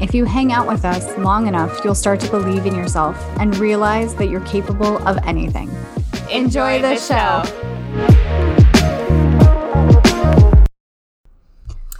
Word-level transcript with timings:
if 0.00 0.14
you 0.14 0.24
hang 0.24 0.52
out 0.52 0.66
with 0.66 0.84
us 0.84 1.16
long 1.18 1.46
enough, 1.46 1.84
you'll 1.84 1.94
start 1.94 2.20
to 2.20 2.30
believe 2.30 2.66
in 2.66 2.74
yourself 2.74 3.16
and 3.38 3.56
realize 3.58 4.14
that 4.16 4.28
you're 4.28 4.40
capable 4.40 4.98
of 5.06 5.18
anything. 5.24 5.70
Enjoy, 6.30 6.80
the, 6.82 6.96
show. 6.96 7.42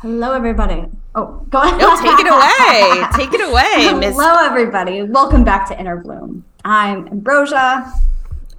Hello, 0.01 0.33
everybody. 0.33 0.87
Oh, 1.15 1.47
go 1.51 1.63
ahead. 1.63 1.79
No, 1.79 1.97
take 2.01 2.19
it 2.19 2.27
away. 2.27 3.07
take 3.17 3.33
it 3.33 3.49
away, 3.49 3.99
Miss. 3.99 4.17
Hello, 4.17 4.45
everybody. 4.45 5.03
Welcome 5.03 5.45
back 5.45 5.69
to 5.69 5.79
Inner 5.79 5.97
Bloom. 5.97 6.45
I'm 6.65 7.07
Ambrosia. 7.09 7.93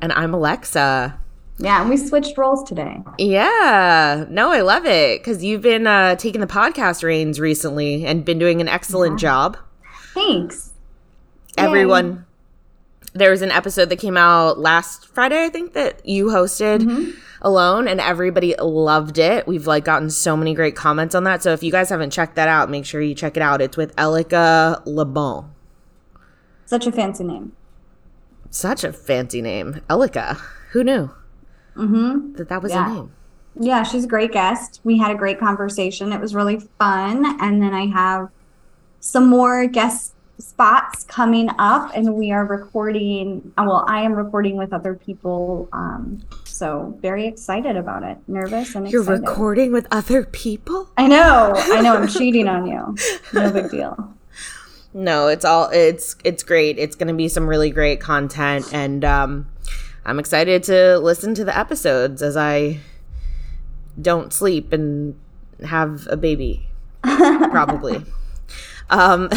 And 0.02 0.14
I'm 0.14 0.33
Alexa. 0.33 1.20
Yeah, 1.58 1.81
and 1.81 1.89
we 1.89 1.98
switched 1.98 2.38
roles 2.38 2.64
today. 2.64 3.02
Yeah. 3.17 4.25
No, 4.30 4.52
I 4.52 4.61
love 4.61 4.86
it 4.86 5.22
because 5.22 5.44
you've 5.44 5.61
been 5.61 5.88
uh, 5.88 6.16
taking 6.16 6.42
the 6.42 6.48
podcast 6.48 7.02
reins 7.02 7.39
recently 7.39 8.06
and 8.06 8.25
been 8.25 8.39
doing 8.39 8.59
an 8.59 8.67
excellent 8.67 9.14
yeah. 9.22 9.28
job. 9.30 9.58
Thanks. 10.14 10.73
Everyone. 11.58 12.11
Yay. 12.11 12.22
There 13.14 13.31
was 13.31 13.42
an 13.42 13.52
episode 13.52 13.88
that 13.89 14.00
came 14.00 14.17
out 14.17 14.59
last 14.59 15.08
Friday, 15.08 15.45
I 15.45 15.50
think, 15.50 15.72
that 15.72 16.06
you 16.06 16.26
hosted 16.26 16.80
mm-hmm. 16.81 17.11
alone, 17.42 17.88
and 17.88 18.02
everybody 18.02 18.53
loved 18.59 19.17
it. 19.17 19.48
We've 19.48 19.66
like 19.66 19.86
gotten 19.86 20.09
so 20.09 20.36
many 20.36 20.53
great 20.53 20.76
comments 20.76 21.16
on 21.16 21.23
that. 21.23 21.42
So 21.42 21.53
if 21.53 21.64
you 21.64 21.72
guys 21.72 21.88
haven't 21.89 22.09
checked 22.09 22.36
that 22.36 22.50
out, 22.50 22.70
make 22.70 22.86
sure 22.86 23.02
you 23.02 23.16
check 23.16 23.38
it 23.38 23.42
out. 23.42 23.61
It's 23.61 23.78
with 23.78 23.95
Elika 23.95 24.83
LeBon. 24.86 25.48
Such 26.66 26.88
a 26.88 26.92
fancy 26.92 27.23
name. 27.23 27.53
Such 28.50 28.83
a 28.83 28.92
fancy 28.92 29.42
name. 29.42 29.80
Elika. 29.89 30.38
Who 30.72 30.83
knew? 30.83 31.11
Mm-hmm. 31.75 32.33
That 32.33 32.49
that 32.49 32.61
was 32.61 32.71
yeah. 32.71 32.85
her 32.85 32.93
name. 32.93 33.11
Yeah, 33.57 33.83
she's 33.83 34.03
a 34.03 34.07
great 34.07 34.31
guest. 34.31 34.81
We 34.83 34.97
had 34.97 35.11
a 35.11 35.15
great 35.15 35.39
conversation. 35.39 36.11
It 36.11 36.19
was 36.19 36.35
really 36.35 36.59
fun. 36.77 37.25
And 37.41 37.61
then 37.61 37.73
I 37.73 37.85
have 37.87 38.29
some 38.99 39.29
more 39.29 39.65
guest 39.67 40.13
spots 40.39 41.05
coming 41.05 41.49
up, 41.57 41.91
and 41.95 42.15
we 42.15 42.31
are 42.31 42.45
recording. 42.45 43.53
Well, 43.57 43.85
I 43.87 44.01
am 44.01 44.13
recording 44.13 44.57
with 44.57 44.73
other 44.73 44.93
people. 44.93 45.69
Um, 45.71 46.23
so 46.43 46.97
very 47.01 47.27
excited 47.27 47.77
about 47.77 48.03
it. 48.03 48.17
Nervous 48.27 48.75
and 48.75 48.89
You're 48.89 49.01
excited. 49.03 49.27
recording 49.27 49.71
with 49.71 49.87
other 49.91 50.25
people? 50.25 50.89
I 50.97 51.07
know. 51.07 51.53
I 51.55 51.81
know. 51.81 51.95
I'm 51.95 52.07
cheating 52.09 52.47
on 52.47 52.67
you. 52.67 52.95
No 53.33 53.51
big 53.51 53.71
deal. 53.71 54.13
No, 54.93 55.27
it's 55.27 55.43
all 55.43 55.69
it's 55.71 56.15
it's 56.23 56.43
great. 56.43 56.77
It's 56.77 56.95
going 56.95 57.09
to 57.09 57.14
be 57.14 57.27
some 57.27 57.47
really 57.47 57.69
great 57.69 57.99
content 57.99 58.73
and 58.73 59.03
um 59.03 59.47
I'm 60.05 60.20
excited 60.20 60.61
to 60.64 60.99
listen 60.99 61.33
to 61.36 61.43
the 61.43 61.58
episodes 61.58 62.21
as 62.21 62.38
I 62.38 62.80
don't 63.99 64.32
sleep 64.32 64.71
and 64.71 65.20
have 65.64 66.08
a 66.10 66.17
baby. 66.17 66.67
Probably. 67.02 68.05
um, 68.89 69.30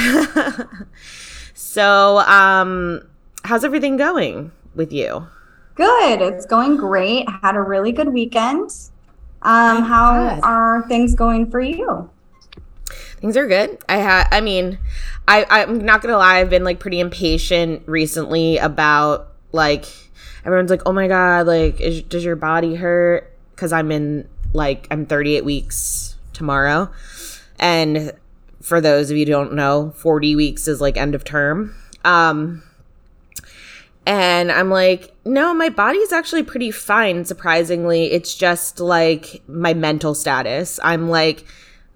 so, 1.55 2.19
um, 2.19 3.03
how's 3.45 3.65
everything 3.65 3.97
going 3.97 4.53
with 4.75 4.93
you? 4.93 5.27
Good. 5.75 6.21
It's 6.21 6.45
going 6.45 6.77
great. 6.77 7.27
Had 7.43 7.57
a 7.57 7.62
really 7.62 7.93
good 7.93 8.09
weekend. 8.09 8.71
Um, 9.41 9.84
how 9.84 10.34
good. 10.34 10.45
are 10.45 10.83
things 10.89 11.15
going 11.15 11.51
for 11.51 11.61
you? 11.61 12.11
Things 13.21 13.37
are 13.37 13.47
good. 13.47 13.78
I 13.89 13.97
had, 13.97 14.28
I 14.33 14.41
mean, 14.41 14.78
I, 15.27 15.47
I'm 15.49 15.78
not 15.78 16.03
gonna 16.03 16.17
lie. 16.17 16.39
I've 16.39 16.51
been 16.51 16.65
like 16.65 16.78
pretty 16.78 17.01
impatient 17.01 17.83
recently 17.87 18.59
about 18.59 19.28
like 19.53 19.87
everyone's 20.44 20.71
like, 20.71 20.82
"Oh 20.87 20.93
my 20.93 21.09
god, 21.09 21.47
like 21.47 21.81
is, 21.81 22.03
does 22.03 22.25
your 22.25 22.37
body 22.37 22.75
hurt?" 22.76 23.32
cuz 23.56 23.72
I'm 23.72 23.91
in 23.91 24.28
like 24.53 24.87
I'm 24.91 25.06
38 25.06 25.44
weeks 25.44 26.16
tomorrow. 26.32 26.91
And 27.59 28.12
for 28.62 28.81
those 28.81 29.10
of 29.10 29.16
you 29.16 29.25
who 29.25 29.32
don't 29.32 29.54
know, 29.54 29.93
40 29.97 30.37
weeks 30.37 30.69
is 30.69 30.81
like 30.81 30.97
end 30.97 31.15
of 31.15 31.25
term. 31.25 31.75
Um 32.04 32.62
and 34.06 34.50
I'm 34.50 34.71
like, 34.71 35.15
no, 35.27 35.53
my 35.53 35.69
body's 35.69 36.12
actually 36.12 36.43
pretty 36.43 36.71
fine, 36.71 37.27
surprisingly. 37.27 38.10
It's 38.10 38.34
just 38.34 38.81
like 38.81 39.43
my 39.47 39.75
mental 39.75 40.15
status. 40.15 40.81
I'm 40.82 41.10
like, 41.10 41.44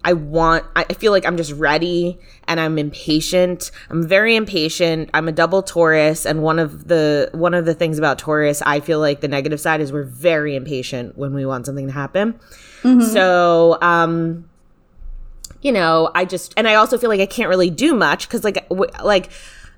I 0.04 0.14
want, 0.14 0.64
I 0.74 0.84
feel 0.94 1.12
like 1.12 1.24
I'm 1.24 1.36
just 1.36 1.52
ready 1.52 2.18
and 2.48 2.58
I'm 2.58 2.76
impatient. 2.76 3.70
I'm 3.88 4.06
very 4.06 4.34
impatient. 4.34 5.10
I'm 5.14 5.28
a 5.28 5.32
double 5.32 5.62
Taurus. 5.62 6.26
And 6.26 6.42
one 6.42 6.58
of 6.58 6.88
the, 6.88 7.30
one 7.32 7.54
of 7.54 7.66
the 7.66 7.74
things 7.74 7.98
about 7.98 8.18
Taurus, 8.18 8.62
I 8.62 8.80
feel 8.80 8.98
like 8.98 9.20
the 9.20 9.28
negative 9.28 9.60
side 9.60 9.80
is 9.80 9.92
we're 9.92 10.02
very 10.02 10.56
impatient 10.56 11.16
when 11.16 11.34
we 11.34 11.46
want 11.46 11.66
something 11.66 11.86
to 11.86 11.92
happen. 11.92 12.32
Mm-hmm. 12.82 13.02
So, 13.02 13.78
um, 13.80 14.48
you 15.60 15.70
know, 15.70 16.10
I 16.16 16.24
just, 16.24 16.52
and 16.56 16.66
I 16.66 16.74
also 16.74 16.98
feel 16.98 17.08
like 17.08 17.20
I 17.20 17.26
can't 17.26 17.48
really 17.48 17.70
do 17.70 17.94
much 17.94 18.26
because 18.26 18.42
like, 18.42 18.68
w- 18.70 18.90
like, 19.04 19.30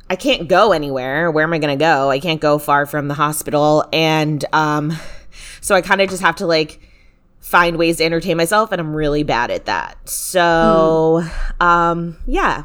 I 0.08 0.16
can't 0.16 0.48
go 0.48 0.72
anywhere. 0.72 1.30
Where 1.30 1.44
am 1.44 1.52
I 1.52 1.58
going 1.58 1.78
to 1.78 1.82
go? 1.82 2.10
I 2.10 2.18
can't 2.18 2.40
go 2.40 2.58
far 2.58 2.86
from 2.86 3.08
the 3.08 3.14
hospital. 3.14 3.86
And, 3.92 4.42
um, 4.54 4.96
so 5.60 5.74
I 5.74 5.82
kind 5.82 6.00
of 6.00 6.08
just 6.08 6.22
have 6.22 6.36
to 6.36 6.46
like, 6.46 6.80
find 7.44 7.76
ways 7.76 7.98
to 7.98 8.04
entertain 8.04 8.38
myself 8.38 8.72
and 8.72 8.80
I'm 8.80 8.94
really 8.94 9.22
bad 9.22 9.50
at 9.50 9.66
that. 9.66 10.08
So, 10.08 11.22
mm. 11.22 11.62
um 11.64 12.16
yeah. 12.26 12.64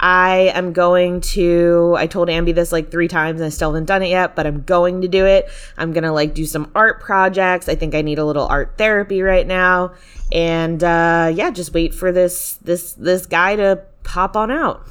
I 0.00 0.50
am 0.54 0.72
going 0.72 1.20
to 1.22 1.94
I 1.98 2.06
told 2.06 2.28
Ambi 2.28 2.54
this 2.54 2.72
like 2.72 2.90
3 2.90 3.08
times 3.08 3.40
and 3.40 3.46
I 3.46 3.50
still 3.50 3.70
haven't 3.72 3.84
done 3.84 4.02
it 4.02 4.08
yet, 4.08 4.34
but 4.34 4.46
I'm 4.46 4.62
going 4.62 5.02
to 5.02 5.08
do 5.08 5.26
it. 5.26 5.48
I'm 5.76 5.92
going 5.92 6.04
to 6.04 6.12
like 6.12 6.32
do 6.32 6.46
some 6.46 6.70
art 6.74 7.00
projects. 7.00 7.68
I 7.68 7.74
think 7.74 7.94
I 7.94 8.00
need 8.00 8.18
a 8.18 8.24
little 8.24 8.46
art 8.46 8.78
therapy 8.78 9.20
right 9.20 9.46
now. 9.46 9.92
And 10.32 10.82
uh 10.82 11.30
yeah, 11.34 11.50
just 11.50 11.74
wait 11.74 11.94
for 11.94 12.10
this 12.10 12.54
this 12.62 12.94
this 12.94 13.26
guy 13.26 13.56
to 13.56 13.82
pop 14.02 14.34
on 14.34 14.50
out. 14.50 14.86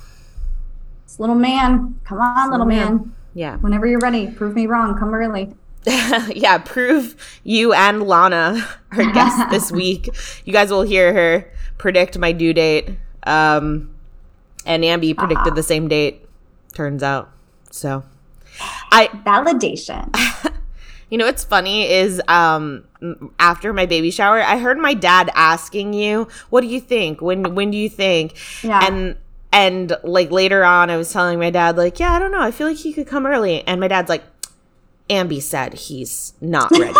This 1.08 1.20
little 1.20 1.36
man. 1.36 2.00
Come 2.04 2.20
on, 2.20 2.52
little, 2.52 2.68
little 2.68 2.68
man. 2.68 2.96
man. 2.98 3.16
Yeah. 3.34 3.58
Whenever 3.58 3.88
you're 3.88 4.00
ready, 4.00 4.30
prove 4.30 4.54
me 4.54 4.68
wrong. 4.68 4.96
Come 5.00 5.16
early. 5.16 5.56
yeah, 6.36 6.58
prove 6.58 7.16
you 7.44 7.74
and 7.74 8.04
Lana, 8.04 8.68
our 8.92 9.12
guest 9.14 9.50
this 9.52 9.72
week. 9.72 10.10
You 10.46 10.54
guys 10.54 10.72
will 10.72 10.82
hear 10.82 11.14
her 11.14 11.52
predict 11.78 12.18
my 12.18 12.32
due 12.32 12.54
date. 12.54 12.90
Um, 13.24 13.94
and 14.66 14.84
Ambi 14.84 15.16
predicted 15.16 15.48
uh-huh. 15.48 15.56
the 15.56 15.64
same 15.64 15.88
date, 15.88 16.28
turns 16.74 17.04
out. 17.04 17.32
So, 17.72 18.04
I 18.92 19.08
validation. 19.26 20.16
you 21.10 21.18
know 21.18 21.26
what's 21.26 21.44
funny 21.44 21.90
is 21.90 22.22
um 22.28 22.86
after 23.38 23.74
my 23.74 23.86
baby 23.86 24.12
shower, 24.12 24.42
I 24.42 24.58
heard 24.58 24.78
my 24.78 24.94
dad 24.94 25.30
asking 25.36 25.94
you, 25.94 26.28
"What 26.50 26.62
do 26.62 26.68
you 26.68 26.80
think? 26.80 27.22
When 27.22 27.56
when 27.56 27.72
do 27.72 27.78
you 27.78 27.90
think?" 27.90 28.36
Yeah. 28.64 28.80
And 28.84 29.18
and 29.52 29.96
like 30.04 30.32
later 30.32 30.64
on, 30.64 30.90
I 30.90 30.98
was 30.98 31.12
telling 31.14 31.40
my 31.40 31.50
dad, 31.50 31.78
like, 31.78 32.00
"Yeah, 32.00 32.14
I 32.14 32.20
don't 32.20 32.32
know. 32.32 32.42
I 32.42 32.52
feel 32.52 32.68
like 32.68 32.78
he 32.78 32.94
could 32.94 33.08
come 33.08 33.26
early." 33.26 33.66
And 33.68 33.80
my 33.80 33.88
dad's 33.88 34.10
like, 34.10 34.24
Ambi 35.10 35.42
said 35.42 35.74
he's 35.74 36.34
not 36.42 36.72
ready 36.72 36.84
yet. 36.86 36.94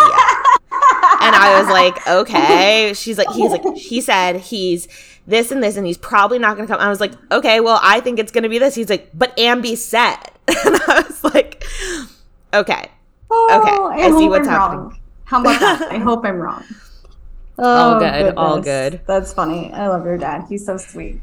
and 1.22 1.36
I 1.36 1.60
was 1.60 1.70
like, 1.70 2.08
okay. 2.08 2.94
She's 2.96 3.18
like, 3.18 3.30
he's 3.32 3.52
like, 3.52 3.76
he 3.76 4.02
said 4.02 4.38
he's 4.38 4.88
this 5.28 5.52
and 5.52 5.64
this, 5.64 5.76
and 5.76 5.88
he's 5.88 5.98
probably 5.98 6.40
not 6.40 6.56
going 6.56 6.68
to 6.68 6.74
come. 6.74 6.82
I 6.82 6.90
was 6.90 7.00
like, 7.00 7.14
okay, 7.32 7.60
well, 7.60 7.80
I 7.82 8.00
think 8.00 8.20
it's 8.20 8.32
going 8.32 8.44
to 8.44 8.50
be 8.50 8.60
this. 8.60 8.76
He's 8.76 8.90
like, 8.90 9.10
but 9.14 9.36
Ambi 9.38 9.76
said. 9.76 10.18
and 10.48 10.76
I 10.88 11.04
was 11.08 11.24
like, 11.24 11.66
okay. 12.54 12.92
Oh, 13.32 13.62
okay. 13.62 14.04
I, 14.04 14.08
I 14.08 14.20
see 14.20 14.30
what's 14.30 14.48
I'm 14.48 14.54
happening. 14.54 14.80
Wrong. 14.82 15.00
How 15.26 15.42
about 15.42 15.60
that? 15.60 15.92
I 15.92 15.98
hope 16.00 16.24
I'm 16.26 16.38
wrong. 16.38 16.64
Oh, 17.58 17.94
all 17.94 18.00
good. 18.00 18.12
Goodness. 18.12 18.34
All 18.38 18.62
good. 18.62 19.02
That's 19.08 19.34
funny. 19.34 19.72
I 19.74 19.88
love 19.88 20.06
your 20.06 20.18
dad. 20.18 20.46
He's 20.48 20.66
so 20.66 20.78
sweet. 20.78 21.22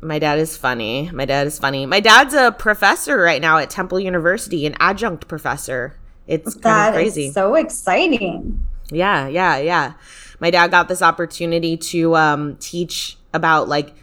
My 0.00 0.18
dad 0.18 0.38
is 0.38 0.56
funny. 0.56 1.10
My 1.12 1.24
dad 1.24 1.46
is 1.46 1.58
funny. 1.58 1.86
My 1.86 2.00
dad's 2.00 2.34
a 2.34 2.52
professor 2.52 3.16
right 3.16 3.40
now 3.40 3.58
at 3.58 3.70
Temple 3.70 3.98
University, 3.98 4.66
an 4.66 4.76
adjunct 4.78 5.26
professor. 5.26 5.96
It's 6.28 6.54
kind 6.54 6.94
of 6.94 7.00
crazy. 7.00 7.30
so 7.32 7.54
exciting. 7.56 8.64
Yeah, 8.90 9.26
yeah, 9.28 9.56
yeah. 9.58 9.92
My 10.40 10.50
dad 10.50 10.70
got 10.70 10.86
this 10.88 11.02
opportunity 11.02 11.76
to 11.76 12.14
um, 12.16 12.56
teach 12.60 13.16
about 13.34 13.68
like 13.68 13.94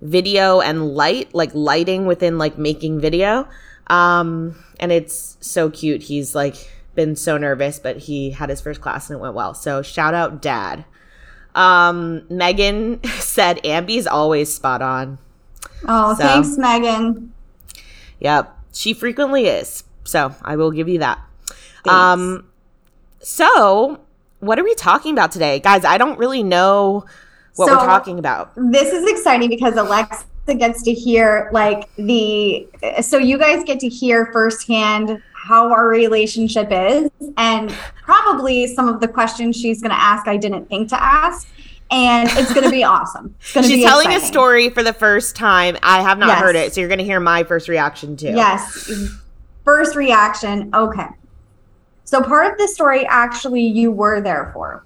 video 0.00 0.60
and 0.60 0.94
light, 0.94 1.34
like 1.34 1.50
lighting 1.54 2.06
within 2.06 2.38
like 2.38 2.56
making 2.56 3.00
video. 3.00 3.46
Um, 3.88 4.56
and 4.80 4.90
it's 4.90 5.36
so 5.40 5.68
cute. 5.70 6.02
He's 6.02 6.34
like 6.34 6.70
been 6.94 7.14
so 7.16 7.36
nervous, 7.36 7.78
but 7.78 7.96
he 7.98 8.30
had 8.30 8.48
his 8.48 8.60
first 8.60 8.80
class 8.80 9.10
and 9.10 9.18
it 9.18 9.22
went 9.22 9.34
well. 9.34 9.54
So 9.54 9.82
shout 9.82 10.14
out 10.14 10.40
dad. 10.40 10.84
Um, 11.54 12.22
Megan 12.30 13.02
said 13.18 13.58
Ambi's 13.64 14.06
always 14.06 14.54
spot 14.54 14.82
on. 14.82 15.18
Oh, 15.86 16.14
So- 16.14 16.22
thanks, 16.24 16.56
Megan. 16.56 17.32
Yep. 18.20 18.56
She 18.72 18.94
frequently 18.94 19.46
is. 19.46 19.84
So 20.04 20.34
I 20.42 20.56
will 20.56 20.70
give 20.70 20.88
you 20.88 21.00
that. 21.00 21.20
Thanks. 21.84 21.94
Um, 21.94 22.46
so 23.20 24.00
what 24.40 24.58
are 24.58 24.64
we 24.64 24.74
talking 24.74 25.12
about 25.12 25.30
today? 25.32 25.60
Guys, 25.60 25.84
I 25.84 25.98
don't 25.98 26.18
really 26.18 26.42
know 26.42 27.04
what 27.56 27.68
So- 27.68 27.74
we're 27.76 27.84
talking 27.86 28.18
about. 28.18 28.52
this 28.56 28.92
is 28.92 29.08
exciting 29.10 29.48
because 29.48 29.76
Alexa 29.76 30.24
gets 30.58 30.82
to 30.82 30.92
hear 30.92 31.48
like 31.52 31.88
the 31.96 32.66
so 33.00 33.16
you 33.18 33.38
guys 33.38 33.62
get 33.64 33.78
to 33.80 33.88
hear 33.88 34.26
firsthand 34.32 35.22
how 35.34 35.70
our 35.70 35.86
relationship 35.88 36.68
is 36.72 37.10
and 37.36 37.70
probably 38.02 38.66
some 38.66 38.88
of 38.88 39.00
the 39.00 39.06
questions 39.08 39.56
she's 39.56 39.80
going 39.80 39.90
to 39.92 40.00
ask 40.00 40.26
I 40.26 40.36
didn't 40.36 40.68
think 40.68 40.88
to 40.88 41.00
ask 41.02 41.48
and 41.92 42.28
it's 42.32 42.52
going 42.54 42.64
to 42.64 42.70
be 42.70 42.82
awesome. 42.96 43.34
It's 43.40 43.52
going 43.52 43.64
to 43.64 43.68
She's 43.70 43.78
be 43.84 43.86
telling 43.86 44.08
a 44.14 44.20
story 44.20 44.70
for 44.70 44.82
the 44.82 44.92
first 44.94 45.36
time. 45.36 45.76
I 45.82 46.00
have 46.02 46.18
not 46.18 46.28
Yes. 46.28 46.40
heard 46.40 46.56
it, 46.56 46.72
so 46.74 46.80
you're 46.80 46.88
going 46.88 46.98
to 47.00 47.04
hear 47.04 47.20
my 47.20 47.44
first 47.44 47.68
reaction 47.68 48.16
too. 48.16 48.28
Yes. 48.34 48.90
First 49.64 49.94
reaction. 49.94 50.70
Okay. 50.74 51.06
So 52.12 52.20
part 52.20 52.52
of 52.52 52.58
the 52.58 52.68
story 52.68 53.06
actually 53.06 53.62
you 53.62 53.90
were 53.90 54.20
there 54.20 54.50
for. 54.52 54.84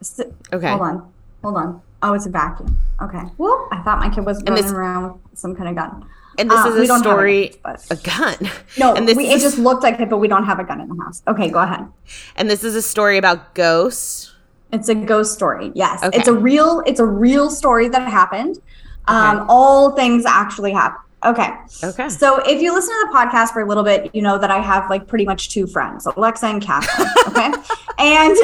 S 0.00 0.20
Okay. 0.52 0.66
Hold 0.68 0.80
on. 0.82 1.12
Hold 1.44 1.56
on. 1.58 1.80
Oh, 2.02 2.12
it's 2.14 2.26
a 2.26 2.30
vacuum. 2.30 2.76
Okay. 3.00 3.20
Whoop. 3.36 3.68
I 3.70 3.82
thought 3.84 4.00
my 4.00 4.10
kid 4.10 4.26
was 4.26 4.42
running 4.42 4.64
this- 4.64 4.72
around 4.72 5.12
with 5.30 5.38
some 5.38 5.54
kind 5.54 5.68
of 5.68 5.76
gun. 5.76 6.04
And 6.38 6.50
this 6.50 6.58
Uh, 6.58 6.68
is 6.70 6.90
a 6.90 6.98
story, 6.98 7.54
guns, 7.64 7.86
a 7.88 7.94
gun. 7.96 8.34
No, 8.82 8.94
and 8.96 9.06
this 9.06 9.16
we, 9.16 9.28
is 9.28 9.40
it 9.40 9.46
just 9.46 9.58
looked 9.58 9.84
like 9.84 10.00
it, 10.00 10.10
but 10.10 10.18
we 10.18 10.26
don't 10.26 10.42
have 10.42 10.58
a 10.58 10.64
gun 10.64 10.80
in 10.80 10.88
the 10.88 10.98
house. 11.04 11.22
Okay, 11.28 11.48
go 11.50 11.60
ahead. 11.60 11.86
and 12.34 12.50
this 12.50 12.64
is 12.64 12.74
a 12.74 12.82
story 12.82 13.16
about 13.16 13.54
ghosts. 13.54 14.34
It's 14.72 14.88
a 14.88 14.96
ghost 14.96 15.34
story. 15.34 15.70
Yes, 15.76 16.02
Okay. 16.02 16.18
it's 16.18 16.26
a 16.26 16.34
real. 16.34 16.82
It's 16.84 16.98
a 16.98 17.06
real 17.26 17.48
story 17.48 17.88
that 17.94 18.08
happened. 18.20 18.58
Um, 19.06 19.36
Okay. 19.36 19.46
All 19.48 19.92
things 19.92 20.26
actually 20.26 20.72
happened. 20.72 21.05
Okay. 21.24 21.48
Okay. 21.82 22.08
So 22.08 22.36
if 22.46 22.60
you 22.62 22.72
listen 22.72 22.90
to 22.94 23.08
the 23.10 23.18
podcast 23.18 23.52
for 23.52 23.60
a 23.60 23.66
little 23.66 23.82
bit, 23.82 24.14
you 24.14 24.22
know 24.22 24.38
that 24.38 24.50
I 24.50 24.58
have 24.60 24.88
like 24.90 25.06
pretty 25.08 25.24
much 25.24 25.48
two 25.50 25.66
friends, 25.66 26.06
Alexa 26.06 26.46
and 26.46 26.62
Catherine. 26.62 27.08
Okay, 27.28 27.46
and 27.98 28.36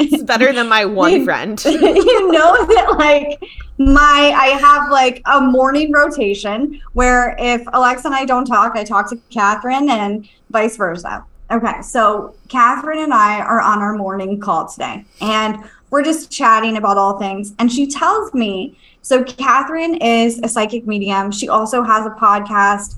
It's 0.00 0.22
better 0.22 0.52
than 0.52 0.68
my 0.68 0.84
one 0.84 1.12
You- 1.12 1.24
friend. 1.24 1.62
you 1.64 2.32
know 2.32 2.66
that 2.66 2.94
like 2.98 3.42
my 3.78 4.32
I 4.36 4.46
have 4.60 4.90
like 4.90 5.20
a 5.26 5.40
morning 5.40 5.92
rotation 5.92 6.80
where 6.92 7.34
if 7.38 7.62
Alexa 7.72 8.06
and 8.06 8.14
I 8.14 8.24
don't 8.24 8.46
talk, 8.46 8.74
I 8.76 8.84
talk 8.84 9.10
to 9.10 9.16
Catherine 9.30 9.90
and 9.90 10.26
vice 10.50 10.76
versa. 10.76 11.24
Okay, 11.50 11.82
so 11.82 12.34
Catherine 12.48 13.00
and 13.00 13.12
I 13.12 13.40
are 13.40 13.60
on 13.60 13.80
our 13.80 13.94
morning 13.96 14.40
call 14.40 14.66
today, 14.66 15.04
and 15.20 15.58
we're 15.90 16.02
just 16.02 16.30
chatting 16.30 16.76
about 16.76 16.96
all 16.98 17.18
things. 17.18 17.52
And 17.58 17.70
she 17.70 17.86
tells 17.86 18.32
me 18.34 18.78
so 19.02 19.22
Catherine 19.22 19.96
is 19.96 20.40
a 20.42 20.48
psychic 20.48 20.86
medium. 20.86 21.30
She 21.30 21.48
also 21.48 21.82
has 21.82 22.06
a 22.06 22.10
podcast. 22.10 22.96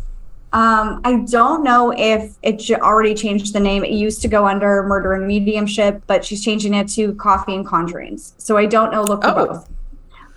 Um, 0.52 1.00
I 1.04 1.24
don't 1.28 1.64
know 1.64 1.92
if 1.96 2.36
it 2.42 2.70
already 2.80 3.12
changed 3.14 3.52
the 3.52 3.60
name. 3.60 3.84
It 3.84 3.90
used 3.90 4.22
to 4.22 4.28
go 4.28 4.46
under 4.46 4.84
Murder 4.84 5.14
and 5.14 5.26
Mediumship, 5.26 6.02
but 6.06 6.24
she's 6.24 6.42
changing 6.44 6.74
it 6.74 6.88
to 6.90 7.12
Coffee 7.16 7.54
and 7.56 7.66
Conjurings. 7.66 8.32
So 8.38 8.56
I 8.56 8.66
don't 8.66 8.92
know. 8.92 9.02
Look 9.02 9.22
for 9.22 9.30
Oh. 9.30 9.46
both. 9.46 9.68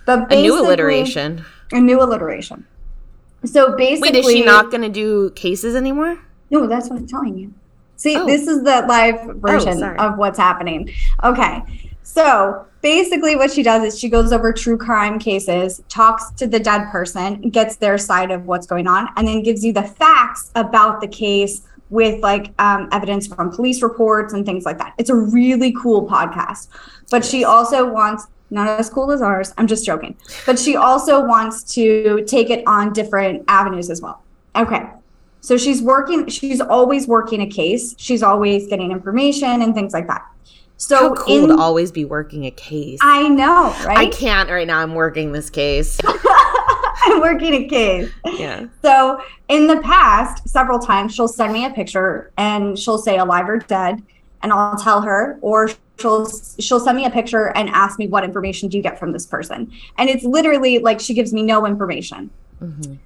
But 0.06 0.32
a 0.32 0.42
new 0.42 0.60
alliteration. 0.60 1.44
A 1.72 1.80
new 1.80 2.02
alliteration. 2.02 2.66
So 3.44 3.76
basically, 3.76 4.10
Wait, 4.10 4.18
is 4.18 4.26
she 4.30 4.44
not 4.44 4.70
going 4.70 4.82
to 4.82 4.88
do 4.90 5.30
cases 5.30 5.74
anymore? 5.76 6.18
no, 6.50 6.66
that's 6.66 6.90
what 6.90 6.98
I'm 6.98 7.06
telling 7.06 7.38
you. 7.38 7.54
See, 7.96 8.16
Oh. 8.16 8.26
this 8.26 8.48
is 8.48 8.64
the 8.64 8.84
live 8.88 9.36
version 9.36 9.78
sorry. 9.78 9.96
of 9.98 10.18
what's 10.18 10.38
happening. 10.38 10.90
Okay. 11.22 11.62
So 12.12 12.66
basically, 12.82 13.36
what 13.36 13.52
she 13.52 13.62
does 13.62 13.84
is 13.84 13.96
she 13.96 14.08
goes 14.08 14.32
over 14.32 14.52
true 14.52 14.76
crime 14.76 15.20
cases, 15.20 15.80
talks 15.88 16.32
to 16.32 16.48
the 16.48 16.58
dead 16.58 16.90
person, 16.90 17.50
gets 17.50 17.76
their 17.76 17.98
side 17.98 18.32
of 18.32 18.46
what's 18.46 18.66
going 18.66 18.88
on, 18.88 19.08
and 19.16 19.28
then 19.28 19.44
gives 19.44 19.64
you 19.64 19.72
the 19.72 19.84
facts 19.84 20.50
about 20.56 21.00
the 21.00 21.06
case 21.06 21.62
with 21.88 22.20
like 22.20 22.52
um, 22.58 22.88
evidence 22.90 23.28
from 23.28 23.52
police 23.52 23.80
reports 23.80 24.32
and 24.32 24.44
things 24.44 24.64
like 24.64 24.76
that. 24.78 24.92
It's 24.98 25.08
a 25.08 25.14
really 25.14 25.72
cool 25.80 26.08
podcast. 26.08 26.66
But 27.12 27.24
she 27.24 27.44
also 27.44 27.88
wants, 27.88 28.26
not 28.50 28.66
as 28.66 28.90
cool 28.90 29.12
as 29.12 29.22
ours, 29.22 29.54
I'm 29.56 29.68
just 29.68 29.86
joking, 29.86 30.16
but 30.46 30.58
she 30.58 30.74
also 30.74 31.24
wants 31.24 31.62
to 31.74 32.24
take 32.26 32.50
it 32.50 32.66
on 32.66 32.92
different 32.92 33.44
avenues 33.46 33.88
as 33.88 34.02
well. 34.02 34.20
Okay. 34.56 34.82
So 35.42 35.56
she's 35.56 35.80
working, 35.80 36.26
she's 36.26 36.60
always 36.60 37.06
working 37.06 37.40
a 37.40 37.46
case. 37.46 37.94
She's 37.98 38.22
always 38.24 38.66
getting 38.66 38.90
information 38.90 39.62
and 39.62 39.74
things 39.76 39.92
like 39.92 40.08
that. 40.08 40.26
So 40.80 40.96
How 40.96 41.14
cool 41.14 41.42
in, 41.42 41.48
to 41.50 41.62
always 41.62 41.92
be 41.92 42.06
working 42.06 42.46
a 42.46 42.50
case. 42.50 42.98
I 43.02 43.28
know, 43.28 43.74
right? 43.84 43.98
I 43.98 44.06
can't 44.06 44.48
right 44.48 44.66
now. 44.66 44.78
I'm 44.78 44.94
working 44.94 45.30
this 45.30 45.50
case. 45.50 45.98
I'm 47.02 47.20
working 47.20 47.52
a 47.52 47.68
case. 47.68 48.10
Yeah. 48.24 48.64
So 48.80 49.22
in 49.48 49.66
the 49.66 49.82
past, 49.82 50.48
several 50.48 50.78
times 50.78 51.14
she'll 51.14 51.28
send 51.28 51.52
me 51.52 51.66
a 51.66 51.70
picture 51.70 52.30
and 52.38 52.78
she'll 52.78 52.96
say 52.96 53.18
alive 53.18 53.46
or 53.46 53.58
dead, 53.58 54.02
and 54.42 54.54
I'll 54.54 54.78
tell 54.78 55.02
her, 55.02 55.38
or 55.42 55.68
she'll 55.98 56.26
she'll 56.58 56.80
send 56.80 56.96
me 56.96 57.04
a 57.04 57.10
picture 57.10 57.54
and 57.54 57.68
ask 57.68 57.98
me 57.98 58.06
what 58.06 58.24
information 58.24 58.70
do 58.70 58.78
you 58.78 58.82
get 58.82 58.98
from 58.98 59.12
this 59.12 59.26
person, 59.26 59.70
and 59.98 60.08
it's 60.08 60.24
literally 60.24 60.78
like 60.78 60.98
she 60.98 61.12
gives 61.12 61.34
me 61.34 61.42
no 61.42 61.66
information. 61.66 62.30
Mhm. 62.62 62.96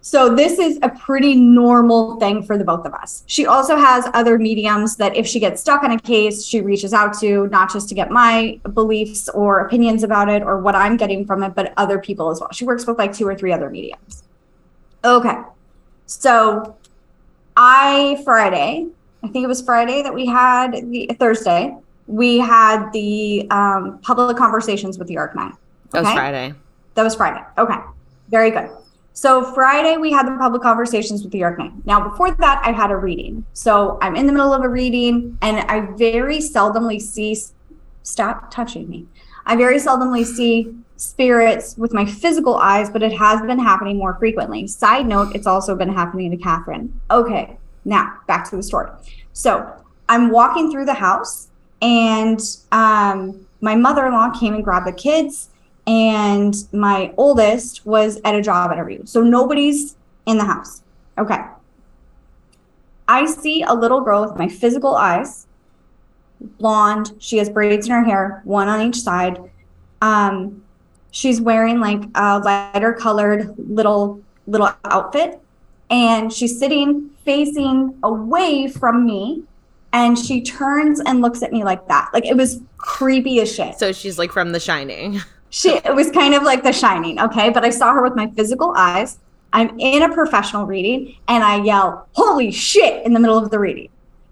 So 0.00 0.34
this 0.34 0.58
is 0.58 0.78
a 0.82 0.88
pretty 0.88 1.34
normal 1.34 2.18
thing 2.18 2.42
for 2.42 2.56
the 2.56 2.64
both 2.64 2.86
of 2.86 2.94
us. 2.94 3.24
She 3.26 3.46
also 3.46 3.76
has 3.76 4.08
other 4.14 4.38
mediums 4.38 4.96
that 4.96 5.16
if 5.16 5.26
she 5.26 5.40
gets 5.40 5.60
stuck 5.60 5.82
on 5.82 5.90
a 5.90 5.98
case, 5.98 6.46
she 6.46 6.60
reaches 6.60 6.94
out 6.94 7.18
to 7.20 7.48
not 7.48 7.72
just 7.72 7.88
to 7.88 7.94
get 7.94 8.10
my 8.10 8.60
beliefs 8.72 9.28
or 9.30 9.60
opinions 9.60 10.04
about 10.04 10.28
it 10.28 10.42
or 10.42 10.60
what 10.60 10.74
I'm 10.74 10.96
getting 10.96 11.26
from 11.26 11.42
it, 11.42 11.54
but 11.54 11.74
other 11.76 11.98
people 11.98 12.30
as 12.30 12.40
well. 12.40 12.50
She 12.52 12.64
works 12.64 12.86
with 12.86 12.96
like 12.96 13.12
two 13.12 13.26
or 13.26 13.34
three 13.34 13.52
other 13.52 13.68
mediums. 13.70 14.22
Okay. 15.04 15.36
So 16.06 16.76
I 17.56 18.22
Friday, 18.24 18.86
I 19.22 19.28
think 19.28 19.44
it 19.44 19.48
was 19.48 19.60
Friday 19.60 20.02
that 20.02 20.14
we 20.14 20.26
had 20.26 20.72
the 20.90 21.10
Thursday, 21.18 21.76
we 22.06 22.38
had 22.38 22.90
the 22.92 23.46
um, 23.50 23.98
public 24.02 24.36
conversations 24.36 24.98
with 24.98 25.08
the 25.08 25.16
Arcanine. 25.16 25.56
That 25.90 26.04
was 26.04 26.12
Friday. 26.12 26.54
That 26.94 27.02
was 27.02 27.14
Friday. 27.14 27.44
Okay. 27.58 27.78
Very 28.28 28.50
good. 28.50 28.70
So 29.20 29.42
Friday 29.52 29.96
we 29.96 30.12
had 30.12 30.28
the 30.28 30.36
public 30.38 30.62
conversations 30.62 31.24
with 31.24 31.32
the 31.32 31.40
Arcanine. 31.40 31.84
Now 31.84 32.08
before 32.08 32.30
that 32.30 32.62
I 32.64 32.70
had 32.70 32.92
a 32.92 32.96
reading. 32.96 33.44
So 33.52 33.98
I'm 34.00 34.14
in 34.14 34.28
the 34.28 34.32
middle 34.32 34.54
of 34.54 34.62
a 34.62 34.68
reading 34.68 35.36
and 35.42 35.58
I 35.68 35.92
very 35.96 36.38
seldomly 36.38 37.00
see 37.00 37.36
stop 38.04 38.48
touching 38.52 38.88
me. 38.88 39.08
I 39.44 39.56
very 39.56 39.78
seldomly 39.78 40.24
see 40.24 40.72
spirits 40.98 41.76
with 41.76 41.92
my 41.92 42.06
physical 42.06 42.58
eyes, 42.58 42.90
but 42.90 43.02
it 43.02 43.12
has 43.12 43.42
been 43.42 43.58
happening 43.58 43.96
more 43.98 44.14
frequently. 44.14 44.68
Side 44.68 45.08
note, 45.08 45.34
it's 45.34 45.48
also 45.48 45.74
been 45.74 45.92
happening 45.92 46.30
to 46.30 46.36
Catherine. 46.36 47.00
Okay, 47.10 47.58
now 47.84 48.18
back 48.28 48.48
to 48.50 48.56
the 48.56 48.62
story. 48.62 48.88
So 49.32 49.68
I'm 50.08 50.30
walking 50.30 50.70
through 50.70 50.84
the 50.84 50.94
house 50.94 51.48
and 51.82 52.40
um, 52.70 53.48
my 53.62 53.74
mother-in-law 53.74 54.38
came 54.38 54.54
and 54.54 54.62
grabbed 54.62 54.86
the 54.86 54.92
kids 54.92 55.48
and 55.88 56.54
my 56.70 57.14
oldest 57.16 57.86
was 57.86 58.20
at 58.22 58.34
a 58.34 58.42
job 58.42 58.70
interview. 58.70 59.04
So 59.06 59.22
nobody's 59.22 59.96
in 60.26 60.36
the 60.36 60.44
house. 60.44 60.82
Okay. 61.16 61.40
I 63.08 63.24
see 63.24 63.62
a 63.62 63.72
little 63.72 64.02
girl 64.02 64.20
with 64.20 64.36
my 64.36 64.48
physical 64.48 64.94
eyes, 64.94 65.46
blonde. 66.40 67.12
She 67.18 67.38
has 67.38 67.48
braids 67.48 67.86
in 67.86 67.92
her 67.92 68.04
hair, 68.04 68.42
one 68.44 68.68
on 68.68 68.82
each 68.82 69.00
side. 69.00 69.40
Um, 70.02 70.62
she's 71.10 71.40
wearing 71.40 71.80
like 71.80 72.02
a 72.14 72.38
lighter 72.38 72.92
colored 72.92 73.54
little 73.56 74.20
little 74.46 74.70
outfit, 74.84 75.40
and 75.88 76.30
she's 76.30 76.58
sitting 76.58 77.08
facing 77.24 77.98
away 78.02 78.68
from 78.68 79.06
me. 79.06 79.42
And 79.94 80.18
she 80.18 80.42
turns 80.42 81.00
and 81.00 81.22
looks 81.22 81.42
at 81.42 81.50
me 81.50 81.64
like 81.64 81.88
that. 81.88 82.10
Like 82.12 82.26
it 82.26 82.36
was 82.36 82.60
creepy 82.76 83.40
as 83.40 83.50
shit. 83.50 83.78
So 83.78 83.90
she's 83.90 84.18
like 84.18 84.30
from 84.32 84.52
The 84.52 84.60
Shining. 84.60 85.22
She 85.50 85.70
it 85.76 85.94
was 85.94 86.10
kind 86.10 86.34
of 86.34 86.42
like 86.42 86.62
the 86.62 86.72
shining, 86.72 87.20
okay? 87.20 87.50
But 87.50 87.64
I 87.64 87.70
saw 87.70 87.92
her 87.92 88.02
with 88.02 88.14
my 88.14 88.28
physical 88.36 88.74
eyes. 88.76 89.18
I'm 89.52 89.78
in 89.80 90.02
a 90.02 90.12
professional 90.12 90.66
reading 90.66 91.16
and 91.26 91.42
I 91.42 91.62
yell, 91.62 92.06
"Holy 92.12 92.50
shit!" 92.50 93.04
in 93.06 93.12
the 93.14 93.20
middle 93.20 93.38
of 93.38 93.50
the 93.50 93.58
reading. 93.58 93.88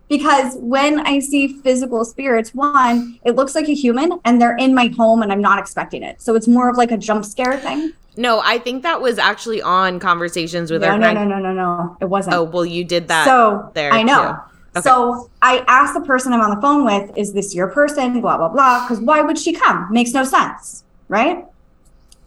Because 0.09 0.57
when 0.61 1.01
I 1.01 1.19
see 1.19 1.49
physical 1.49 2.05
spirits, 2.05 2.55
one, 2.55 3.19
it 3.25 3.35
looks 3.35 3.55
like 3.55 3.69
a 3.69 3.75
human 3.75 4.21
and 4.25 4.41
they're 4.41 4.57
in 4.57 4.75
my 4.75 4.87
home 4.97 5.23
and 5.23 5.33
I'm 5.33 5.41
not 5.41 5.59
expecting 5.59 6.03
it. 6.03 6.23
So 6.23 6.37
it's 6.37 6.47
more 6.47 6.71
of 6.71 6.77
like 6.77 6.93
a 6.93 6.97
jump 6.97 7.25
scare 7.25 7.59
thing. 7.59 7.93
No, 8.17 8.41
I 8.43 8.59
think 8.59 8.83
that 8.85 9.01
was 9.01 9.19
actually 9.19 9.61
on 9.61 9.99
Conversations 9.99 10.71
with 10.71 10.83
No, 10.83 10.91
Our 10.91 10.99
no, 10.99 11.13
no, 11.13 11.25
no, 11.25 11.39
no, 11.39 11.53
no. 11.53 11.97
It 12.01 12.07
wasn't. 12.07 12.37
Oh, 12.37 12.45
well, 12.45 12.65
you 12.65 12.85
did 12.85 13.09
that. 13.09 13.27
so 13.27 13.71
there, 13.75 13.93
I 13.93 14.03
know. 14.03 14.39
Okay. 14.77 14.83
So 14.83 15.31
I 15.43 15.65
asked 15.69 15.95
the 15.95 16.03
person 16.03 16.33
I'm 16.33 16.41
on 16.41 16.51
the 16.51 16.61
phone 16.61 16.85
with, 16.85 17.11
is 17.17 17.33
this 17.33 17.55
your 17.55 17.69
person? 17.69 18.21
Blah, 18.21 18.37
blah, 18.37 18.49
blah. 18.49 18.87
Because 18.87 19.03
why 19.03 19.23
would 19.23 19.39
she 19.39 19.53
come? 19.53 19.89
Makes 19.91 20.13
no 20.13 20.23
sense. 20.23 20.85
Right. 21.09 21.45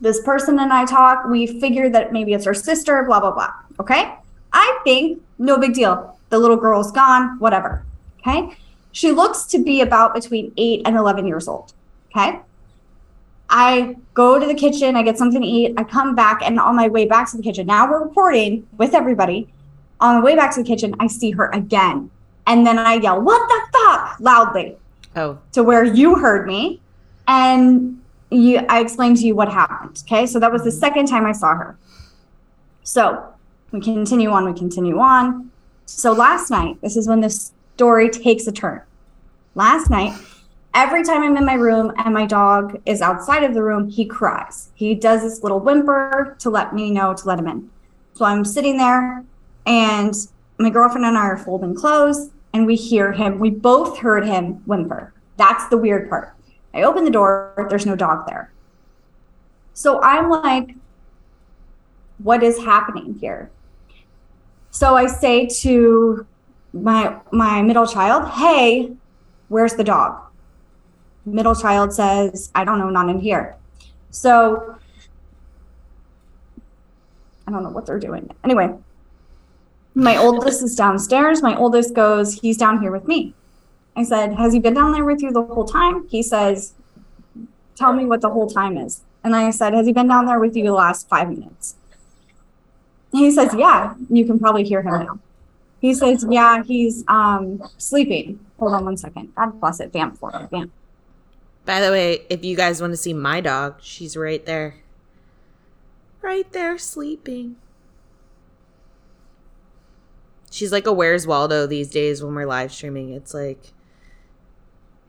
This 0.02 0.22
person 0.22 0.60
and 0.60 0.72
I 0.72 0.86
talk. 0.86 1.26
We 1.26 1.60
figure 1.60 1.90
that 1.90 2.14
maybe 2.14 2.34
it's 2.34 2.46
her 2.46 2.54
sister, 2.54 3.04
blah, 3.04 3.20
blah, 3.20 3.32
blah. 3.32 3.52
Okay. 3.80 4.14
I 4.54 4.80
think 4.84 5.22
no 5.38 5.58
big 5.58 5.74
deal. 5.74 6.18
The 6.30 6.40
little 6.40 6.58
girl's 6.58 6.92
gone, 6.92 7.38
whatever. 7.40 7.84
Okay. 8.20 8.56
She 8.92 9.12
looks 9.12 9.44
to 9.48 9.64
be 9.64 9.82
about 9.82 10.14
between 10.14 10.54
eight 10.58 10.82
and 10.86 10.96
11 10.96 11.28
years 11.28 11.48
old. 11.48 11.74
Okay. 12.12 12.40
I 13.50 13.96
go 14.14 14.40
to 14.40 14.46
the 14.46 14.54
kitchen, 14.54 14.96
I 14.96 15.02
get 15.04 15.18
something 15.18 15.42
to 15.42 15.48
eat, 15.48 15.74
I 15.76 15.84
come 15.84 16.14
back, 16.16 16.42
and 16.44 16.60
on 16.60 16.76
my 16.76 16.88
way 16.88 17.06
back 17.06 17.30
to 17.32 17.38
the 17.38 17.42
kitchen, 17.42 17.66
now 17.66 17.90
we're 17.90 18.04
recording 18.04 18.68
with 18.78 18.94
everybody. 18.94 19.48
On 20.00 20.16
the 20.20 20.22
way 20.22 20.36
back 20.36 20.54
to 20.54 20.62
the 20.62 20.68
kitchen, 20.68 20.96
I 21.00 21.08
see 21.08 21.32
her 21.32 21.50
again. 21.50 22.12
And 22.46 22.66
then 22.66 22.78
I 22.80 22.96
yell, 22.96 23.22
What 23.22 23.48
the 23.50 23.80
fuck? 23.80 24.20
loudly. 24.20 24.78
Oh. 25.16 25.40
To 25.54 25.64
where 25.64 25.84
you 25.84 26.16
heard 26.16 26.48
me. 26.48 26.80
And 27.28 27.99
you 28.32 28.58
I 28.70 28.80
explained 28.80 29.18
to 29.18 29.26
you 29.26 29.36
what 29.36 29.52
happened. 29.52 30.02
Okay. 30.06 30.26
So 30.26 30.40
that 30.40 30.52
was 30.52 30.64
the 30.64 30.72
second 30.72 31.08
time 31.08 31.26
I 31.26 31.32
saw 31.32 31.56
her. 31.56 31.78
So 32.84 33.34
we 33.72 33.82
continue 33.82 34.30
on, 34.30 34.46
we 34.46 34.58
continue 34.58 35.00
on. 35.00 35.52
So 35.86 36.12
last 36.12 36.50
night, 36.50 36.80
this 36.82 36.96
is 36.98 37.08
when 37.08 37.22
the 37.22 37.30
story 37.30 38.10
takes 38.10 38.48
a 38.48 38.52
turn. 38.52 38.82
Last 39.56 39.90
night, 39.90 40.20
every 40.74 41.04
time 41.04 41.24
I'm 41.24 41.38
in 41.38 41.46
my 41.46 41.56
room 41.56 41.92
and 41.98 42.14
my 42.14 42.26
dog 42.26 42.82
is 42.86 43.02
outside 43.02 43.44
of 43.44 43.54
the 43.54 43.64
room, 43.64 43.90
he 43.90 44.06
cries. 44.06 44.70
He 44.76 44.96
does 44.96 45.22
this 45.22 45.44
little 45.44 45.60
whimper 45.60 46.36
to 46.40 46.50
let 46.50 46.74
me 46.74 46.92
know 46.92 47.14
to 47.14 47.26
let 47.28 47.40
him 47.40 47.48
in. 47.48 47.70
So 48.14 48.26
I'm 48.26 48.46
sitting 48.46 48.78
there 48.78 49.24
and 49.66 50.14
my 50.58 50.70
girlfriend 50.70 51.06
and 51.06 51.18
I 51.18 51.22
are 51.22 51.38
folding 51.38 51.74
clothes 51.74 52.30
and 52.54 52.66
we 52.66 52.76
hear 52.76 53.12
him. 53.12 53.40
We 53.40 53.50
both 53.50 54.00
heard 54.00 54.26
him 54.26 54.56
whimper. 54.66 55.14
That's 55.38 55.68
the 55.70 55.78
weird 55.78 56.10
part. 56.10 56.36
I 56.74 56.84
open 56.84 57.04
the 57.04 57.12
door, 57.12 57.68
there's 57.70 57.86
no 57.86 57.96
dog 57.96 58.28
there. 58.28 58.52
So 59.74 60.02
I'm 60.02 60.30
like, 60.30 60.76
what 62.20 62.44
is 62.44 62.60
happening 62.60 63.16
here? 63.20 63.50
So 64.72 64.96
I 64.96 65.08
say 65.08 65.48
to 65.62 66.26
my 66.74 67.16
my 67.32 67.62
middle 67.62 67.88
child, 67.88 68.30
"Hey, 68.30 68.92
where's 69.48 69.74
the 69.74 69.84
dog?" 69.84 70.22
Middle 71.26 71.56
child 71.56 71.94
says, 71.94 72.52
"I 72.54 72.64
don't 72.66 72.78
know, 72.78 72.90
not 72.90 73.10
in 73.10 73.20
here." 73.20 73.56
So 74.12 74.76
I 77.48 77.52
don't 77.52 77.64
know 77.64 77.72
what 77.72 77.86
they're 77.86 78.00
doing. 78.00 78.30
Anyway, 78.44 78.76
my 79.96 80.18
oldest 80.18 80.62
is 80.62 80.76
downstairs. 80.76 81.42
My 81.42 81.56
oldest 81.56 81.96
goes, 81.96 82.34
"He's 82.42 82.58
down 82.58 82.82
here 82.82 82.92
with 82.92 83.08
me." 83.08 83.34
I 83.96 84.04
said, 84.04 84.34
"Has 84.34 84.54
he 84.54 84.60
been 84.60 84.76
down 84.76 84.92
there 84.94 85.06
with 85.06 85.22
you 85.22 85.32
the 85.32 85.42
whole 85.42 85.66
time?" 85.66 86.08
He 86.10 86.24
says, 86.24 86.74
"Tell 87.76 87.94
me 87.94 88.06
what 88.06 88.22
the 88.22 88.30
whole 88.30 88.50
time 88.50 88.78
is." 88.78 89.02
And 89.24 89.36
I 89.36 89.50
said, 89.52 89.74
"Has 89.74 89.86
he 89.88 89.94
been 89.94 90.08
down 90.08 90.26
there 90.26 90.40
with 90.40 90.56
you 90.56 90.64
the 90.64 90.74
last 90.74 91.10
5 91.10 91.30
minutes?" 91.30 91.76
He 93.12 93.32
says, 93.32 93.54
Yeah, 93.58 93.96
you 94.10 94.26
can 94.26 94.40
probably 94.40 94.64
hear 94.64 94.82
him 94.82 95.06
now. 95.06 95.20
He 95.82 95.94
says, 95.94 96.26
Yeah, 96.30 96.64
he's 96.64 97.04
um 97.08 97.62
sleeping. 97.78 98.40
Hold 98.60 98.74
on 98.74 98.86
one 98.86 98.98
second. 98.98 99.34
God 99.36 99.60
bless 99.60 99.80
it. 99.80 99.92
Vamp 99.94 100.18
for 100.18 100.32
it. 100.52 100.70
By 101.66 101.80
the 101.82 101.92
way, 101.92 102.26
if 102.30 102.44
you 102.44 102.56
guys 102.56 102.82
want 102.82 102.94
to 102.94 102.98
see 102.98 103.14
my 103.14 103.42
dog, 103.42 103.76
she's 103.82 104.18
right 104.18 104.46
there. 104.46 104.76
Right 106.22 106.52
there 106.52 106.78
sleeping. 106.78 107.56
She's 110.52 110.72
like 110.72 110.88
a 110.88 110.94
Where's 110.94 111.28
Waldo 111.28 111.68
these 111.68 111.90
days 111.90 112.24
when 112.24 112.34
we're 112.34 112.48
live 112.48 112.72
streaming. 112.72 113.12
It's 113.12 113.34
like 113.34 113.72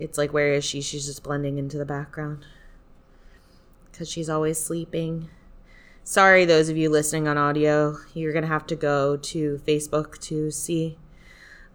it's 0.01 0.19
like 0.19 0.33
where 0.33 0.53
is 0.55 0.65
she? 0.65 0.81
She's 0.81 1.07
just 1.07 1.23
blending 1.23 1.59
into 1.59 1.79
the 1.79 1.85
background. 1.85 2.45
Cuz 3.93 4.11
she's 4.11 4.31
always 4.31 4.59
sleeping. 4.59 5.29
Sorry, 6.03 6.45
those 6.45 6.69
of 6.69 6.77
you 6.77 6.91
listening 6.91 7.29
on 7.29 7.39
audio, 7.39 7.99
you're 8.15 8.33
gonna 8.33 8.47
have 8.47 8.67
to 8.69 8.75
go 8.75 9.17
to 9.17 9.61
Facebook 9.67 10.19
to 10.23 10.51
see. 10.51 10.99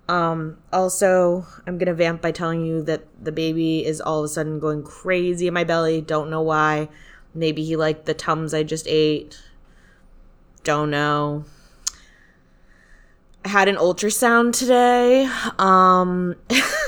Um, 0.09 0.57
also, 0.73 1.45
I'm 1.65 1.77
gonna 1.77 1.93
vamp 1.93 2.21
by 2.21 2.31
telling 2.31 2.65
you 2.65 2.81
that 2.83 3.03
the 3.23 3.31
baby 3.31 3.85
is 3.85 4.01
all 4.01 4.19
of 4.19 4.25
a 4.25 4.27
sudden 4.27 4.59
going 4.59 4.83
crazy 4.83 5.47
in 5.47 5.53
my 5.53 5.63
belly. 5.63 6.01
Don't 6.01 6.29
know 6.29 6.41
why. 6.41 6.89
Maybe 7.33 7.63
he 7.63 7.75
liked 7.75 8.05
the 8.05 8.13
tums 8.13 8.53
I 8.53 8.63
just 8.63 8.87
ate. 8.87 9.41
Don't 10.63 10.89
know. 10.89 11.45
I 13.43 13.49
had 13.49 13.67
an 13.67 13.75
ultrasound 13.75 14.57
today. 14.57 15.29
Um 15.59 16.35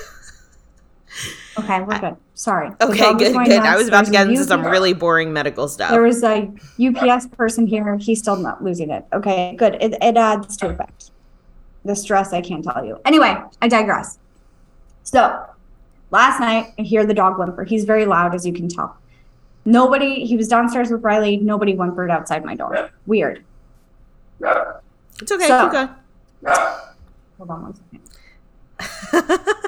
Okay, 1.57 1.81
we're 1.81 1.99
good. 1.99 2.15
Sorry. 2.35 2.69
Okay, 2.81 3.13
good, 3.15 3.33
good. 3.33 3.51
I 3.51 3.75
was 3.75 3.87
about 3.87 4.05
to 4.05 4.11
get 4.11 4.27
into 4.27 4.43
some 4.43 4.63
really 4.65 4.93
boring 4.93 5.33
medical 5.33 5.67
stuff. 5.67 5.89
There 5.89 6.03
was 6.03 6.23
a 6.23 6.51
UPS 6.79 7.27
person 7.27 7.65
here. 7.65 7.97
He's 7.97 8.19
still 8.19 8.35
not 8.35 8.63
losing 8.63 8.91
it. 8.91 9.05
Okay, 9.11 9.55
good. 9.57 9.75
It, 9.81 9.93
it 10.01 10.17
adds 10.17 10.55
to 10.57 10.69
effect. 10.69 11.11
The 11.83 11.95
stress, 11.95 12.33
I 12.33 12.41
can't 12.41 12.63
tell 12.63 12.85
you. 12.85 12.99
Anyway, 13.05 13.35
I 13.61 13.67
digress. 13.67 14.19
So, 15.03 15.45
last 16.11 16.39
night, 16.39 16.73
I 16.77 16.81
hear 16.83 17.05
the 17.05 17.13
dog 17.13 17.39
whimper. 17.39 17.63
He's 17.63 17.85
very 17.85 18.05
loud, 18.05 18.35
as 18.35 18.45
you 18.45 18.53
can 18.53 18.67
tell. 18.67 18.97
Nobody, 19.65 20.25
he 20.25 20.37
was 20.37 20.47
downstairs 20.47 20.91
with 20.91 21.03
Riley. 21.03 21.37
Nobody 21.37 21.73
whimpered 21.73 22.11
outside 22.11 22.45
my 22.45 22.55
door. 22.55 22.91
Weird. 23.05 23.43
It's 24.41 25.31
okay. 25.31 25.47
So, 25.47 25.63
keep 25.63 25.71
going. 25.71 25.89
Hold 27.37 27.49
on 27.49 27.61
one 27.63 27.75
second. 28.79 29.53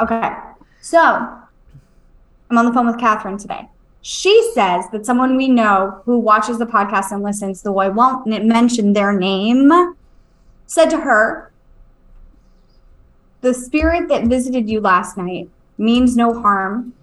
Okay. 0.00 0.32
So 0.80 1.00
I'm 1.00 2.58
on 2.58 2.64
the 2.64 2.72
phone 2.72 2.86
with 2.86 2.98
Catherine 2.98 3.38
today. 3.38 3.68
She 4.02 4.50
says 4.54 4.86
that 4.92 5.04
someone 5.04 5.36
we 5.36 5.48
know 5.48 6.00
who 6.04 6.18
watches 6.18 6.58
the 6.58 6.66
podcast 6.66 7.12
and 7.12 7.22
listens, 7.22 7.60
though 7.60 7.78
I 7.78 7.88
won't 7.88 8.26
mention 8.26 8.94
their 8.94 9.12
name, 9.12 9.70
said 10.66 10.88
to 10.90 10.98
her, 10.98 11.52
The 13.42 13.52
spirit 13.52 14.08
that 14.08 14.24
visited 14.24 14.70
you 14.70 14.80
last 14.80 15.18
night 15.18 15.50
means 15.76 16.16
no 16.16 16.40
harm. 16.40 16.94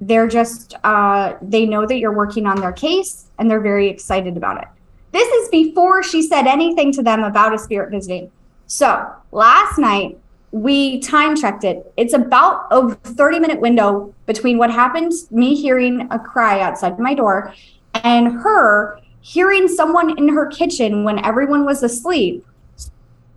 They're 0.00 0.28
just, 0.28 0.74
uh, 0.82 1.34
they 1.40 1.66
know 1.66 1.86
that 1.86 1.98
you're 1.98 2.12
working 2.12 2.46
on 2.46 2.60
their 2.60 2.72
case 2.72 3.26
and 3.38 3.48
they're 3.48 3.60
very 3.60 3.88
excited 3.88 4.36
about 4.36 4.60
it. 4.60 4.68
This 5.12 5.28
is 5.28 5.48
before 5.50 6.02
she 6.02 6.22
said 6.22 6.46
anything 6.46 6.92
to 6.92 7.02
them 7.02 7.22
about 7.22 7.54
a 7.54 7.58
spirit 7.58 7.90
visiting. 7.90 8.30
So 8.66 9.08
last 9.32 9.78
night, 9.78 10.18
we 10.50 11.00
time 11.00 11.36
checked 11.36 11.64
it. 11.64 11.92
It's 11.96 12.14
about 12.14 12.66
a 12.70 12.94
30 12.94 13.40
minute 13.40 13.60
window 13.60 14.14
between 14.26 14.58
what 14.58 14.70
happened, 14.70 15.12
me 15.30 15.54
hearing 15.54 16.08
a 16.10 16.18
cry 16.18 16.60
outside 16.60 16.98
my 16.98 17.14
door, 17.14 17.54
and 17.94 18.32
her 18.40 19.00
hearing 19.20 19.68
someone 19.68 20.16
in 20.16 20.28
her 20.28 20.46
kitchen 20.46 21.04
when 21.04 21.24
everyone 21.24 21.64
was 21.64 21.82
asleep. 21.82 22.46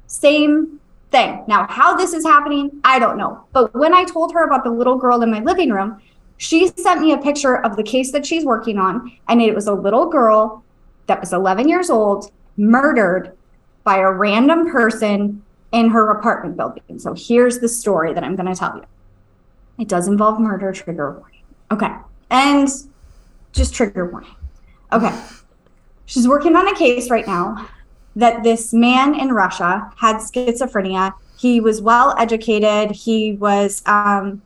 Same 0.08 0.80
thing. 1.12 1.44
Now, 1.48 1.68
how 1.68 1.96
this 1.96 2.13
is 2.13 2.24
happening, 2.24 2.80
I 2.84 3.00
don't 3.00 3.18
know. 3.18 3.44
But 3.51 3.74
when 3.74 3.94
I 3.94 4.06
told 4.06 4.34
her 4.34 4.46
about 4.46 4.63
the 4.63 4.72
little 4.72 4.98
girl 4.98 5.22
in 5.22 5.32
my 5.32 5.41
living 5.41 5.70
room, 5.70 6.01
she 6.38 6.68
sent 6.70 7.01
me 7.01 7.12
a 7.12 7.18
picture 7.18 7.63
of 7.63 7.75
the 7.75 7.84
case 7.84 8.12
that 8.13 8.25
she's 8.25 8.46
working 8.46 8.77
on. 8.77 9.12
And 9.27 9.41
it 9.41 9.53
was 9.53 9.68
a 9.68 9.74
little 9.74 10.08
girl 10.08 10.63
that 11.08 11.20
was 11.20 11.34
11 11.34 11.68
years 11.68 11.89
old, 11.89 12.32
murdered 12.58 13.34
by 13.84 13.98
a 13.98 14.10
random 14.10 14.72
person 14.72 15.44
in 15.71 15.89
her 15.89 16.09
apartment 16.11 16.57
building. 16.57 16.99
So 16.99 17.13
here's 17.13 17.59
the 17.59 17.69
story 17.69 18.13
that 18.13 18.23
I'm 18.23 18.35
going 18.35 18.51
to 18.51 18.55
tell 18.55 18.75
you. 18.75 18.85
It 19.79 19.87
does 19.87 20.07
involve 20.07 20.39
murder, 20.39 20.71
trigger 20.71 21.11
warning. 21.11 21.43
Okay. 21.71 21.91
And 22.29 22.67
just 23.53 23.73
trigger 23.73 24.05
warning. 24.05 24.35
Okay. 24.91 25.17
She's 26.05 26.27
working 26.27 26.55
on 26.55 26.67
a 26.67 26.75
case 26.75 27.09
right 27.09 27.25
now 27.25 27.69
that 28.15 28.43
this 28.43 28.73
man 28.73 29.15
in 29.15 29.31
Russia 29.31 29.91
had 29.97 30.17
schizophrenia. 30.17 31.13
He 31.37 31.61
was 31.61 31.81
well 31.81 32.13
educated. 32.17 32.91
He 32.91 33.33
was 33.33 33.81
um, 33.85 34.41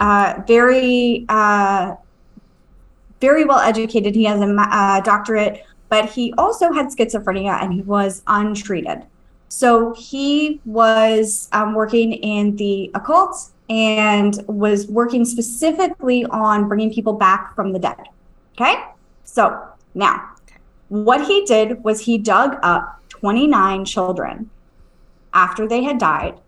uh, 0.00 0.42
very, 0.46 1.24
uh, 1.28 1.94
very 3.20 3.44
well 3.44 3.60
educated. 3.60 4.14
He 4.14 4.24
has 4.24 4.40
a 4.40 4.54
uh, 4.58 5.00
doctorate, 5.02 5.64
but 5.88 6.10
he 6.10 6.34
also 6.36 6.72
had 6.72 6.86
schizophrenia 6.86 7.62
and 7.62 7.72
he 7.72 7.82
was 7.82 8.22
untreated. 8.26 9.04
So 9.50 9.92
he 9.94 10.60
was 10.64 11.48
um, 11.50 11.74
working 11.74 12.12
in 12.12 12.54
the 12.54 12.90
occult 12.94 13.50
and 13.68 14.42
was 14.46 14.86
working 14.86 15.24
specifically 15.24 16.24
on 16.26 16.68
bringing 16.68 16.92
people 16.92 17.14
back 17.14 17.54
from 17.56 17.72
the 17.72 17.80
dead. 17.80 17.98
Okay. 18.54 18.76
So 19.24 19.60
now, 19.94 20.30
what 20.88 21.26
he 21.26 21.44
did 21.44 21.82
was 21.82 22.00
he 22.00 22.16
dug 22.16 22.58
up 22.62 23.00
29 23.08 23.84
children 23.84 24.50
after 25.34 25.66
they 25.66 25.82
had 25.82 25.98
died 25.98 26.38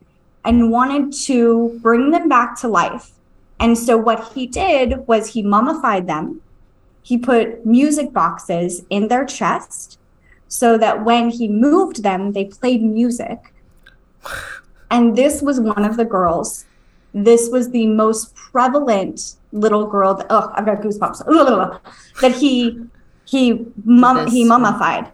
and 0.44 0.70
wanted 0.70 1.12
to 1.24 1.80
bring 1.82 2.12
them 2.12 2.28
back 2.28 2.58
to 2.60 2.68
life. 2.68 3.10
And 3.58 3.76
so 3.76 3.96
what 3.96 4.32
he 4.32 4.46
did 4.46 5.06
was 5.08 5.28
he 5.28 5.42
mummified 5.42 6.06
them. 6.06 6.40
He 7.02 7.18
put 7.18 7.66
music 7.66 8.12
boxes 8.12 8.84
in 8.90 9.08
their 9.08 9.24
chest 9.24 9.98
so 10.52 10.76
that 10.76 11.02
when 11.02 11.30
he 11.30 11.48
moved 11.48 12.02
them, 12.02 12.32
they 12.32 12.44
played 12.44 12.82
music. 12.82 13.54
And 14.90 15.16
this 15.16 15.40
was 15.40 15.58
one 15.58 15.82
of 15.82 15.96
the 15.96 16.04
girls. 16.04 16.66
This 17.14 17.48
was 17.48 17.70
the 17.70 17.86
most 17.86 18.34
prevalent 18.34 19.36
little 19.52 19.86
girl 19.86 20.12
that 20.12 20.26
oh, 20.28 20.52
I've 20.54 20.66
got 20.66 20.82
goosebumps. 20.82 21.80
That 22.20 22.32
he 22.32 22.78
he 23.24 23.64
mum 23.86 24.26
he 24.26 24.44
mummified. 24.44 25.10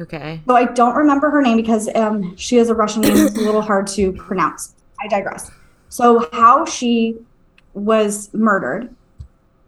Okay. 0.00 0.40
So 0.48 0.56
I 0.56 0.64
don't 0.64 0.96
remember 0.96 1.30
her 1.30 1.40
name 1.40 1.56
because 1.56 1.88
um, 1.94 2.36
she 2.36 2.56
has 2.56 2.68
a 2.68 2.74
Russian 2.74 3.02
name. 3.02 3.16
It's 3.16 3.36
a 3.36 3.42
little 3.42 3.62
hard 3.62 3.86
to 3.98 4.12
pronounce. 4.14 4.74
I 4.98 5.06
digress. 5.06 5.52
So 5.88 6.28
how 6.32 6.64
she 6.64 7.16
was 7.74 8.34
murdered? 8.34 8.92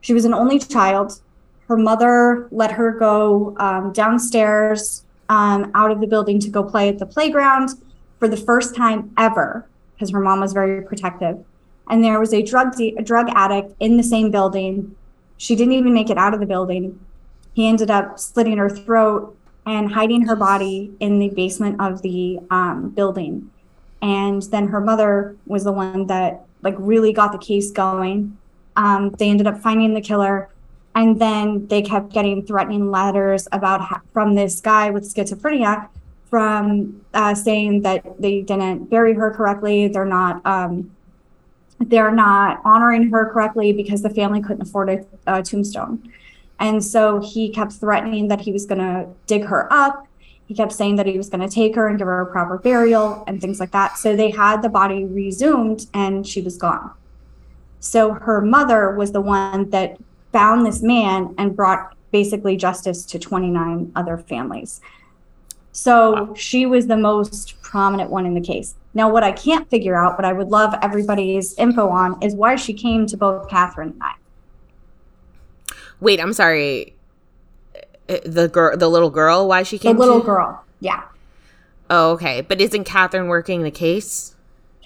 She 0.00 0.14
was 0.14 0.24
an 0.24 0.34
only 0.34 0.58
child. 0.58 1.20
Her 1.68 1.76
mother 1.76 2.48
let 2.50 2.72
her 2.72 2.90
go 2.90 3.54
um, 3.58 3.92
downstairs 3.92 5.01
um, 5.28 5.70
out 5.74 5.90
of 5.90 6.00
the 6.00 6.06
building 6.06 6.38
to 6.40 6.50
go 6.50 6.62
play 6.62 6.88
at 6.88 6.98
the 6.98 7.06
playground 7.06 7.70
for 8.18 8.28
the 8.28 8.36
first 8.36 8.74
time 8.74 9.12
ever 9.16 9.66
because 9.94 10.10
her 10.10 10.20
mom 10.20 10.40
was 10.40 10.52
very 10.52 10.82
protective. 10.82 11.44
And 11.88 12.02
there 12.02 12.18
was 12.18 12.32
a 12.32 12.42
drug 12.42 12.76
de- 12.76 12.94
a 12.96 13.02
drug 13.02 13.28
addict 13.34 13.74
in 13.80 13.96
the 13.96 14.02
same 14.02 14.30
building. 14.30 14.94
She 15.36 15.56
didn't 15.56 15.74
even 15.74 15.92
make 15.92 16.10
it 16.10 16.18
out 16.18 16.34
of 16.34 16.40
the 16.40 16.46
building. 16.46 16.98
He 17.54 17.68
ended 17.68 17.90
up 17.90 18.18
slitting 18.18 18.56
her 18.58 18.70
throat 18.70 19.36
and 19.66 19.92
hiding 19.92 20.22
her 20.26 20.36
body 20.36 20.92
in 21.00 21.18
the 21.18 21.28
basement 21.28 21.80
of 21.80 22.02
the 22.02 22.38
um, 22.50 22.90
building. 22.90 23.50
And 24.00 24.42
then 24.42 24.68
her 24.68 24.80
mother 24.80 25.36
was 25.46 25.64
the 25.64 25.72
one 25.72 26.06
that 26.06 26.44
like 26.62 26.74
really 26.78 27.12
got 27.12 27.32
the 27.32 27.38
case 27.38 27.70
going. 27.70 28.36
Um, 28.76 29.10
they 29.18 29.28
ended 29.28 29.46
up 29.46 29.60
finding 29.60 29.94
the 29.94 30.00
killer, 30.00 30.48
and 30.94 31.20
then 31.20 31.66
they 31.68 31.82
kept 31.82 32.12
getting 32.12 32.44
threatening 32.44 32.90
letters 32.90 33.48
about 33.52 34.02
from 34.12 34.34
this 34.34 34.60
guy 34.60 34.90
with 34.90 35.04
schizophrenia, 35.04 35.88
from 36.28 37.04
uh, 37.14 37.34
saying 37.34 37.82
that 37.82 38.20
they 38.20 38.42
didn't 38.42 38.90
bury 38.90 39.14
her 39.14 39.30
correctly. 39.30 39.88
They're 39.88 40.04
not. 40.04 40.44
Um, 40.46 40.90
they're 41.88 42.12
not 42.12 42.60
honoring 42.64 43.10
her 43.10 43.28
correctly 43.32 43.72
because 43.72 44.02
the 44.02 44.10
family 44.10 44.40
couldn't 44.40 44.62
afford 44.62 44.88
a, 44.88 45.04
a 45.26 45.42
tombstone. 45.42 46.12
And 46.60 46.84
so 46.84 47.20
he 47.20 47.48
kept 47.48 47.72
threatening 47.72 48.28
that 48.28 48.40
he 48.40 48.52
was 48.52 48.66
going 48.66 48.78
to 48.78 49.08
dig 49.26 49.44
her 49.46 49.72
up. 49.72 50.06
He 50.46 50.54
kept 50.54 50.72
saying 50.72 50.96
that 50.96 51.06
he 51.06 51.16
was 51.16 51.28
going 51.28 51.40
to 51.40 51.52
take 51.52 51.74
her 51.74 51.88
and 51.88 51.98
give 51.98 52.06
her 52.06 52.20
a 52.20 52.26
proper 52.26 52.58
burial 52.58 53.24
and 53.26 53.40
things 53.40 53.58
like 53.58 53.72
that. 53.72 53.98
So 53.98 54.14
they 54.14 54.30
had 54.30 54.62
the 54.62 54.68
body 54.68 55.04
resumed 55.04 55.86
and 55.92 56.24
she 56.24 56.40
was 56.40 56.56
gone. 56.56 56.92
So 57.80 58.12
her 58.12 58.40
mother 58.40 58.94
was 58.94 59.10
the 59.10 59.20
one 59.20 59.70
that 59.70 59.98
found 60.32 60.66
this 60.66 60.82
man 60.82 61.34
and 61.38 61.54
brought 61.54 61.94
basically 62.10 62.56
justice 62.56 63.04
to 63.06 63.18
29 63.18 63.92
other 63.96 64.18
families. 64.18 64.80
So 65.72 66.12
wow. 66.12 66.34
she 66.34 66.66
was 66.66 66.86
the 66.86 66.96
most 66.96 67.60
prominent 67.62 68.10
one 68.10 68.26
in 68.26 68.34
the 68.34 68.40
case. 68.40 68.74
Now, 68.94 69.10
what 69.10 69.24
I 69.24 69.32
can't 69.32 69.68
figure 69.70 69.96
out, 69.96 70.16
but 70.16 70.26
I 70.26 70.32
would 70.34 70.48
love 70.48 70.74
everybody's 70.82 71.54
info 71.54 71.88
on, 71.88 72.22
is 72.22 72.34
why 72.34 72.56
she 72.56 72.74
came 72.74 73.06
to 73.06 73.16
both 73.16 73.48
Catherine 73.48 73.88
and 73.88 74.02
I. 74.02 74.14
Wait, 76.00 76.20
I'm 76.20 76.34
sorry. 76.34 76.94
Uh, 78.08 78.18
the 78.26 78.48
girl, 78.48 78.76
the 78.76 78.88
little 78.88 79.08
girl, 79.08 79.48
why 79.48 79.62
she 79.62 79.78
came? 79.78 79.96
The 79.96 80.00
little 80.00 80.20
to? 80.20 80.26
girl, 80.26 80.64
yeah. 80.80 81.04
Oh, 81.88 82.10
okay. 82.12 82.42
But 82.42 82.60
isn't 82.60 82.84
Catherine 82.84 83.28
working 83.28 83.62
the 83.62 83.70
case? 83.70 84.34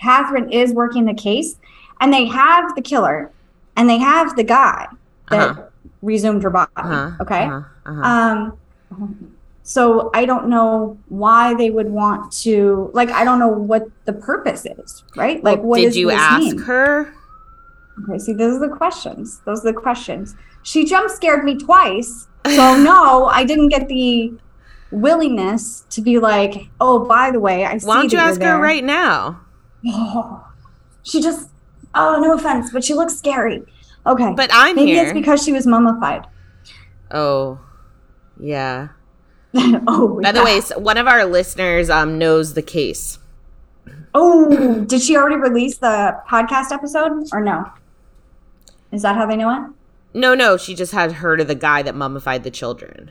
Catherine 0.01 0.53
is 0.53 0.73
working 0.73 1.07
the 1.07 1.15
case, 1.15 1.57
and 2.01 2.13
they 2.13 2.27
have 2.27 2.77
the 2.77 2.83
killer, 2.83 3.33
and 3.77 3.91
they 3.91 3.99
have 3.99 4.37
the 4.37 4.45
guy 4.45 4.87
that 5.31 5.51
uh-huh. 5.51 5.63
resumed 6.03 6.43
her 6.43 6.51
body. 6.51 6.71
Uh-huh. 6.77 7.13
Okay. 7.21 7.45
Uh-huh. 7.45 7.91
uh-huh. 7.91 8.53
Um. 8.93 9.33
So 9.63 10.11
I 10.15 10.27
don't 10.27 10.49
know 10.49 10.97
why 11.09 11.55
they 11.55 11.71
would 11.71 11.91
want 11.91 12.33
to. 12.45 12.91
Like, 12.95 13.11
I 13.11 13.25
don't 13.25 13.39
know 13.39 13.49
what 13.49 13.89
the 14.05 14.13
purpose 14.13 14.65
is. 14.65 15.03
Right. 15.17 15.43
Like, 15.43 15.59
well, 15.59 15.67
what 15.67 15.81
did 15.81 15.97
you 15.97 16.11
ask 16.11 16.39
mean? 16.39 16.59
her? 16.59 17.13
Okay. 18.05 18.19
See, 18.19 18.33
those 18.33 18.57
are 18.57 18.69
the 18.69 18.75
questions. 18.77 19.41
Those 19.45 19.61
are 19.65 19.73
the 19.73 19.79
questions 19.79 20.37
she 20.67 20.85
jump 20.85 21.09
scared 21.11 21.45
me 21.45 21.57
twice. 21.57 22.27
So 22.47 22.77
no, 22.77 23.25
I 23.25 23.43
didn't 23.43 23.71
get 23.71 23.89
the 23.89 24.33
willingness 24.93 25.85
to 25.91 26.01
be 26.01 26.21
like, 26.21 26.69
oh, 26.81 27.05
by 27.05 27.33
the 27.33 27.41
way, 27.41 27.65
I 27.65 27.77
see. 27.79 27.89
Why 27.89 27.97
don't 27.97 28.13
you 28.13 28.21
ask 28.21 28.41
her 28.41 28.57
right 28.61 28.85
now? 28.85 29.41
Oh, 29.85 30.47
she 31.03 31.21
just. 31.21 31.51
Oh, 31.93 32.21
no 32.21 32.35
offense, 32.35 32.71
but 32.73 32.85
she 32.85 32.95
looks 32.95 33.17
scary. 33.17 33.65
Okay, 34.07 34.33
but 34.37 34.51
I'm 34.53 34.77
maybe 34.77 34.93
here. 34.93 35.05
it's 35.05 35.13
because 35.13 35.43
she 35.43 35.53
was 35.53 35.67
mummified. 35.67 36.27
Oh, 37.11 37.61
yeah. 38.41 38.89
oh. 39.55 40.21
By 40.23 40.33
the 40.33 40.45
way, 40.45 40.61
one 40.77 40.97
of 40.97 41.07
our 41.07 41.25
listeners 41.25 41.91
um 41.91 42.19
knows 42.19 42.55
the 42.55 42.63
case. 42.63 43.19
Oh, 44.15 44.85
did 44.85 45.03
she 45.03 45.17
already 45.17 45.37
release 45.37 45.79
the 45.79 46.19
podcast 46.29 46.71
episode 46.71 47.29
or 47.33 47.41
no? 47.41 47.71
Is 48.93 49.03
that 49.03 49.17
how 49.17 49.27
they 49.27 49.37
know 49.37 49.51
it? 49.51 49.71
No, 50.19 50.35
no, 50.35 50.57
she 50.57 50.75
just 50.75 50.93
had 50.93 51.13
heard 51.13 51.41
of 51.41 51.49
the 51.49 51.55
guy 51.55 51.83
that 51.83 51.95
mummified 51.95 52.43
the 52.43 52.51
children. 52.51 53.11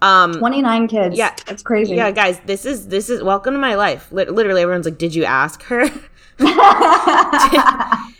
Um, 0.00 0.34
29 0.34 0.88
kids. 0.88 1.16
Yeah. 1.16 1.34
It's 1.48 1.62
crazy. 1.62 1.94
Yeah, 1.94 2.10
guys, 2.10 2.40
this 2.46 2.64
is 2.64 2.88
this 2.88 3.10
is 3.10 3.22
welcome 3.22 3.54
to 3.54 3.60
my 3.60 3.74
life. 3.74 4.10
Literally 4.12 4.62
everyone's 4.62 4.86
like, 4.86 4.98
"Did 4.98 5.14
you 5.14 5.24
ask 5.24 5.62
her?" 5.64 5.90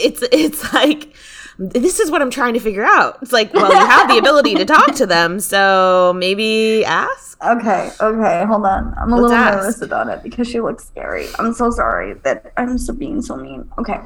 it, 0.00 0.22
it, 0.22 0.22
it, 0.22 0.32
it's 0.32 0.62
it's 0.62 0.72
like 0.74 1.14
this 1.60 2.00
is 2.00 2.10
what 2.10 2.22
I'm 2.22 2.30
trying 2.30 2.54
to 2.54 2.60
figure 2.60 2.84
out. 2.84 3.18
It's 3.20 3.32
like, 3.32 3.52
well, 3.52 3.70
you 3.70 3.86
have 3.86 4.08
the 4.08 4.16
ability 4.16 4.54
to 4.54 4.64
talk 4.64 4.94
to 4.94 5.04
them, 5.04 5.40
so 5.40 6.14
maybe 6.16 6.84
ask. 6.86 7.42
Okay, 7.44 7.90
okay, 8.00 8.44
hold 8.46 8.64
on. 8.64 8.94
I'm 8.96 9.12
a 9.12 9.16
Let's 9.16 9.22
little 9.22 9.36
ask. 9.36 9.56
nervous 9.58 9.82
about 9.82 10.08
it 10.08 10.22
because 10.22 10.48
she 10.48 10.60
looks 10.60 10.86
scary. 10.86 11.26
I'm 11.38 11.52
so 11.52 11.70
sorry 11.70 12.14
that 12.22 12.52
I'm 12.56 12.78
so 12.78 12.94
being 12.94 13.20
so 13.20 13.36
mean. 13.36 13.70
Okay. 13.76 14.00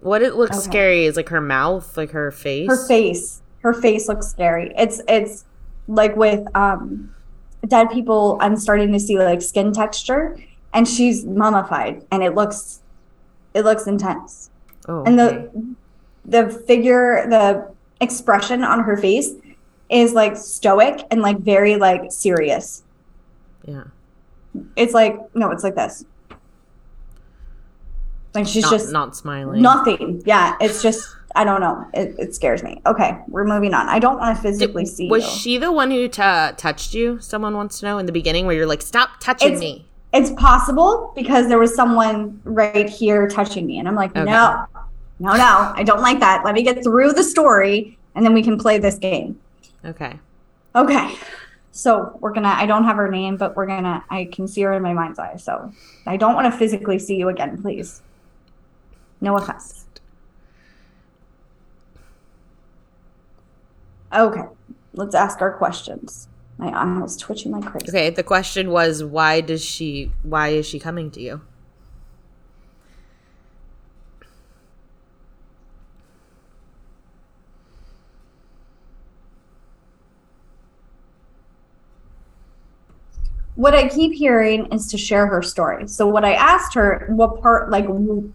What 0.00 0.22
it 0.22 0.34
looks 0.34 0.56
okay. 0.56 0.64
scary 0.64 1.04
is 1.04 1.16
like 1.16 1.28
her 1.28 1.42
mouth, 1.42 1.96
like 1.96 2.12
her 2.12 2.30
face. 2.30 2.68
Her 2.68 2.86
face. 2.88 3.42
Her 3.60 3.74
face 3.74 4.08
looks 4.08 4.28
scary. 4.28 4.72
It's 4.78 5.02
it's 5.08 5.44
like 5.88 6.16
with 6.16 6.46
um 6.56 7.14
dead 7.66 7.90
people 7.90 8.38
I'm 8.40 8.56
starting 8.56 8.92
to 8.92 9.00
see 9.00 9.18
like 9.18 9.42
skin 9.42 9.72
texture 9.72 10.38
and 10.72 10.88
she's 10.88 11.26
mummified 11.26 12.06
and 12.10 12.22
it 12.22 12.34
looks 12.34 12.80
it 13.52 13.64
looks 13.64 13.86
intense. 13.86 14.49
Oh. 14.88 15.04
And 15.04 15.18
the 15.18 15.50
the 16.24 16.50
figure 16.66 17.26
the 17.28 17.72
expression 18.00 18.64
on 18.64 18.80
her 18.80 18.96
face 18.96 19.30
is 19.90 20.12
like 20.12 20.36
stoic 20.36 21.02
and 21.10 21.22
like 21.22 21.38
very 21.38 21.76
like 21.76 22.10
serious. 22.10 22.82
Yeah. 23.66 23.84
It's 24.76 24.94
like 24.94 25.18
no, 25.34 25.50
it's 25.50 25.64
like 25.64 25.74
this. 25.74 26.04
Like 28.34 28.46
she's 28.46 28.62
not, 28.62 28.70
just 28.70 28.92
not 28.92 29.16
smiling. 29.16 29.60
Nothing. 29.60 30.22
Yeah, 30.24 30.56
it's 30.60 30.82
just 30.82 31.08
I 31.34 31.44
don't 31.44 31.60
know. 31.60 31.86
It, 31.94 32.14
it 32.18 32.34
scares 32.34 32.62
me. 32.62 32.80
Okay, 32.86 33.16
we're 33.28 33.44
moving 33.44 33.74
on. 33.74 33.88
I 33.88 33.98
don't 33.98 34.18
want 34.18 34.36
to 34.36 34.42
physically 34.42 34.84
Did, 34.84 34.90
see. 34.90 35.08
Was 35.08 35.24
you. 35.24 35.30
she 35.30 35.58
the 35.58 35.72
one 35.72 35.90
who 35.90 36.08
t- 36.08 36.22
touched 36.56 36.94
you? 36.94 37.20
Someone 37.20 37.54
wants 37.54 37.80
to 37.80 37.86
know 37.86 37.98
in 37.98 38.06
the 38.06 38.12
beginning 38.12 38.46
where 38.46 38.54
you're 38.54 38.66
like, 38.66 38.82
"Stop 38.82 39.20
touching 39.20 39.52
it's, 39.52 39.60
me." 39.60 39.86
It's 40.12 40.30
possible 40.32 41.12
because 41.14 41.48
there 41.48 41.58
was 41.58 41.74
someone 41.74 42.40
right 42.44 42.88
here 42.88 43.28
touching 43.28 43.66
me, 43.66 43.78
and 43.78 43.86
I'm 43.86 43.94
like, 43.94 44.10
okay. 44.10 44.24
no, 44.24 44.66
no, 45.20 45.32
no, 45.34 45.72
I 45.76 45.84
don't 45.84 46.00
like 46.00 46.18
that. 46.20 46.44
Let 46.44 46.54
me 46.54 46.62
get 46.62 46.82
through 46.82 47.12
the 47.12 47.22
story, 47.22 47.96
and 48.14 48.24
then 48.24 48.34
we 48.34 48.42
can 48.42 48.58
play 48.58 48.78
this 48.78 48.98
game. 48.98 49.38
Okay. 49.84 50.18
Okay. 50.74 51.14
So 51.72 52.18
we're 52.20 52.32
gonna. 52.32 52.48
I 52.48 52.66
don't 52.66 52.84
have 52.84 52.96
her 52.96 53.10
name, 53.10 53.36
but 53.36 53.56
we're 53.56 53.66
gonna. 53.66 54.04
I 54.10 54.24
can 54.32 54.48
see 54.48 54.62
her 54.62 54.72
in 54.72 54.82
my 54.82 54.92
mind's 54.92 55.18
eye. 55.18 55.36
So 55.36 55.72
I 56.06 56.16
don't 56.16 56.34
want 56.34 56.52
to 56.52 56.58
physically 56.58 56.98
see 56.98 57.16
you 57.16 57.28
again, 57.28 57.60
please. 57.62 58.02
No 59.20 59.36
offense. 59.36 59.86
Okay, 64.12 64.42
let's 64.94 65.14
ask 65.14 65.40
our 65.40 65.52
questions. 65.52 66.28
My 66.60 66.68
eye 66.68 66.98
was 66.98 67.16
twitching 67.16 67.52
like 67.52 67.64
crazy. 67.64 67.88
Okay, 67.88 68.10
the 68.10 68.22
question 68.22 68.70
was 68.70 69.02
why 69.02 69.40
does 69.40 69.64
she 69.64 70.12
why 70.22 70.48
is 70.48 70.66
she 70.66 70.78
coming 70.78 71.10
to 71.12 71.20
you? 71.20 71.40
what 83.60 83.74
I 83.74 83.88
keep 83.88 84.14
hearing 84.14 84.72
is 84.72 84.86
to 84.86 84.96
share 84.96 85.26
her 85.26 85.42
story. 85.42 85.86
So 85.86 86.06
what 86.06 86.24
I 86.24 86.32
asked 86.32 86.72
her, 86.74 87.06
what 87.10 87.42
part, 87.42 87.70
like 87.70 87.86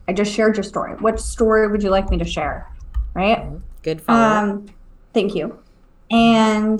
I 0.07 0.13
just 0.13 0.31
shared 0.31 0.55
your 0.55 0.63
story. 0.63 0.93
What 0.97 1.19
story 1.19 1.67
would 1.67 1.81
you 1.81 1.89
like 1.89 2.11
me 2.11 2.19
to 2.19 2.25
share? 2.25 2.71
Right. 3.15 3.39
Mm-hmm. 3.39 3.57
Good 3.81 4.01
follow. 4.01 4.19
Um, 4.19 4.65
thank 5.15 5.33
you. 5.33 5.57
And 6.11 6.79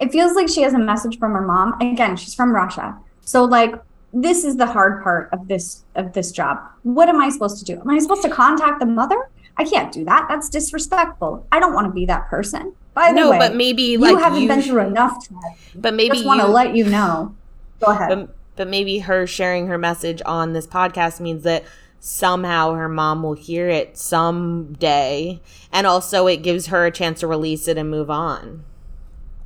it 0.00 0.10
feels 0.10 0.34
like 0.34 0.48
she 0.48 0.62
has 0.62 0.72
a 0.72 0.78
message 0.78 1.18
from 1.18 1.32
her 1.32 1.42
mom. 1.42 1.80
Again, 1.80 2.16
she's 2.16 2.34
from 2.34 2.52
Russia. 2.52 2.98
So 3.20 3.44
like 3.44 3.74
this 4.12 4.44
is 4.44 4.56
the 4.56 4.66
hard 4.66 5.02
part 5.02 5.28
of 5.32 5.46
this 5.46 5.84
of 5.94 6.12
this 6.12 6.32
job. 6.32 6.58
What 6.82 7.08
am 7.08 7.20
I 7.20 7.28
supposed 7.28 7.58
to 7.58 7.64
do? 7.64 7.80
Am 7.80 7.90
I 7.90 7.98
supposed 7.98 8.22
to 8.22 8.30
contact 8.30 8.80
the 8.80 8.86
mother? 8.86 9.30
I 9.56 9.64
can't 9.64 9.92
do 9.92 10.04
that. 10.06 10.26
That's 10.28 10.48
disrespectful. 10.48 11.46
I 11.52 11.60
don't 11.60 11.74
want 11.74 11.86
to 11.86 11.92
be 11.92 12.06
that 12.06 12.28
person. 12.28 12.72
By 12.94 13.12
the 13.12 13.20
no, 13.20 13.30
way, 13.30 13.38
but 13.38 13.54
maybe 13.54 13.82
you 13.82 13.98
like 13.98 14.18
haven't 14.18 14.42
you 14.42 14.48
been 14.48 14.62
through 14.62 14.86
enough. 14.86 15.28
Ted. 15.28 15.36
But 15.74 15.94
maybe 15.94 16.12
I 16.12 16.14
Just 16.14 16.26
want 16.26 16.40
to 16.40 16.48
let 16.48 16.74
you 16.74 16.86
know. 16.86 17.36
Go 17.78 17.92
ahead. 17.92 18.08
but, 18.08 18.36
but 18.56 18.68
maybe 18.68 18.98
her 19.00 19.26
sharing 19.26 19.68
her 19.68 19.78
message 19.78 20.20
on 20.26 20.54
this 20.54 20.66
podcast 20.66 21.20
means 21.20 21.44
that 21.44 21.64
somehow 22.00 22.72
her 22.72 22.88
mom 22.88 23.22
will 23.22 23.34
hear 23.34 23.68
it 23.68 23.96
someday 23.96 25.40
and 25.70 25.86
also 25.86 26.26
it 26.26 26.38
gives 26.38 26.68
her 26.68 26.86
a 26.86 26.90
chance 26.90 27.20
to 27.20 27.26
release 27.26 27.68
it 27.68 27.76
and 27.76 27.90
move 27.90 28.10
on 28.10 28.64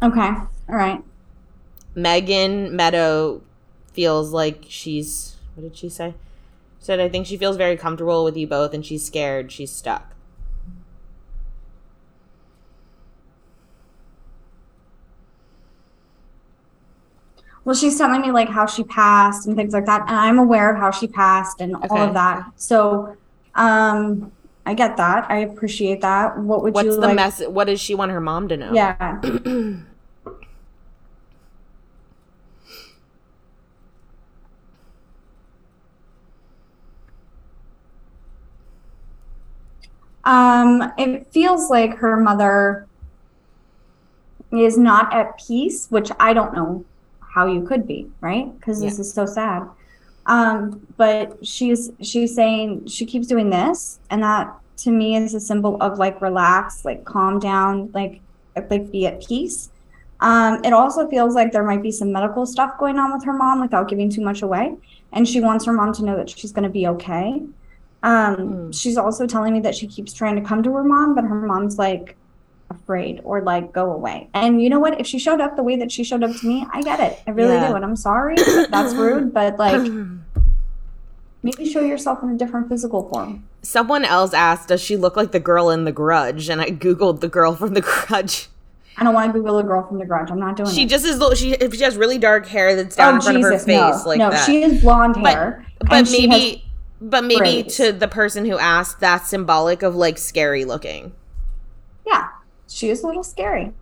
okay. 0.05 0.29
All 0.69 0.77
right. 0.77 1.03
megan 1.95 2.75
meadow 2.75 3.40
feels 3.93 4.33
like 4.33 4.64
she's 4.69 5.37
what 5.55 5.62
did 5.62 5.77
she 5.77 5.88
say 5.88 6.14
She 6.81 6.87
said 6.87 7.01
i 7.01 7.09
think 7.09 7.27
she 7.27 7.37
feels 7.37 7.57
very 7.57 7.77
comfortable 7.77 8.25
with 8.25 8.37
you 8.37 8.47
both 8.47 8.75
and 8.75 8.85
she's 8.85 9.05
scared 9.05 9.53
she's 9.53 9.71
stuck 9.73 10.14
Well, 17.64 17.75
she's 17.75 17.97
telling 17.97 18.21
me 18.21 18.31
like 18.31 18.49
how 18.49 18.67
she 18.67 18.85
passed 18.85 19.47
and 19.47 19.57
things 19.57 19.73
like 19.73 19.87
that, 19.87 20.03
and 20.03 20.17
I'm 20.17 20.38
aware 20.38 20.71
of 20.73 20.79
how 20.79 20.90
she 20.90 21.07
passed 21.09 21.61
and 21.61 21.75
all 21.77 21.85
Okay. 21.85 22.09
of 22.09 22.14
that. 22.14 22.45
So, 22.57 23.17
um, 23.55 24.33
I 24.67 24.75
get 24.75 24.97
that. 24.99 25.31
I 25.31 25.38
appreciate 25.38 26.03
that. 26.03 26.38
What 26.38 26.62
would 26.62 26.75
what's 26.75 26.87
you 26.87 27.01
the 27.01 27.07
like? 27.07 27.17
mess 27.17 27.40
what 27.47 27.64
does 27.67 27.81
she 27.81 27.95
want 27.95 28.12
her 28.12 28.21
mom 28.21 28.49
to 28.49 28.57
know 28.57 28.75
Yeah. 28.75 29.21
Um, 40.25 40.93
it 40.97 41.27
feels 41.29 41.71
like 41.71 41.97
her 41.99 42.17
mother 42.17 42.87
is 44.53 44.79
not 44.79 45.13
at 45.13 45.39
peace, 45.39 45.87
which 45.91 46.11
I 46.19 46.33
don't 46.33 46.55
know 46.55 46.85
how 47.21 47.47
you 47.47 47.67
could 47.67 47.87
be, 47.87 48.11
right? 48.21 48.55
Because 48.59 48.81
this 48.81 48.99
is 48.99 49.13
so 49.13 49.27
sad. 49.27 49.69
Um, 50.27 50.87
but 50.97 51.45
she's 51.47 51.91
she's 52.01 52.35
saying 52.35 52.87
she 52.87 53.05
keeps 53.05 53.27
doing 53.27 53.51
this, 53.51 53.99
and 54.11 54.23
that 54.23 54.55
to 54.79 54.91
me 54.91 55.17
is 55.17 55.35
a 55.35 55.41
symbol 55.41 55.77
of 55.83 55.99
like 55.99 56.21
relax, 56.23 56.85
like 56.85 57.05
calm 57.05 57.39
down, 57.39 57.91
like 57.93 58.21
like 58.57 58.91
be 58.91 59.07
at 59.07 59.27
peace. 59.27 59.71
Um, 60.21 60.65
it 60.65 60.73
also 60.73 61.09
feels 61.09 61.35
like 61.35 61.53
there 61.53 61.65
might 61.65 61.83
be 61.83 61.91
some 61.91 62.11
medical 62.13 62.47
stuff 62.47 62.79
going 62.79 62.99
on 62.99 63.13
with 63.13 63.25
her 63.25 63.33
mom 63.33 63.61
without 63.61 63.89
giving 63.89 64.09
too 64.09 64.23
much 64.23 64.41
away, 64.41 64.77
and 65.13 65.29
she 65.29 65.41
wants 65.41 65.67
her 65.67 65.73
mom 65.73 65.93
to 65.95 66.05
know 66.05 66.17
that 66.17 66.31
she's 66.31 66.53
going 66.53 66.63
to 66.63 66.71
be 66.71 66.87
okay. 66.87 67.43
Um, 68.05 68.35
Hmm. 68.37 68.71
she's 68.71 68.97
also 68.97 69.27
telling 69.27 69.53
me 69.55 69.61
that 69.61 69.75
she 69.75 69.87
keeps 69.87 70.12
trying 70.12 70.37
to 70.37 70.43
come 70.43 70.62
to 70.62 70.73
her 70.75 70.85
mom, 70.85 71.14
but 71.14 71.25
her 71.25 71.35
mom's 71.47 71.79
like 71.79 72.17
afraid 72.71 73.21
or 73.25 73.40
like 73.43 73.73
go 73.73 73.90
away. 73.93 74.29
And 74.35 74.62
you 74.62 74.69
know 74.71 74.79
what? 74.81 75.01
If 75.01 75.07
she 75.07 75.19
showed 75.19 75.40
up 75.40 75.57
the 75.57 75.62
way 75.62 75.77
that 75.77 75.90
she 75.90 76.05
showed 76.05 76.23
up 76.23 76.35
to 76.37 76.47
me, 76.47 76.67
I 76.73 76.83
get 76.83 77.01
it. 77.01 77.19
I 77.27 77.31
really 77.31 77.55
Yeah. 77.55 77.69
do. 77.69 77.75
And 77.77 77.85
I'm 77.85 77.97
sorry 77.97 78.37
that's 78.71 78.95
rude, 78.95 79.33
but 79.35 79.59
like 79.59 79.81
maybe 81.43 81.71
show 81.71 81.81
yourself 81.81 82.23
in 82.23 82.31
a 82.31 82.37
different 82.37 82.69
physical 82.69 83.09
form. 83.09 83.45
someone 83.62 84.05
else 84.05 84.33
asked 84.35 84.69
does 84.69 84.81
she 84.81 84.97
look 84.97 85.17
like 85.17 85.33
the 85.33 85.40
girl 85.40 85.71
in 85.71 85.85
the 85.85 85.93
grudge 85.93 86.49
and 86.51 86.61
i 86.61 86.67
googled 86.71 87.21
the 87.21 87.29
girl 87.29 87.55
from 87.55 87.73
the 87.75 87.81
grudge 88.09 88.49
I 88.97 89.03
don't 89.03 89.12
want 89.12 89.33
to 89.33 89.38
Google 89.40 89.59
a 89.59 89.64
girl 89.64 89.85
from 89.88 89.99
the 89.99 90.07
Grudge. 90.07 90.31
I'm 90.31 90.38
not 90.38 90.55
doing 90.55 90.71
She 90.71 90.85
it. 90.85 90.88
just 90.88 91.05
is. 91.05 91.19
She 91.37 91.51
if 91.55 91.75
she 91.75 91.83
has 91.83 91.97
really 91.97 92.17
dark 92.17 92.47
hair 92.47 92.77
that's 92.77 92.95
down 92.95 93.14
oh 93.14 93.17
in 93.17 93.23
front 93.23 93.38
Jesus, 93.38 93.62
of 93.62 93.67
her 93.67 93.67
face, 93.67 94.05
no, 94.05 94.09
like 94.09 94.19
no, 94.21 94.31
that. 94.31 94.47
she 94.47 94.62
has 94.62 94.81
blonde 94.81 95.17
hair. 95.17 95.67
but 95.81 96.07
she 96.07 96.29
maybe, 96.29 96.63
but 97.11 97.25
maybe 97.25 97.62
to 97.71 97.93
the 97.93 98.09
person 98.09 98.45
who 98.45 98.59
asked, 98.59 98.99
that's 99.01 99.29
symbolic 99.29 99.83
of 99.83 99.95
like 99.95 100.19
scary 100.19 100.64
looking. 100.64 101.12
yeah, 102.07 102.29
she 102.69 102.88
is 102.90 103.03
a 103.03 103.07
little 103.07 103.23
scary. 103.25 103.73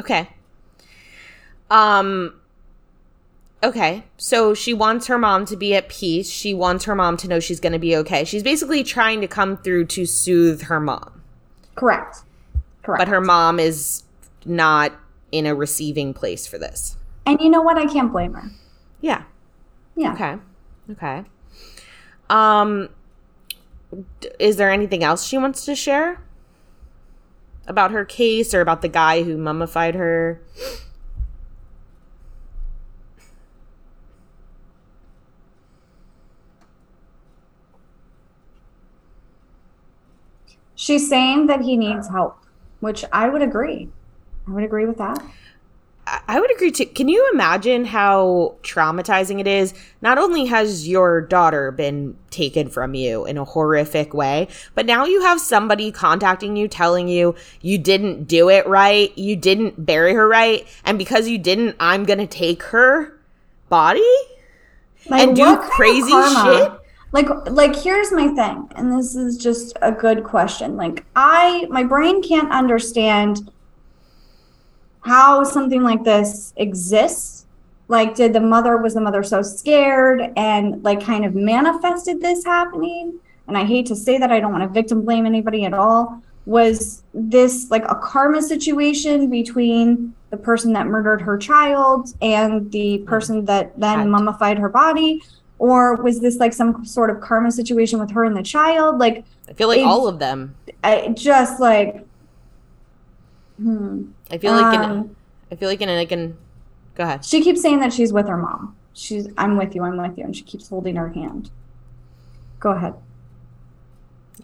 Okay. 0.00 0.28
Um. 1.70 2.34
Okay, 3.62 4.04
so 4.18 4.52
she 4.52 4.74
wants 4.74 5.06
her 5.06 5.16
mom 5.16 5.46
to 5.46 5.56
be 5.56 5.74
at 5.74 5.88
peace. 5.88 6.28
She 6.28 6.52
wants 6.52 6.84
her 6.84 6.94
mom 6.94 7.16
to 7.18 7.28
know 7.28 7.40
she's 7.40 7.60
going 7.60 7.72
to 7.72 7.78
be 7.78 7.96
okay. 7.96 8.24
She's 8.24 8.42
basically 8.42 8.84
trying 8.84 9.22
to 9.22 9.26
come 9.26 9.56
through 9.56 9.86
to 9.86 10.04
soothe 10.04 10.62
her 10.64 10.78
mom, 10.78 11.22
Correct. 11.74 12.18
Correct. 12.82 12.98
but 12.98 13.08
her 13.08 13.22
mom 13.22 13.58
is 13.58 14.02
not 14.44 14.92
in 15.32 15.46
a 15.46 15.54
receiving 15.54 16.12
place 16.12 16.46
for 16.46 16.58
this. 16.58 16.96
and 17.24 17.40
you 17.40 17.48
know 17.48 17.62
what? 17.62 17.78
I 17.78 17.86
can't 17.86 18.12
blame 18.12 18.34
her. 18.34 18.50
Yeah. 19.00 19.22
Yeah. 19.96 20.12
Okay. 20.12 20.36
Okay. 20.90 21.24
Um 22.30 22.88
is 24.40 24.56
there 24.56 24.70
anything 24.70 25.04
else 25.04 25.24
she 25.24 25.38
wants 25.38 25.64
to 25.64 25.74
share 25.74 26.20
about 27.66 27.92
her 27.92 28.04
case 28.04 28.52
or 28.52 28.60
about 28.60 28.82
the 28.82 28.88
guy 28.88 29.22
who 29.22 29.36
mummified 29.36 29.94
her? 29.94 30.40
She's 40.74 41.08
saying 41.08 41.46
that 41.46 41.62
he 41.62 41.76
needs 41.76 42.08
help, 42.08 42.36
which 42.80 43.04
I 43.12 43.28
would 43.28 43.42
agree. 43.42 43.88
I 44.46 44.50
would 44.50 44.64
agree 44.64 44.84
with 44.84 44.98
that. 44.98 45.18
I 46.06 46.38
would 46.38 46.50
agree 46.54 46.70
too. 46.70 46.86
Can 46.86 47.08
you 47.08 47.30
imagine 47.32 47.86
how 47.86 48.56
traumatizing 48.62 49.40
it 49.40 49.46
is? 49.46 49.72
Not 50.02 50.18
only 50.18 50.44
has 50.46 50.86
your 50.86 51.22
daughter 51.22 51.70
been 51.70 52.16
taken 52.30 52.68
from 52.68 52.94
you 52.94 53.24
in 53.24 53.38
a 53.38 53.44
horrific 53.44 54.12
way, 54.12 54.48
but 54.74 54.84
now 54.84 55.06
you 55.06 55.22
have 55.22 55.40
somebody 55.40 55.90
contacting 55.90 56.56
you 56.56 56.68
telling 56.68 57.08
you 57.08 57.34
you 57.62 57.78
didn't 57.78 58.24
do 58.24 58.50
it 58.50 58.66
right, 58.66 59.16
you 59.16 59.34
didn't 59.34 59.86
bury 59.86 60.12
her 60.12 60.28
right, 60.28 60.66
and 60.84 60.98
because 60.98 61.26
you 61.26 61.38
didn't, 61.38 61.76
I'm 61.80 62.04
going 62.04 62.18
to 62.18 62.26
take 62.26 62.62
her 62.64 63.18
body 63.70 64.16
Like, 65.08 65.22
and 65.22 65.36
do 65.36 65.42
what 65.42 65.60
kind 65.60 65.64
of 65.64 65.70
crazy 65.70 66.10
shit? 66.10 66.72
Like, 67.12 67.28
like 67.50 67.76
here's 67.76 68.12
my 68.12 68.28
thing, 68.28 68.68
and 68.74 68.92
this 68.92 69.14
is 69.14 69.38
just 69.38 69.78
a 69.80 69.92
good 69.92 70.24
question. 70.24 70.76
Like, 70.76 71.06
I, 71.16 71.66
my 71.70 71.84
brain 71.84 72.22
can't 72.22 72.50
understand 72.50 73.50
how 75.04 75.44
something 75.44 75.82
like 75.82 76.02
this 76.04 76.52
exists. 76.56 77.46
Like, 77.88 78.14
did 78.14 78.32
the 78.32 78.40
mother 78.40 78.78
was 78.78 78.94
the 78.94 79.00
mother 79.00 79.22
so 79.22 79.42
scared 79.42 80.32
and 80.36 80.82
like 80.82 81.04
kind 81.04 81.24
of 81.24 81.34
manifested 81.34 82.20
this 82.20 82.44
happening? 82.44 83.20
And 83.46 83.58
I 83.58 83.64
hate 83.64 83.86
to 83.86 83.96
say 83.96 84.16
that, 84.18 84.32
I 84.32 84.40
don't 84.40 84.52
want 84.52 84.64
to 84.64 84.68
victim 84.68 85.02
blame 85.02 85.26
anybody 85.26 85.66
at 85.66 85.74
all. 85.74 86.22
Was 86.46 87.02
this 87.12 87.70
like 87.70 87.84
a 87.84 87.94
karma 87.94 88.40
situation 88.40 89.28
between 89.28 90.14
the 90.30 90.36
person 90.38 90.72
that 90.72 90.86
murdered 90.86 91.20
her 91.20 91.36
child 91.36 92.14
and 92.22 92.70
the 92.72 92.98
person 92.98 93.44
that 93.44 93.78
then 93.78 94.10
mummified 94.10 94.58
her 94.58 94.70
body? 94.70 95.22
Or 95.58 95.96
was 95.96 96.20
this 96.20 96.38
like 96.38 96.54
some 96.54 96.84
sort 96.86 97.10
of 97.10 97.20
karma 97.20 97.52
situation 97.52 97.98
with 98.00 98.10
her 98.12 98.24
and 98.24 98.36
the 98.36 98.42
child? 98.42 98.98
Like, 98.98 99.24
I 99.48 99.52
feel 99.52 99.68
like 99.68 99.78
It's- 99.78 99.92
all 99.92 100.08
of 100.08 100.18
them. 100.18 100.54
I 100.82 101.08
just 101.14 101.60
like, 101.60 102.04
hmm. 103.58 104.04
I 104.30 104.38
feel 104.38 104.52
like 104.52 104.74
in, 104.74 104.80
Um, 104.82 105.16
I 105.50 105.56
feel 105.56 105.68
like 105.68 105.80
in 105.80 105.88
like 105.88 106.12
in 106.12 106.36
go 106.94 107.04
ahead. 107.04 107.24
She 107.24 107.42
keeps 107.42 107.60
saying 107.62 107.80
that 107.80 107.92
she's 107.92 108.12
with 108.12 108.28
her 108.28 108.36
mom. 108.36 108.76
She's, 108.92 109.28
I'm 109.36 109.56
with 109.56 109.74
you, 109.74 109.82
I'm 109.82 109.96
with 109.96 110.16
you. 110.16 110.24
And 110.24 110.36
she 110.36 110.42
keeps 110.42 110.68
holding 110.68 110.96
her 110.96 111.08
hand. 111.08 111.50
Go 112.60 112.70
ahead. 112.70 112.94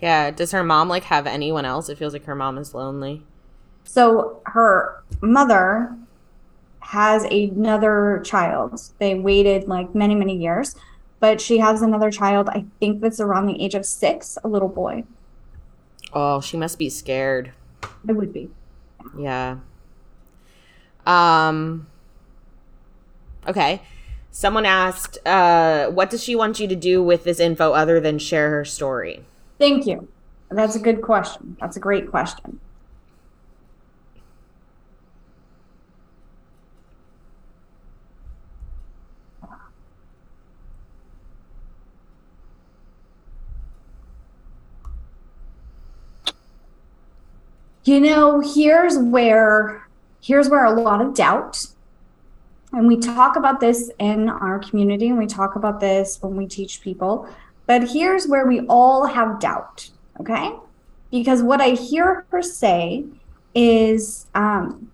Yeah, 0.01 0.31
does 0.31 0.53
her 0.53 0.63
mom 0.65 0.89
like 0.89 1.05
have 1.05 1.27
anyone 1.27 1.65
else? 1.65 1.89
It 1.89 1.99
feels 1.99 2.13
like 2.13 2.25
her 2.25 2.35
mom 2.35 2.59
is 2.59 2.75
lonely. 2.75 3.23
So 3.85 4.41
her 4.47 5.03
mother 5.21 5.97
has 6.81 7.25
another 7.25 8.21
child. 8.25 8.81
They 8.99 9.15
waited 9.15 9.69
like 9.69 9.95
many, 9.95 10.15
many 10.15 10.37
years, 10.37 10.75
but 11.21 11.41
she 11.41 11.59
has 11.59 11.83
another 11.83 12.11
child. 12.11 12.49
I 12.49 12.65
think 12.81 13.01
that's 13.01 13.21
around 13.21 13.47
the 13.47 13.63
age 13.63 13.75
of 13.75 13.87
six, 13.87 14.37
a 14.43 14.49
little 14.49 14.69
boy. 14.69 15.05
Oh, 16.13 16.41
she 16.41 16.57
must 16.57 16.79
be 16.79 16.89
scared. 16.89 17.53
It 18.09 18.13
would 18.13 18.33
be. 18.33 18.51
Yeah. 19.17 19.59
Um 21.07 21.87
Okay. 23.49 23.83
Someone 24.31 24.65
asked, 24.65 25.19
uh, 25.27 25.89
what 25.89 26.09
does 26.09 26.23
she 26.23 26.37
want 26.37 26.61
you 26.61 26.69
to 26.69 26.77
do 26.77 27.03
with 27.03 27.25
this 27.25 27.41
info 27.41 27.73
other 27.73 27.99
than 27.99 28.19
share 28.19 28.51
her 28.51 28.65
story? 28.65 29.25
Thank 29.59 29.87
you. 29.87 30.09
That's 30.51 30.77
a 30.77 30.79
good 30.79 31.03
question. 31.03 31.57
That's 31.61 31.77
a 31.77 31.81
great 31.81 32.11
question. 32.11 32.61
You 47.85 47.99
know, 47.99 48.41
here's 48.41 48.97
where 48.99 49.80
here's 50.21 50.49
where 50.49 50.65
a 50.65 50.71
lot 50.81 51.01
of 51.01 51.15
doubt 51.15 51.67
and 52.73 52.87
we 52.87 52.97
talk 52.97 53.37
about 53.37 53.59
this 53.61 53.91
in 53.99 54.29
our 54.29 54.59
community 54.61 55.09
and 55.09 55.19
we 55.19 55.27
talk 55.27 55.57
about 55.57 55.81
this 55.81 56.19
when 56.23 56.37
we 56.37 56.47
teach 56.47 56.81
people 56.83 57.29
But 57.67 57.91
here's 57.91 58.27
where 58.27 58.47
we 58.47 58.61
all 58.67 59.07
have 59.07 59.39
doubt, 59.39 59.91
okay? 60.21 60.51
Because 61.13 61.41
what 61.43 61.61
I 61.61 61.71
hear 61.71 62.27
her 62.31 62.43
say 62.43 63.05
is 63.55 64.27
um, 64.35 64.91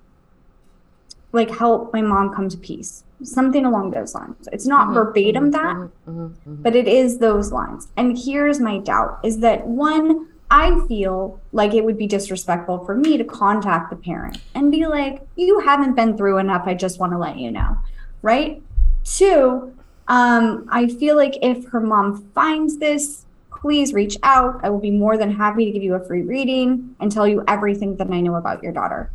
like, 1.33 1.51
help 1.51 1.93
my 1.95 2.03
mom 2.03 2.35
come 2.35 2.49
to 2.51 2.57
peace, 2.59 3.03
something 3.23 3.65
along 3.65 3.93
those 3.93 4.15
lines. 4.15 4.47
It's 4.53 4.67
not 4.67 4.89
Mhm, 4.89 4.95
verbatim 4.95 5.45
mhm, 5.47 5.53
that, 5.53 5.75
mhm, 5.77 5.91
mhm, 6.07 6.31
mhm. 6.47 6.63
but 6.63 6.77
it 6.77 6.87
is 6.87 7.19
those 7.19 7.51
lines. 7.53 7.89
And 7.97 8.17
here's 8.19 8.61
my 8.61 8.77
doubt 8.79 9.21
is 9.25 9.39
that 9.41 9.67
one, 9.67 10.29
I 10.51 10.81
feel 10.87 11.41
like 11.53 11.75
it 11.75 11.85
would 11.85 11.99
be 11.99 12.07
disrespectful 12.07 12.85
for 12.85 12.95
me 12.95 13.17
to 13.19 13.25
contact 13.25 13.91
the 13.91 13.97
parent 13.97 14.39
and 14.55 14.71
be 14.71 14.87
like, 14.87 15.27
you 15.37 15.61
haven't 15.61 15.95
been 15.95 16.17
through 16.17 16.39
enough. 16.39 16.63
I 16.67 16.75
just 16.75 17.01
want 17.01 17.13
to 17.13 17.19
let 17.19 17.37
you 17.37 17.51
know. 17.51 17.77
Right. 18.23 18.63
Two, 19.05 19.75
um, 20.09 20.69
I 20.71 20.87
feel 20.87 21.17
like 21.17 21.39
if 21.43 21.69
her 21.69 21.81
mom 21.81 22.29
finds 22.35 22.79
this, 22.79 23.27
please 23.51 23.93
reach 23.93 24.17
out. 24.23 24.61
I 24.63 24.71
will 24.71 24.79
be 24.79 24.91
more 24.91 25.17
than 25.17 25.33
happy 25.33 25.65
to 25.65 25.71
give 25.73 25.83
you 25.83 25.95
a 25.95 26.05
free 26.05 26.23
reading 26.23 26.95
and 27.01 27.11
tell 27.11 27.27
you 27.27 27.43
everything 27.49 27.97
that 27.97 28.11
I 28.11 28.21
know 28.21 28.37
about 28.37 28.63
your 28.63 28.73
daughter. 28.73 29.11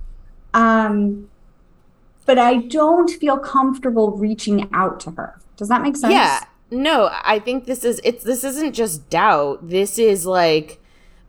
Um, 0.53 1.29
but 2.25 2.37
I 2.37 2.57
don't 2.57 3.09
feel 3.09 3.37
comfortable 3.37 4.11
reaching 4.11 4.69
out 4.73 4.99
to 5.01 5.11
her. 5.11 5.39
Does 5.55 5.69
that 5.69 5.81
make 5.81 5.95
sense? 5.95 6.13
Yeah. 6.13 6.43
No, 6.69 7.09
I 7.23 7.39
think 7.39 7.65
this 7.65 7.83
is 7.83 7.99
it's 8.03 8.23
this 8.23 8.43
isn't 8.43 8.73
just 8.73 9.09
doubt. 9.09 9.67
This 9.67 9.99
is 9.99 10.25
like 10.25 10.80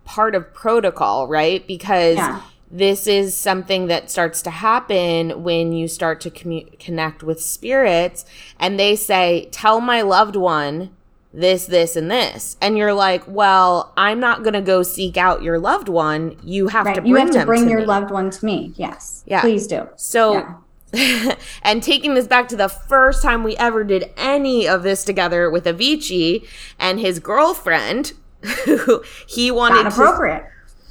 part 0.04 0.34
of 0.34 0.52
protocol, 0.54 1.26
right? 1.28 1.66
Because 1.66 2.16
Yeah. 2.16 2.40
this 2.70 3.06
is 3.06 3.36
something 3.36 3.86
that 3.88 4.10
starts 4.10 4.42
to 4.42 4.50
happen 4.50 5.42
when 5.42 5.72
you 5.72 5.88
start 5.88 6.20
to 6.22 6.30
commu- 6.30 6.78
connect 6.78 7.22
with 7.22 7.40
spirits 7.42 8.24
and 8.58 8.78
they 8.78 8.96
say, 8.96 9.48
"Tell 9.50 9.80
my 9.80 10.02
loved 10.02 10.36
one 10.36 10.90
this, 11.34 11.64
this, 11.66 11.96
and 11.96 12.10
this," 12.10 12.56
and 12.60 12.76
you're 12.76 12.92
like, 12.92 13.22
"Well, 13.26 13.92
I'm 13.96 14.20
not 14.20 14.42
going 14.42 14.52
to 14.54 14.60
go 14.60 14.82
seek 14.82 15.16
out 15.16 15.42
your 15.42 15.58
loved 15.58 15.88
one. 15.88 16.36
You 16.42 16.68
have 16.68 16.86
Right. 16.86 16.94
to 16.94 17.00
bring 17.00 17.10
You 17.10 17.16
have 17.16 17.30
to 17.30 17.38
them 17.38 17.46
bring 17.46 17.64
to 17.64 17.70
your 17.70 17.80
me." 17.80 17.86
loved 17.86 18.10
one 18.10 18.30
to 18.30 18.44
me. 18.44 18.72
Yes. 18.76 19.22
Yeah. 19.26 19.40
Please 19.40 19.66
do. 19.66 19.88
So, 19.96 20.44
and 21.62 21.82
taking 21.82 22.12
this 22.14 22.26
back 22.26 22.48
to 22.48 22.56
the 22.56 22.68
first 22.68 23.22
time 23.22 23.42
we 23.44 23.56
ever 23.56 23.82
did 23.82 24.10
any 24.16 24.68
of 24.68 24.82
this 24.82 25.04
together 25.04 25.50
with 25.50 25.64
Avicii 25.64 26.46
and 26.78 27.00
his 27.00 27.18
girlfriend, 27.18 28.12
who 28.66 29.02
he 29.26 29.50
wanted 29.50 29.84
Not 29.84 29.92
to, 29.92 30.00
appropriate. 30.02 30.44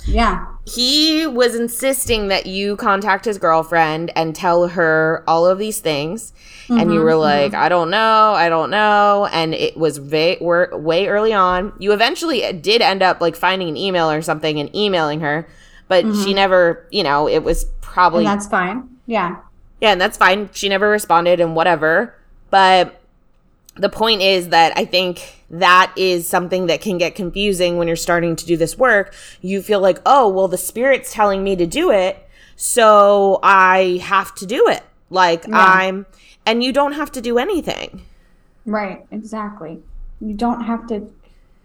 Yeah. 0.05 0.47
he 0.65 1.27
was 1.27 1.53
insisting 1.55 2.27
that 2.29 2.47
you 2.47 2.75
contact 2.75 3.23
his 3.25 3.37
girlfriend 3.37 4.11
and 4.15 4.35
tell 4.35 4.69
her 4.69 5.23
all 5.27 5.45
of 5.45 5.59
these 5.59 5.79
things. 5.79 6.33
and 6.69 6.91
you 6.93 7.01
Mhm, 7.01 7.03
were 7.03 7.15
like, 7.15 7.53
I 7.53 7.67
don't 7.69 7.89
know, 7.91 8.31
I 8.33 8.47
don't 8.49 8.69
know. 8.71 9.27
And 9.31 9.53
it 9.53 9.75
was 9.77 9.99
way, 9.99 10.37
were, 10.41 10.69
way 10.73 11.07
early 11.07 11.33
on. 11.33 11.73
You 11.79 11.91
eventually 11.91 12.51
did 12.53 12.81
end 12.81 13.03
up 13.03 13.19
like 13.21 13.35
finding 13.35 13.67
an 13.69 13.75
email 13.77 14.09
or 14.09 14.21
something 14.21 14.57
and 14.59 14.73
emailing 14.75 15.19
her, 15.19 15.47
but 15.89 16.03
she 16.15 16.33
never, 16.33 16.87
you 16.89 17.03
know, 17.03 17.27
it 17.27 17.43
was 17.43 17.65
probably 17.81 18.25
And 18.25 18.27
that's 18.39 18.47
fine. 18.47 18.87
Yeah. 19.05 19.37
yeah, 19.81 19.91
and 19.91 19.99
that's 19.99 20.17
fine. 20.17 20.49
She 20.53 20.69
never 20.69 20.87
responded 20.89 21.39
and 21.41 21.55
whatever. 21.55 22.15
But 22.49 23.00
the 23.81 23.89
point 23.89 24.21
is 24.21 24.49
that 24.49 24.73
I 24.77 24.85
think 24.85 25.43
that 25.49 25.91
is 25.97 26.27
something 26.27 26.67
that 26.67 26.81
can 26.81 26.97
get 26.97 27.15
confusing 27.15 27.77
when 27.77 27.87
you're 27.87 27.97
starting 27.97 28.35
to 28.37 28.45
do 28.45 28.55
this 28.55 28.77
work. 28.77 29.13
You 29.41 29.61
feel 29.61 29.79
like, 29.81 29.99
oh, 30.05 30.27
well, 30.29 30.47
the 30.47 30.57
spirit's 30.57 31.11
telling 31.11 31.43
me 31.43 31.55
to 31.55 31.65
do 31.65 31.91
it, 31.91 32.27
so 32.55 33.39
I 33.43 33.99
have 34.03 34.33
to 34.35 34.45
do 34.45 34.67
it. 34.67 34.83
Like 35.09 35.45
Yeah. 35.47 35.57
I'm, 35.57 36.05
and 36.45 36.63
you 36.63 36.71
don't 36.71 36.93
have 36.93 37.11
to 37.13 37.21
do 37.21 37.37
anything. 37.37 38.01
Right. 38.65 39.05
Exactly. 39.11 39.81
You 40.19 40.33
don't 40.35 40.61
have 40.61 40.87
to 40.87 41.11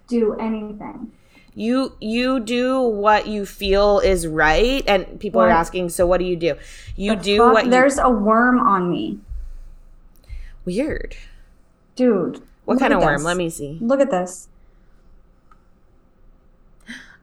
do 0.08 0.34
anything. 0.34 1.12
You 1.54 1.92
you 2.00 2.40
do 2.40 2.80
what 2.82 3.26
you 3.26 3.46
feel 3.46 3.98
is 4.00 4.26
right, 4.26 4.82
and 4.86 5.18
people 5.20 5.40
are 5.40 5.48
asking, 5.48 5.88
so 5.90 6.06
what 6.06 6.18
do 6.18 6.26
you 6.26 6.36
do? 6.36 6.54
You 6.96 7.16
The 7.16 7.22
do 7.22 7.38
fuck? 7.38 7.52
what 7.54 7.64
you 7.66 7.70
There's 7.70 7.98
a 7.98 8.10
worm 8.10 8.58
on 8.58 8.90
me. 8.90 9.18
weird. 10.64 11.16
Dude. 11.96 12.42
What 12.64 12.78
kind 12.78 12.92
of 12.92 13.00
worm? 13.02 13.16
this. 13.16 13.24
Let 13.24 13.36
me 13.36 13.50
see. 13.50 13.78
Look 13.80 14.00
at 14.00 14.10
this. 14.10 14.48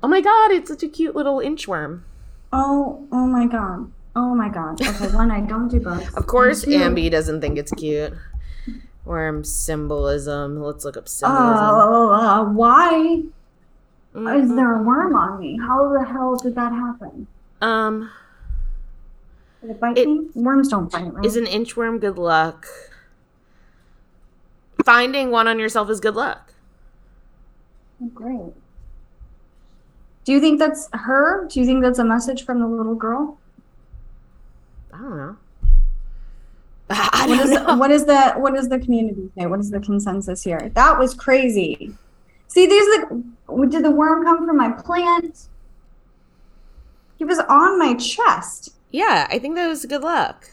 Oh 0.02 0.08
my 0.08 0.20
god, 0.22 0.52
it's 0.52 0.70
such 0.70 0.84
a 0.84 0.90
cute 0.90 1.16
little 1.16 1.38
inchworm. 1.38 2.02
Oh, 2.52 3.08
oh 3.12 3.26
my 3.26 3.48
god. 3.48 3.92
Oh 4.16 4.36
my 4.36 4.50
god. 4.50 4.82
Okay, 4.86 5.08
one, 5.16 5.32
I 5.32 5.42
don't 5.42 5.70
do 5.70 5.80
bugs. 5.80 6.14
Of 6.16 6.28
course, 6.28 6.66
Ambi 6.66 7.10
doesn't 7.10 7.40
think 7.42 7.58
it's 7.58 7.72
cute. 7.72 8.14
Worm 9.06 9.44
symbolism. 9.44 10.62
Let's 10.62 10.86
look 10.86 10.98
up 10.98 11.08
symbolism. 11.08 11.58
Oh, 11.60 12.12
uh, 12.14 12.44
why 12.52 13.24
Mm, 14.14 14.44
is 14.44 14.56
there 14.56 14.76
a 14.76 14.84
worm 14.84 15.16
on 15.16 15.40
me? 15.40 15.58
How 15.60 15.92
the 15.92 16.06
hell 16.06 16.36
did 16.36 16.54
that 16.54 16.72
happen? 16.72 17.26
Um, 17.62 18.12
Did 19.62 19.72
it 19.72 19.80
bite 19.80 19.98
It- 19.98 20.08
me? 20.08 20.28
Worms 20.36 20.68
don't 20.68 20.92
bite, 20.92 21.12
right? 21.12 21.26
is 21.26 21.36
an 21.36 21.46
inchworm 21.46 22.00
good 22.00 22.20
luck? 22.20 22.68
Finding 24.84 25.32
one 25.32 25.48
on 25.48 25.60
yourself 25.60 25.90
is 25.90 26.00
good 26.00 26.16
luck. 26.16 26.54
Oh, 28.02 28.08
great. 28.08 28.54
Do 30.26 30.32
you 30.32 30.40
think 30.40 30.60
that's 30.60 30.90
her? 30.94 31.48
Do 31.50 31.60
you 31.60 31.66
think 31.66 31.82
that's 31.82 32.00
a 32.00 32.06
message 32.06 32.46
from 32.46 32.60
the 32.60 32.68
little 32.68 32.96
girl? 32.96 33.38
I 34.94 34.98
don't 34.98 35.18
know. 35.18 35.38
I 36.90 37.26
What 37.28 37.38
don't 37.38 37.40
is 37.40 37.52
know. 37.52 37.76
what 37.78 37.92
is 37.92 38.06
the 38.06 38.34
what 38.34 38.56
is 38.56 38.70
the 38.70 38.80
community 38.80 39.30
say? 39.38 39.46
What 39.46 39.60
is 39.60 39.72
the 39.72 39.80
consensus 39.80 40.44
here? 40.44 40.72
That 40.76 41.00
was 41.00 41.14
crazy. 41.14 41.94
See, 42.48 42.68
these 42.68 42.86
the 42.86 43.24
did 43.70 43.84
the 43.84 43.92
worm 43.92 44.24
come 44.24 44.46
from 44.46 44.58
my 44.58 44.72
plant? 44.72 45.48
He 47.18 47.26
was 47.26 47.40
on 47.40 47.80
my 47.80 47.94
chest. 47.96 48.76
Yeah, 48.92 49.28
I 49.30 49.40
think 49.40 49.56
that 49.56 49.68
was 49.68 49.86
good 49.86 50.04
luck. 50.04 50.50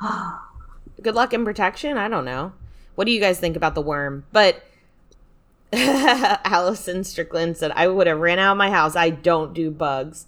Good 1.02 1.14
luck 1.14 1.32
and 1.32 1.44
protection. 1.44 1.98
I 1.98 2.08
don't 2.08 2.24
know. 2.24 2.52
What 2.94 3.04
do 3.06 3.12
you 3.12 3.20
guys 3.20 3.38
think 3.40 3.56
about 3.56 3.74
the 3.74 3.80
worm? 3.82 4.24
But 4.32 4.62
Allison 5.72 7.04
Strickland 7.04 7.56
said, 7.56 7.72
"I 7.74 7.88
would 7.88 8.06
have 8.06 8.18
ran 8.20 8.38
out 8.38 8.52
of 8.52 8.58
my 8.58 8.70
house. 8.70 8.94
I 8.96 9.10
don't 9.10 9.52
do 9.54 9.70
bugs." 9.70 10.26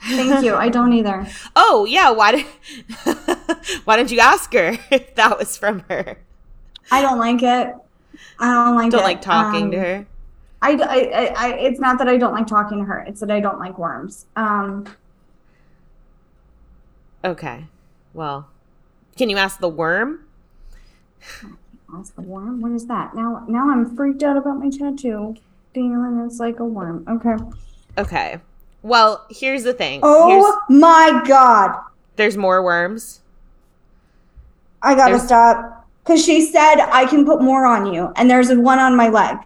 Thank 0.00 0.44
you. 0.44 0.54
I 0.54 0.68
don't 0.68 0.92
either. 0.92 1.26
Oh 1.56 1.86
yeah, 1.88 2.10
why 2.10 2.32
did 2.32 2.46
why 3.84 3.96
didn't 3.96 4.10
you 4.12 4.20
ask 4.20 4.52
her 4.52 4.78
if 4.90 5.14
that 5.14 5.38
was 5.38 5.56
from 5.56 5.80
her? 5.88 6.18
I 6.90 7.02
don't 7.02 7.18
like 7.18 7.42
it. 7.42 7.74
I 8.38 8.52
don't 8.52 8.76
like 8.76 8.90
Don't 8.90 9.00
it. 9.00 9.04
like 9.04 9.22
talking 9.22 9.70
to 9.72 9.76
Um, 9.78 9.82
her. 9.82 10.06
I, 10.62 10.70
I, 10.72 10.74
I, 10.74 11.34
I, 11.36 11.52
it's 11.58 11.78
not 11.80 11.98
that 11.98 12.08
I 12.08 12.16
don't 12.16 12.32
like 12.32 12.46
talking 12.46 12.78
to 12.78 12.84
her. 12.84 13.00
It's 13.00 13.20
that 13.20 13.30
I 13.30 13.40
don't 13.40 13.58
like 13.58 13.78
worms. 13.78 14.26
Um, 14.36 14.86
Okay, 17.24 17.64
well, 18.14 18.48
can 19.16 19.28
you 19.30 19.36
ask 19.36 19.58
the 19.58 19.68
worm? 19.68 20.20
That's 21.92 22.10
the 22.10 22.22
worm. 22.22 22.60
What 22.60 22.72
is 22.72 22.86
that? 22.86 23.14
Now, 23.14 23.44
now 23.48 23.70
I'm 23.70 23.94
freaked 23.96 24.22
out 24.22 24.36
about 24.36 24.58
my 24.58 24.70
tattoo. 24.70 25.36
Feeling 25.74 26.22
it's 26.26 26.40
like 26.40 26.58
a 26.58 26.64
worm. 26.64 27.04
Okay. 27.08 27.36
Okay. 27.98 28.38
Well, 28.82 29.26
here's 29.30 29.62
the 29.62 29.74
thing. 29.74 30.00
Oh 30.02 30.28
Here's, 30.68 30.80
my 30.80 31.22
god! 31.26 31.78
there's 32.16 32.36
more 32.36 32.62
worms. 32.62 33.20
I 34.82 34.94
gotta 34.94 35.12
There's- 35.12 35.26
stop 35.26 35.86
because 36.02 36.24
she 36.24 36.40
said 36.40 36.76
I 36.80 37.04
can 37.06 37.24
put 37.26 37.42
more 37.42 37.66
on 37.66 37.92
you, 37.92 38.12
and 38.16 38.30
there's 38.30 38.52
one 38.54 38.78
on 38.78 38.96
my 38.96 39.08
leg. 39.08 39.36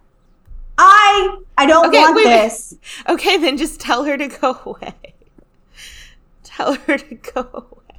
I 0.78 1.38
I 1.58 1.66
don't 1.66 1.86
Okay, 1.88 1.98
want 2.00 2.16
wait, 2.16 2.26
wait. 2.26 2.42
this. 2.42 2.74
Okay, 3.08 3.36
then 3.38 3.56
just 3.56 3.80
tell 3.80 4.04
her 4.04 4.16
to 4.16 4.28
go 4.28 4.58
away. 4.64 4.94
Tell 6.42 6.74
her 6.74 6.98
to 6.98 7.14
go 7.14 7.48
away. 7.54 7.96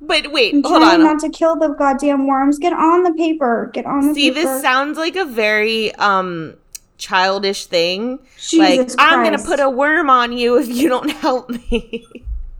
But 0.00 0.32
wait, 0.32 0.54
I'm 0.54 0.62
hold 0.62 0.82
trying 0.82 1.00
on. 1.00 1.02
not 1.02 1.20
to 1.20 1.28
kill 1.30 1.56
the 1.56 1.68
goddamn 1.68 2.26
worms. 2.26 2.58
Get 2.58 2.72
on 2.72 3.02
the 3.02 3.12
paper. 3.12 3.70
Get 3.72 3.84
on 3.86 4.08
the 4.08 4.14
paper. 4.14 4.14
See, 4.14 4.30
paper. 4.30 4.34
this 4.34 4.62
sounds 4.62 4.98
like 4.98 5.16
a 5.16 5.24
very 5.24 5.94
um 5.96 6.56
childish 6.98 7.66
thing. 7.66 8.18
Jesus 8.38 8.58
like 8.58 8.90
I'm 8.98 9.22
gonna 9.22 9.38
put 9.38 9.60
a 9.60 9.68
worm 9.68 10.08
on 10.10 10.32
you 10.32 10.58
if 10.58 10.68
you 10.68 10.88
don't 10.88 11.10
help 11.24 11.50
me. 11.50 12.06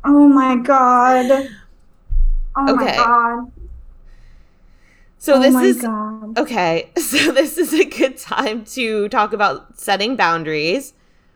Oh 0.05 0.29
my 0.29 0.57
god. 0.57 1.48
Oh 2.57 2.62
my 2.62 2.72
Okay. 2.72 2.96
god. 2.96 3.53
So 5.18 5.35
oh 5.35 5.40
this 5.40 5.55
my 5.55 5.64
is 5.64 5.83
god. 5.83 6.38
okay. 6.38 6.90
So 6.98 7.33
this 7.33 7.59
is 7.59 7.72
a 7.74 7.85
good 7.85 8.16
time 8.16 8.64
to 8.76 9.09
talk 9.09 9.33
about 9.33 9.79
setting 9.79 10.16
boundaries. 10.16 10.94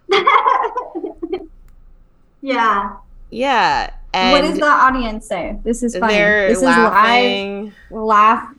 yeah. 2.41 2.97
Yeah, 3.31 3.91
and 4.15 4.33
what 4.33 4.43
does 4.43 4.59
the 4.59 4.67
audience 4.67 5.27
say? 5.27 5.59
This 5.65 5.83
is 5.83 5.97
funny. 5.97 6.15
they're 6.15 6.49
This 6.49 6.63
laughing. 6.63 7.67
is 7.69 7.73
live. 7.91 8.03
Laugh. 8.05 8.55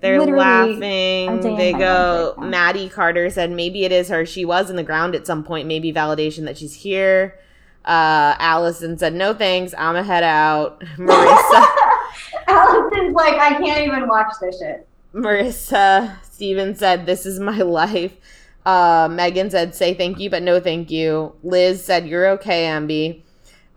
They're 0.00 0.20
laughing. 0.24 1.40
They 1.56 1.72
go. 1.72 2.34
Maddie 2.38 2.88
Carter 2.88 3.30
said 3.30 3.50
maybe 3.50 3.84
it 3.84 3.92
is 3.92 4.08
her. 4.08 4.24
She 4.24 4.44
was 4.44 4.70
in 4.70 4.76
the 4.76 4.82
ground 4.84 5.14
at 5.14 5.26
some 5.26 5.42
point. 5.42 5.66
Maybe 5.66 5.92
validation 5.92 6.44
that 6.44 6.56
she's 6.58 6.74
here. 6.74 7.38
Uh, 7.84 8.34
Allison 8.38 8.98
said 8.98 9.14
no 9.14 9.32
thanks. 9.34 9.74
I'ma 9.76 10.02
head 10.02 10.22
out. 10.22 10.80
Marissa. 10.98 11.66
Allison's 12.48 13.14
like, 13.14 13.34
I 13.34 13.54
can't 13.62 13.86
even 13.86 14.06
watch 14.08 14.32
this 14.40 14.58
shit. 14.58 14.86
Marissa 15.14 16.16
Stevens 16.22 16.78
said, 16.78 17.06
This 17.06 17.26
is 17.26 17.40
my 17.40 17.58
life. 17.62 18.14
Uh, 18.66 19.08
Megan 19.10 19.50
said, 19.50 19.74
Say 19.74 19.94
thank 19.94 20.18
you, 20.20 20.28
but 20.30 20.42
no 20.42 20.60
thank 20.60 20.90
you. 20.90 21.34
Liz 21.42 21.84
said, 21.84 22.06
You're 22.06 22.28
okay, 22.32 22.64
Ambi. 22.66 23.22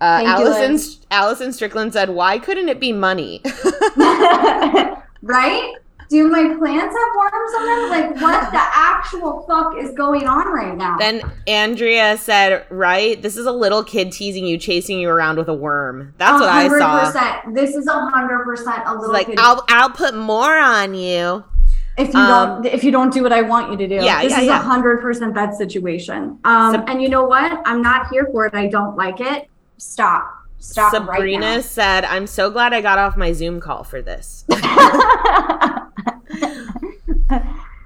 Uh, 0.01 0.17
Thank 0.17 0.29
Allison, 0.29 0.71
Liz. 0.73 0.97
Allison 1.11 1.53
Strickland 1.53 1.93
said, 1.93 2.09
Why 2.09 2.39
couldn't 2.39 2.69
it 2.69 2.79
be 2.79 2.91
money? 2.91 3.41
right? 5.21 5.73
Do 6.09 6.27
my 6.27 6.55
plants 6.57 6.93
have 6.93 7.15
worms 7.15 7.53
on 7.57 7.65
them? 7.65 7.89
Like, 7.89 8.21
what 8.21 8.51
the 8.51 8.59
actual 8.59 9.45
fuck 9.47 9.77
is 9.77 9.91
going 9.93 10.27
on 10.27 10.47
right 10.51 10.75
now? 10.75 10.97
then 10.97 11.21
Andrea 11.47 12.17
said, 12.17 12.65
Right? 12.69 13.21
This 13.21 13.37
is 13.37 13.45
a 13.45 13.51
little 13.51 13.83
kid 13.83 14.11
teasing 14.11 14.45
you, 14.45 14.57
chasing 14.57 14.99
you 14.99 15.07
around 15.09 15.37
with 15.37 15.47
a 15.47 15.53
worm. 15.53 16.13
That's 16.17 16.41
what 16.41 16.49
I 16.49 16.67
saw. 16.67 17.11
100%. 17.11 17.53
This 17.55 17.75
is 17.75 17.87
a 17.87 17.93
hundred 18.09 18.43
percent 18.43 18.79
a 18.79 18.91
It's 18.91 18.99
little 19.01 19.13
like, 19.13 19.27
kid. 19.27 19.37
I'll, 19.39 19.63
I'll 19.69 19.89
put 19.91 20.15
more 20.15 20.57
on 20.57 20.95
you. 20.95 21.43
if 21.97 22.13
you 22.13 22.19
um, 22.19 22.63
don't, 22.63 22.73
if 22.73 22.83
you 22.83 22.91
don't 22.91 23.13
do 23.13 23.21
what 23.23 23.31
I 23.31 23.43
want 23.43 23.71
you 23.71 23.77
to 23.77 23.87
do, 23.87 24.03
Yeah, 24.03 24.23
this 24.23 24.31
yeah, 24.31 24.41
is 24.41 24.47
a 24.49 24.57
hundred 24.57 24.99
percent 24.99 25.33
that 25.35 25.53
situation. 25.55 26.39
Um, 26.43 26.73
Sab- 26.73 26.89
and 26.89 27.01
you 27.01 27.07
know 27.07 27.23
what? 27.23 27.61
I'm 27.65 27.81
not 27.83 28.07
here 28.11 28.27
for 28.31 28.47
it. 28.47 28.53
I 28.55 28.67
don't 28.67 28.97
like 28.97 29.21
it. 29.21 29.47
Stop. 29.81 30.37
Stop 30.59 30.93
Sabrina 30.93 31.55
right 31.55 31.63
said, 31.65 32.05
I'm 32.05 32.27
so 32.27 32.51
glad 32.51 32.71
I 32.71 32.81
got 32.81 32.99
off 32.99 33.17
my 33.17 33.31
Zoom 33.33 33.59
call 33.59 33.83
for 33.83 33.99
this. 34.01 34.45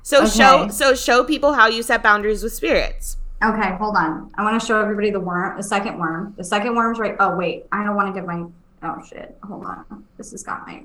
So 0.04 0.20
Okay. 0.22 0.30
show 0.30 0.68
so 0.68 0.94
show 0.94 1.24
people 1.24 1.54
how 1.54 1.66
you 1.68 1.82
set 1.82 2.04
boundaries 2.04 2.44
with 2.44 2.54
spirits. 2.54 3.18
Okay, 3.44 3.76
hold 3.78 3.96
on. 3.96 4.30
I 4.36 4.44
want 4.44 4.62
to 4.62 4.66
show 4.66 4.80
everybody 4.80 5.10
the 5.10 5.20
worm, 5.20 5.58
the 5.58 5.64
second 5.64 5.98
worm. 5.98 6.36
The 6.38 6.44
second 6.44 6.76
worm's 6.76 7.00
right. 7.00 7.16
Oh 7.20 7.36
wait, 7.36 7.66
I 7.72 7.84
don't 7.84 7.96
want 7.96 8.14
to 8.14 8.20
give 8.22 8.28
my. 8.28 8.46
Oh 8.84 9.02
shit. 9.10 9.36
Hold 9.48 9.66
on. 9.66 10.06
This 10.18 10.30
has 10.30 10.44
got 10.44 10.68
my 10.68 10.84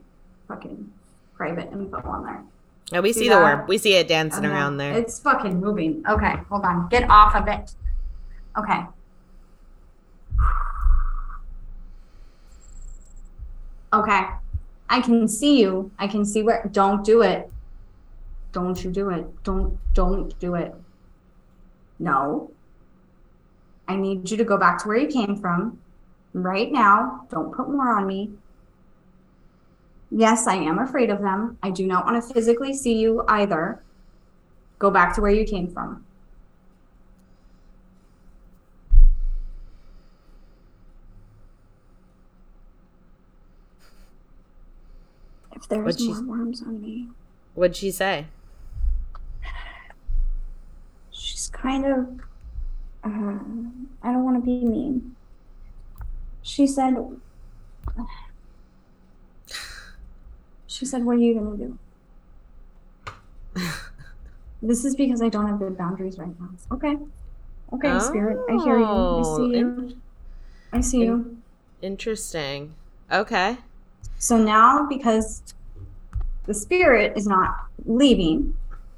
fucking 0.49 0.91
private 1.37 1.71
info 1.71 1.99
on 2.09 2.25
there. 2.25 2.43
Yeah, 2.93 3.01
we 3.01 3.13
see 3.13 3.21
See 3.21 3.29
the 3.29 3.37
worm. 3.37 3.67
We 3.69 3.77
see 3.77 3.93
it 3.95 4.09
dancing 4.09 4.47
Okay. 4.47 4.55
around 4.55 4.79
there. 4.79 4.95
It's 4.95 5.19
fucking 5.21 5.61
moving. 5.61 6.03
Okay, 6.09 6.37
hold 6.49 6.65
on. 6.65 6.89
Get 6.89 7.09
off 7.11 7.35
of 7.35 7.47
it. 7.47 7.75
Okay. 8.57 8.87
Okay. 13.93 14.27
I 14.89 15.01
can 15.01 15.29
see 15.29 15.61
you. 15.61 15.91
I 15.99 16.07
can 16.07 16.25
see 16.25 16.43
where. 16.43 16.69
Don't 16.73 17.05
do 17.05 17.23
it. 17.23 17.51
Don't 18.53 18.83
you 18.83 18.91
do 18.91 19.11
it. 19.11 19.43
Don't 19.45 19.79
don't 19.95 20.37
do 20.41 20.55
it. 20.55 20.75
No. 21.99 22.51
I 23.87 23.97
need 23.97 24.31
you 24.31 24.37
to 24.37 24.45
go 24.45 24.57
back 24.57 24.79
to 24.83 24.89
where 24.89 24.97
you 24.97 25.09
came 25.09 25.37
from 25.37 25.79
right 26.33 26.71
now. 26.71 27.27
Don't 27.31 27.55
put 27.55 27.69
more 27.69 27.97
on 27.97 28.07
me. 28.07 28.31
Yes, 30.11 30.47
I 30.47 30.55
am 30.55 30.79
afraid 30.79 31.11
of 31.11 31.21
them. 31.21 31.59
I 31.63 31.71
do 31.71 31.87
not 31.87 32.05
want 32.05 32.23
to 32.23 32.35
physically 32.35 32.75
see 32.75 32.95
you 32.95 33.25
either. 33.29 33.83
Go 34.79 34.91
back 34.91 35.15
to 35.15 35.21
where 35.21 35.31
you 35.31 35.45
came 35.45 35.69
from. 35.73 36.05
There's 45.71 45.85
What'd 45.85 46.01
she- 46.01 46.13
more 46.13 46.39
worms 46.39 46.61
on 46.63 46.81
me, 46.83 47.09
What'd 47.55 47.77
she 47.77 47.91
say? 47.91 48.27
she's 51.11 51.49
kind 51.49 51.85
of. 51.87 52.21
Uh, 53.03 53.39
I 54.03 54.13
don't 54.13 54.25
want 54.25 54.37
to 54.37 54.45
be 54.45 54.65
mean. 54.65 55.17
She 56.43 56.67
said. 56.67 56.97
She 60.67 60.87
said, 60.87 61.05
"What 61.05 61.17
are 61.17 61.21
you 61.21 61.35
gonna 61.35 61.57
do?" 61.57 61.79
this 64.63 64.85
is 64.85 64.95
because 64.95 65.21
I 65.21 65.29
don't 65.29 65.47
have 65.49 65.59
good 65.59 65.77
boundaries 65.77 66.17
right 66.19 66.33
now. 66.41 66.51
Okay. 66.73 66.97
Okay, 67.73 67.99
spirit. 68.01 68.39
I 68.49 68.55
hear 68.65 68.79
you. 68.79 68.85
I 68.85 68.89
Oh, 68.89 69.37
see 69.37 69.57
you. 69.59 69.67
in- 69.67 70.01
I 70.73 70.81
see 70.81 71.01
you. 71.03 71.37
interesting. 71.83 72.75
Okay. 73.13 73.59
So 74.19 74.39
now, 74.39 74.87
because 74.89 75.43
the 76.47 76.55
spirit 76.55 77.17
is 77.17 77.27
not 77.27 77.67
leaving, 77.85 78.57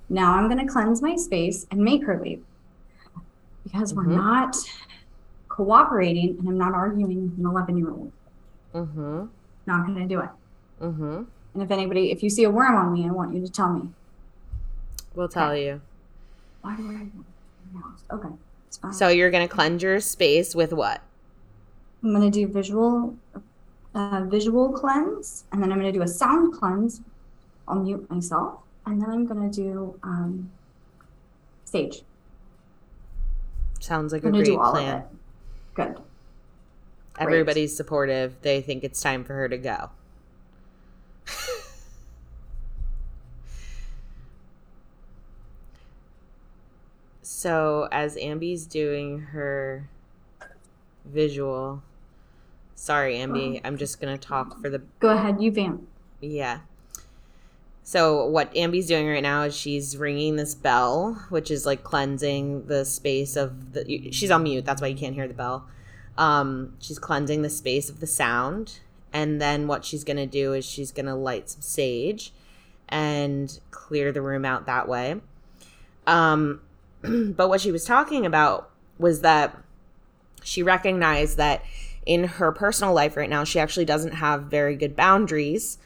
now 0.08 0.34
I'm 0.34 0.48
going 0.48 0.64
to 0.64 0.70
cleanse 0.72 1.02
my 1.02 1.16
space 1.16 1.66
and 1.70 1.80
make 1.80 2.04
her 2.04 2.20
leave. 2.22 2.42
Because 3.64 3.94
we're 3.94 4.04
Mhm. 4.04 4.16
not 4.16 4.56
cooperating 5.48 6.36
and 6.38 6.48
I'm 6.48 6.58
not 6.58 6.74
arguing 6.74 7.30
with 7.30 7.38
an 7.38 7.46
11 7.46 7.76
year 7.76 7.90
old. 7.90 8.12
Mm-hmm. 8.74 9.26
Not 9.66 9.86
going 9.86 9.98
to 9.98 10.06
do 10.06 10.20
it. 10.20 10.30
Mm-hmm. 10.80 11.22
And 11.54 11.62
if 11.62 11.70
anybody, 11.70 12.10
if 12.10 12.22
you 12.22 12.30
see 12.30 12.44
a 12.44 12.50
worm 12.50 12.74
on 12.74 12.92
me, 12.92 13.06
I 13.06 13.12
want 13.12 13.34
you 13.34 13.40
to 13.42 13.50
tell 13.52 13.72
me. 13.72 13.88
We'll 15.14 15.28
tell 15.28 15.56
you. 15.56 15.80
Why 16.62 16.76
do 16.76 16.88
I? 16.88 18.14
Okay. 18.14 18.28
So 18.90 19.08
you're 19.08 19.30
gonna 19.30 19.48
cleanse 19.48 19.82
your 19.82 20.00
space 20.00 20.54
with 20.54 20.72
what? 20.72 21.02
I'm 22.02 22.12
going 22.14 22.28
to 22.28 22.36
do 22.36 22.48
visual, 22.52 23.14
uh, 23.94 24.22
visual 24.24 24.72
cleanse, 24.72 25.44
and 25.52 25.62
then 25.62 25.70
I'm 25.70 25.78
going 25.78 25.92
to 25.92 25.96
do 25.96 26.02
a 26.02 26.08
sound 26.08 26.52
cleanse. 26.54 27.00
I'll 27.72 27.80
mute 27.80 28.08
myself, 28.10 28.60
and 28.84 29.00
then 29.00 29.08
I'm 29.08 29.24
going 29.24 29.50
to 29.50 29.56
do 29.56 29.98
um, 30.02 30.50
stage. 31.64 32.02
Sounds 33.80 34.12
like 34.12 34.24
I'm 34.24 34.34
a 34.34 34.44
great 34.44 34.58
plan. 34.58 35.04
Good. 35.72 35.98
Everybody's 37.18 37.74
supportive. 37.74 38.36
They 38.42 38.60
think 38.60 38.84
it's 38.84 39.00
time 39.00 39.24
for 39.24 39.32
her 39.32 39.48
to 39.48 39.56
go. 39.56 39.88
so 47.22 47.88
as 47.90 48.16
Ambi's 48.16 48.66
doing 48.66 49.20
her 49.20 49.88
visual 51.06 51.82
sorry 52.74 53.16
Ambi, 53.16 53.62
I'm 53.64 53.78
just 53.78 53.98
gonna 54.00 54.18
talk 54.18 54.60
for 54.60 54.68
the 54.68 54.82
Go 55.00 55.08
ahead, 55.08 55.40
you 55.40 55.50
vamp. 55.50 55.88
yeah. 56.20 56.58
So 57.84 58.26
what 58.26 58.54
Ambi's 58.54 58.86
doing 58.86 59.08
right 59.08 59.22
now 59.22 59.42
is 59.42 59.56
she's 59.56 59.96
ringing 59.96 60.36
this 60.36 60.54
bell, 60.54 61.24
which 61.30 61.50
is 61.50 61.66
like 61.66 61.82
cleansing 61.82 62.66
the 62.66 62.84
space 62.84 63.36
of 63.36 63.72
the. 63.72 64.10
She's 64.12 64.30
on 64.30 64.44
mute. 64.44 64.64
That's 64.64 64.80
why 64.80 64.88
you 64.88 64.96
can't 64.96 65.14
hear 65.14 65.26
the 65.26 65.34
bell. 65.34 65.66
Um, 66.16 66.74
she's 66.78 66.98
cleansing 66.98 67.42
the 67.42 67.50
space 67.50 67.88
of 67.88 68.00
the 68.00 68.06
sound, 68.06 68.80
and 69.12 69.40
then 69.40 69.66
what 69.66 69.84
she's 69.84 70.04
gonna 70.04 70.26
do 70.26 70.52
is 70.52 70.64
she's 70.64 70.92
gonna 70.92 71.16
light 71.16 71.50
some 71.50 71.62
sage, 71.62 72.32
and 72.88 73.58
clear 73.70 74.12
the 74.12 74.22
room 74.22 74.44
out 74.44 74.66
that 74.66 74.86
way. 74.86 75.20
Um, 76.06 76.60
but 77.02 77.48
what 77.48 77.60
she 77.60 77.72
was 77.72 77.84
talking 77.84 78.24
about 78.24 78.70
was 78.98 79.22
that 79.22 79.56
she 80.44 80.62
recognized 80.62 81.36
that 81.38 81.64
in 82.06 82.24
her 82.24 82.52
personal 82.52 82.92
life 82.92 83.16
right 83.16 83.30
now, 83.30 83.44
she 83.44 83.58
actually 83.58 83.84
doesn't 83.84 84.14
have 84.14 84.44
very 84.44 84.76
good 84.76 84.94
boundaries. 84.94 85.78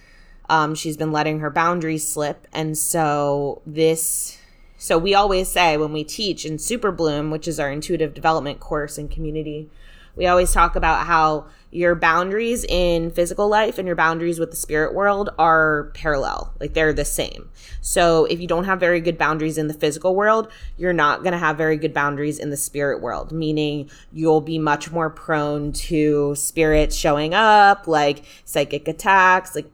Um, 0.48 0.74
she's 0.74 0.96
been 0.96 1.12
letting 1.12 1.40
her 1.40 1.50
boundaries 1.50 2.06
slip. 2.06 2.46
And 2.52 2.76
so, 2.76 3.62
this, 3.66 4.38
so 4.78 4.98
we 4.98 5.14
always 5.14 5.48
say 5.48 5.76
when 5.76 5.92
we 5.92 6.04
teach 6.04 6.44
in 6.44 6.58
Super 6.58 6.92
Bloom, 6.92 7.30
which 7.30 7.48
is 7.48 7.58
our 7.58 7.70
intuitive 7.70 8.14
development 8.14 8.60
course 8.60 8.98
and 8.98 9.10
community, 9.10 9.68
we 10.16 10.26
always 10.26 10.52
talk 10.52 10.76
about 10.76 11.06
how 11.06 11.46
your 11.70 11.94
boundaries 11.94 12.64
in 12.64 13.10
physical 13.10 13.48
life 13.48 13.76
and 13.76 13.86
your 13.86 13.96
boundaries 13.96 14.38
with 14.38 14.50
the 14.50 14.56
spirit 14.56 14.94
world 14.94 15.28
are 15.38 15.90
parallel. 15.94 16.54
Like 16.58 16.72
they're 16.72 16.94
the 16.94 17.04
same. 17.04 17.50
So 17.82 18.24
if 18.24 18.40
you 18.40 18.46
don't 18.46 18.64
have 18.64 18.80
very 18.80 19.00
good 19.00 19.18
boundaries 19.18 19.58
in 19.58 19.68
the 19.68 19.74
physical 19.74 20.14
world, 20.14 20.50
you're 20.78 20.94
not 20.94 21.22
going 21.22 21.32
to 21.32 21.38
have 21.38 21.58
very 21.58 21.76
good 21.76 21.92
boundaries 21.92 22.38
in 22.38 22.48
the 22.48 22.56
spirit 22.56 23.02
world, 23.02 23.30
meaning 23.30 23.90
you'll 24.10 24.40
be 24.40 24.58
much 24.58 24.90
more 24.90 25.10
prone 25.10 25.72
to 25.72 26.34
spirits 26.34 26.96
showing 26.96 27.34
up, 27.34 27.86
like 27.86 28.24
psychic 28.46 28.88
attacks, 28.88 29.54
like 29.54 29.70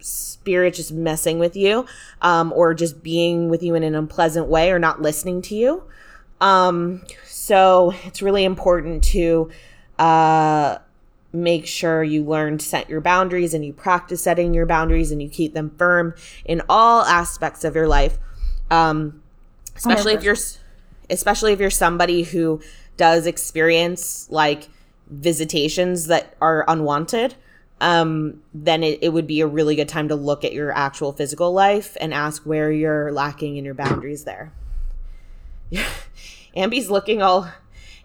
spirit 0.00 0.74
just 0.74 0.92
messing 0.92 1.38
with 1.38 1.56
you 1.56 1.86
um, 2.22 2.52
or 2.52 2.74
just 2.74 3.02
being 3.02 3.48
with 3.48 3.62
you 3.62 3.74
in 3.74 3.82
an 3.82 3.94
unpleasant 3.94 4.46
way 4.46 4.70
or 4.70 4.78
not 4.78 5.02
listening 5.02 5.42
to 5.42 5.54
you. 5.54 5.82
Um, 6.40 7.02
so 7.24 7.94
it's 8.04 8.22
really 8.22 8.44
important 8.44 9.02
to 9.04 9.50
uh, 9.98 10.78
make 11.32 11.66
sure 11.66 12.02
you 12.02 12.24
learn 12.24 12.58
to 12.58 12.64
set 12.64 12.88
your 12.88 13.00
boundaries 13.00 13.54
and 13.54 13.64
you 13.64 13.72
practice 13.72 14.22
setting 14.22 14.54
your 14.54 14.66
boundaries 14.66 15.10
and 15.10 15.22
you 15.22 15.28
keep 15.28 15.54
them 15.54 15.70
firm 15.78 16.14
in 16.44 16.62
all 16.68 17.02
aspects 17.02 17.64
of 17.64 17.74
your 17.74 17.88
life. 17.88 18.18
Um, 18.70 19.22
especially 19.76 20.14
if 20.14 20.22
you're, 20.22 20.36
especially 21.10 21.52
if 21.52 21.60
you're 21.60 21.70
somebody 21.70 22.22
who 22.22 22.60
does 22.96 23.26
experience 23.26 24.28
like 24.30 24.68
visitations 25.08 26.06
that 26.06 26.34
are 26.40 26.64
unwanted. 26.68 27.34
Um, 27.80 28.42
then 28.54 28.82
it, 28.82 29.00
it 29.02 29.10
would 29.10 29.26
be 29.26 29.40
a 29.40 29.46
really 29.46 29.76
good 29.76 29.88
time 29.88 30.08
to 30.08 30.14
look 30.14 30.44
at 30.44 30.52
your 30.52 30.72
actual 30.72 31.12
physical 31.12 31.52
life 31.52 31.96
and 32.00 32.14
ask 32.14 32.44
where 32.44 32.72
you're 32.72 33.12
lacking 33.12 33.56
in 33.56 33.64
your 33.64 33.74
boundaries 33.74 34.24
there. 34.24 34.52
Ambi's 36.56 36.88
looking 36.88 37.20
all 37.20 37.50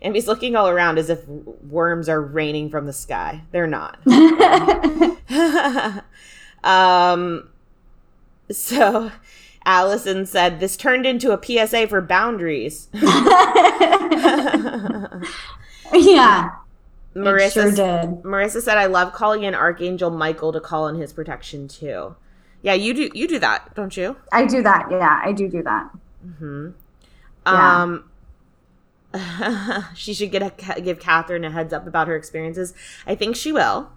Ambi's 0.03 0.27
looking 0.27 0.55
all 0.55 0.67
around 0.67 0.97
as 0.97 1.09
if 1.09 1.25
worms 1.27 2.09
are 2.09 2.21
raining 2.21 2.69
from 2.69 2.85
the 2.85 2.93
sky. 2.93 3.43
They're 3.51 3.67
not. 3.67 3.99
um 6.63 7.47
So 8.51 9.11
Allison 9.63 10.25
said 10.25 10.59
this 10.59 10.75
turned 10.75 11.05
into 11.05 11.31
a 11.31 11.39
PSA 11.41 11.87
for 11.87 12.01
boundaries. 12.01 12.89
yeah. 15.93 16.49
Marissa 17.15 17.53
sure 17.53 17.71
did. 17.71 18.23
Marissa 18.23 18.61
said 18.61 18.77
I 18.77 18.85
love 18.85 19.13
calling 19.13 19.43
in 19.43 19.53
Archangel 19.53 20.09
Michael 20.09 20.53
to 20.53 20.61
call 20.61 20.87
in 20.87 20.95
his 20.95 21.11
protection 21.11 21.67
too. 21.67 22.15
Yeah, 22.61 22.73
you 22.73 22.93
do 22.93 23.09
you 23.13 23.27
do 23.27 23.39
that, 23.39 23.73
don't 23.75 23.95
you? 23.97 24.15
I 24.31 24.45
do 24.45 24.61
that. 24.63 24.87
Yeah, 24.89 25.19
I 25.23 25.31
do 25.31 25.49
do 25.49 25.63
that. 25.63 25.89
Yeah. 27.45 27.81
Um 27.81 28.05
she 29.95 30.13
should 30.13 30.31
get 30.31 30.41
a, 30.41 30.81
give 30.81 30.99
Catherine 30.99 31.43
a 31.43 31.51
heads 31.51 31.73
up 31.73 31.87
about 31.87 32.07
her 32.07 32.15
experiences. 32.15 32.73
I 33.05 33.15
think 33.15 33.35
she 33.35 33.51
will. 33.51 33.91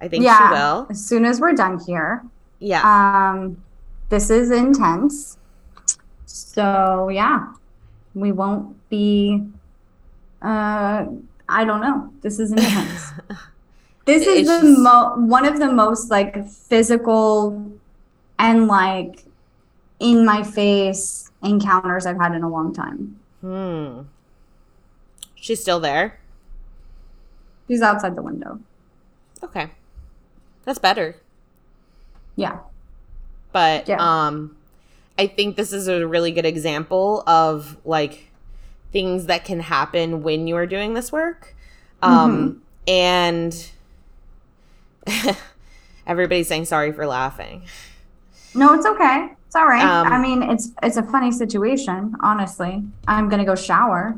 I 0.00 0.08
think 0.08 0.24
yeah. 0.24 0.48
she 0.48 0.54
will. 0.54 0.86
As 0.90 1.04
soon 1.04 1.24
as 1.24 1.40
we're 1.40 1.54
done 1.54 1.80
here. 1.84 2.24
Yeah. 2.58 2.82
Um, 2.82 3.62
this 4.10 4.30
is 4.30 4.50
intense. 4.50 5.38
So 6.26 7.08
yeah, 7.08 7.52
we 8.14 8.32
won't 8.32 8.88
be. 8.88 9.42
Uh, 10.40 11.06
I 11.48 11.64
don't 11.64 11.80
know. 11.80 12.10
This 12.22 12.38
is 12.38 12.52
intense. 12.56 13.12
this 14.06 14.26
is 14.26 14.40
It's 14.40 14.48
the 14.48 14.60
just- 14.66 14.78
mo- 14.80 15.14
one 15.16 15.44
of 15.46 15.58
the 15.58 15.70
most 15.70 16.10
like 16.10 16.46
physical 16.48 17.70
and 18.38 18.66
like 18.66 19.24
in 20.00 20.24
my 20.24 20.42
face 20.42 21.30
encounters 21.42 22.06
I've 22.06 22.16
had 22.18 22.34
in 22.34 22.42
a 22.42 22.48
long 22.48 22.72
time. 22.74 23.18
hmm. 23.40 24.00
She's 25.36 25.60
still 25.60 25.78
there. 25.80 26.18
She's 27.68 27.82
outside 27.82 28.16
the 28.16 28.22
window. 28.22 28.60
Okay. 29.42 29.70
That's 30.64 30.78
better. 30.78 31.16
Yeah. 32.36 32.58
But 33.52 33.86
Yeah. 33.88 33.96
um 34.00 34.56
I 35.18 35.26
think 35.28 35.56
this 35.56 35.72
is 35.72 35.86
a 35.86 36.06
really 36.08 36.32
good 36.32 36.46
example 36.46 37.22
of 37.26 37.76
like 37.84 38.30
things 38.94 39.26
that 39.26 39.44
can 39.44 39.60
happen 39.60 40.22
when 40.22 40.46
you 40.46 40.56
are 40.56 40.64
doing 40.66 40.94
this 40.94 41.12
work. 41.12 41.54
Um 42.00 42.62
and 42.88 43.70
everybody's 46.06 46.48
saying 46.48 46.64
sorry 46.64 46.92
for 46.92 47.06
laughing. 47.06 47.64
No, 48.54 48.72
it's 48.74 48.86
okay. 48.86 49.28
It's 49.46 49.56
all 49.56 49.66
right. 49.66 49.82
Um, 49.84 50.12
I 50.12 50.18
mean, 50.18 50.42
it's 50.42 50.70
it's 50.82 50.96
a 50.96 51.02
funny 51.02 51.30
situation. 51.32 52.14
Honestly, 52.20 52.82
I'm 53.06 53.28
gonna 53.28 53.44
go 53.44 53.54
shower 53.54 54.16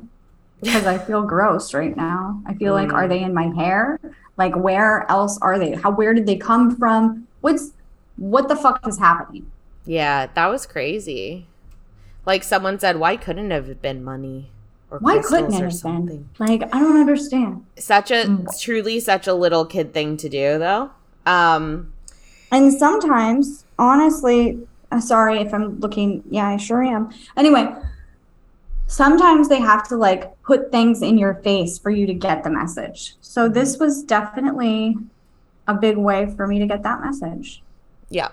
because 0.62 0.86
I 0.86 0.98
feel 0.98 1.22
gross 1.22 1.74
right 1.74 1.96
now. 1.96 2.40
I 2.46 2.54
feel 2.54 2.72
like, 2.72 2.88
Mm. 2.88 2.94
are 2.94 3.08
they 3.08 3.22
in 3.22 3.34
my 3.34 3.48
hair? 3.54 3.98
Like, 4.36 4.54
where 4.56 5.10
else 5.10 5.38
are 5.42 5.58
they? 5.58 5.72
How? 5.72 5.90
Where 5.90 6.14
did 6.14 6.26
they 6.26 6.36
come 6.36 6.76
from? 6.76 7.26
What's 7.40 7.72
what 8.16 8.48
the 8.48 8.56
fuck 8.56 8.86
is 8.86 8.98
happening? 8.98 9.50
Yeah, 9.84 10.26
that 10.34 10.46
was 10.46 10.66
crazy. 10.66 11.46
Like 12.24 12.42
someone 12.42 12.78
said, 12.78 12.98
why 12.98 13.16
couldn't 13.16 13.52
it 13.52 13.66
have 13.66 13.80
been 13.82 14.02
money 14.02 14.50
Why 14.88 15.18
couldn't 15.18 15.52
it 15.52 15.62
have 15.62 15.82
been? 15.82 16.28
Like, 16.38 16.62
I 16.74 16.78
don't 16.78 16.98
understand. 16.98 17.64
Such 17.76 18.10
a 18.10 18.24
Mm. 18.24 18.60
truly 18.60 19.00
such 19.00 19.26
a 19.26 19.34
little 19.34 19.64
kid 19.64 19.92
thing 19.92 20.16
to 20.18 20.28
do 20.28 20.58
though. 20.58 20.90
Um 21.26 21.92
And 22.52 22.72
sometimes, 22.72 23.64
honestly, 23.78 24.58
uh, 24.92 25.00
sorry 25.00 25.40
if 25.40 25.52
I'm 25.52 25.80
looking. 25.80 26.22
Yeah, 26.30 26.46
I 26.48 26.56
sure 26.56 26.82
am. 26.84 27.10
Anyway, 27.36 27.66
sometimes 28.86 29.48
they 29.48 29.58
have 29.60 29.86
to 29.88 29.96
like 29.96 30.40
put 30.42 30.70
things 30.70 31.02
in 31.02 31.18
your 31.18 31.34
face 31.34 31.78
for 31.78 31.90
you 31.90 32.06
to 32.06 32.14
get 32.14 32.44
the 32.44 32.50
message. 32.50 33.16
So 33.20 33.48
this 33.48 33.78
was 33.78 34.02
definitely 34.04 34.96
a 35.66 35.74
big 35.74 35.96
way 35.96 36.32
for 36.36 36.46
me 36.46 36.60
to 36.60 36.66
get 36.66 36.84
that 36.84 37.00
message. 37.00 37.62
Yeah, 38.08 38.28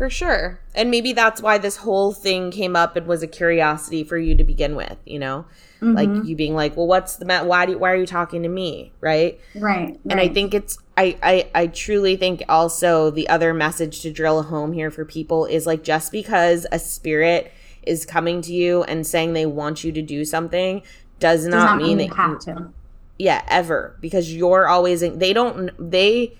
for 0.00 0.08
sure. 0.08 0.58
And 0.74 0.90
maybe 0.90 1.12
that's 1.12 1.42
why 1.42 1.58
this 1.58 1.76
whole 1.76 2.12
thing 2.14 2.50
came 2.50 2.74
up 2.74 2.96
and 2.96 3.06
was 3.06 3.22
a 3.22 3.26
curiosity 3.26 4.02
for 4.02 4.16
you 4.16 4.34
to 4.34 4.42
begin 4.42 4.74
with, 4.74 4.96
you 5.04 5.18
know? 5.18 5.44
Like 5.82 6.08
Mhm. 6.08 6.24
you 6.24 6.34
being 6.36 6.54
like, 6.54 6.74
well, 6.74 6.86
what's 6.86 7.16
the 7.16 7.26
ma- 7.26 7.44
why 7.44 7.66
do 7.66 7.76
why 7.76 7.90
are 7.92 7.96
you 7.96 8.06
talking 8.06 8.42
to 8.42 8.48
me, 8.48 8.92
right? 9.02 9.38
right, 9.54 10.00
And 10.08 10.18
I 10.18 10.28
think 10.28 10.54
it's 10.54 10.78
I, 10.96 11.16
I 11.22 11.50
I 11.54 11.66
truly 11.66 12.16
think 12.16 12.42
also 12.48 13.10
the 13.10 13.28
other 13.28 13.52
message 13.52 14.00
to 14.00 14.10
drill 14.10 14.42
home 14.44 14.72
here 14.72 14.90
for 14.90 15.04
people 15.04 15.44
is 15.44 15.66
like 15.66 15.82
just 15.82 16.12
because 16.12 16.66
a 16.72 16.78
spirit 16.78 17.52
is 17.82 18.06
coming 18.06 18.40
to 18.42 18.54
you 18.54 18.82
and 18.84 19.06
saying 19.06 19.34
they 19.34 19.44
want 19.46 19.84
you 19.84 19.92
to 19.92 20.00
do 20.02 20.24
something 20.24 20.80
does 21.18 21.42
does 21.42 21.48
not, 21.48 21.64
not 21.72 21.76
mean 21.76 21.98
mean 21.98 22.08
that 22.08 22.08
you 22.08 22.14
have 22.14 22.38
to. 22.40 22.68
yeah 23.18 23.42
ever 23.48 23.96
because 24.00 24.34
you're 24.34 24.66
always 24.66 25.02
in, 25.02 25.18
they 25.18 25.32
don't 25.34 25.70
they 25.90 26.32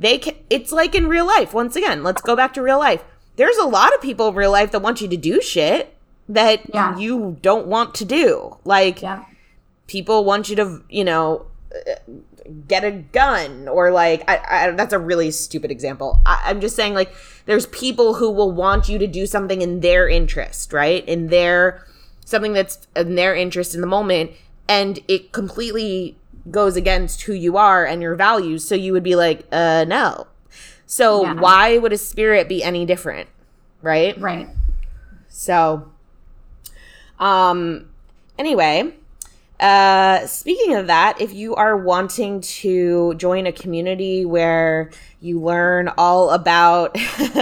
they 0.00 0.18
can 0.18 0.34
it's 0.48 0.72
like 0.72 0.94
in 0.96 1.06
real 1.06 1.26
life. 1.26 1.54
Once 1.54 1.76
again 1.76 2.02
let's 2.02 2.22
go 2.22 2.34
back 2.34 2.52
to 2.54 2.62
real 2.62 2.78
life. 2.80 3.04
There's 3.36 3.56
a 3.58 3.66
lot 3.66 3.94
of 3.94 4.00
people 4.02 4.28
in 4.28 4.34
real 4.34 4.50
life 4.50 4.72
that 4.72 4.80
want 4.82 5.00
you 5.00 5.06
to 5.08 5.16
do 5.16 5.40
shit 5.40 5.94
that 6.28 6.62
Yeah. 6.74 6.98
you 6.98 7.36
don't 7.42 7.66
want 7.68 7.94
to 7.96 8.04
do. 8.04 8.56
Like 8.64 9.02
Yeah, 9.02 9.24
people 9.86 10.24
want 10.24 10.48
you 10.48 10.56
to 10.56 10.82
you 10.88 11.04
know 11.04 11.46
get 12.66 12.82
a 12.84 12.90
gun 12.90 13.68
or 13.68 13.92
like 13.92 14.28
I, 14.28 14.66
I 14.66 14.70
that's 14.72 14.92
a 14.92 14.98
really 14.98 15.30
stupid 15.30 15.70
example. 15.70 16.20
I, 16.26 16.42
i'm 16.46 16.60
just 16.60 16.74
saying 16.74 16.94
like 16.94 17.12
there's 17.46 17.66
people 17.66 18.14
who 18.14 18.30
will 18.30 18.50
want 18.50 18.88
you 18.88 18.98
to 18.98 19.06
do 19.06 19.26
something 19.26 19.62
in 19.62 19.80
their 19.80 20.08
interest 20.08 20.72
right? 20.72 21.04
In 21.06 21.28
their 21.28 21.86
something 22.24 22.52
that's 22.52 22.88
in 22.96 23.14
their 23.14 23.34
interest 23.36 23.74
in 23.74 23.80
the 23.80 23.86
moment 23.86 24.32
and 24.68 24.98
it 25.08 25.32
completely 25.32 26.16
goes 26.50 26.76
against 26.76 27.22
who 27.22 27.32
you 27.32 27.56
are 27.56 27.84
and 27.84 28.00
your 28.02 28.14
values 28.14 28.66
so 28.66 28.74
you 28.74 28.92
would 28.92 29.02
be 29.02 29.16
like 29.16 29.46
uh 29.52 29.84
no 29.88 30.26
so 30.86 31.22
Yeah. 31.24 31.34
why 31.34 31.78
would 31.78 31.92
a 31.92 31.98
spirit 31.98 32.48
be 32.48 32.62
any 32.62 32.86
different 32.86 33.28
right 33.82 34.18
right. 34.20 34.48
so, 35.28 35.90
um, 37.18 37.88
anyway, 38.38 38.94
uh, 39.58 40.26
speaking 40.26 40.74
of 40.74 40.86
that, 40.86 41.20
if 41.20 41.34
you 41.34 41.54
are 41.54 41.76
wanting 41.76 42.40
to 42.40 43.14
join 43.14 43.46
a 43.46 43.52
community 43.52 44.24
where 44.24 44.90
you 45.20 45.38
learn 45.40 45.88
all 45.98 46.30
about 46.30 46.96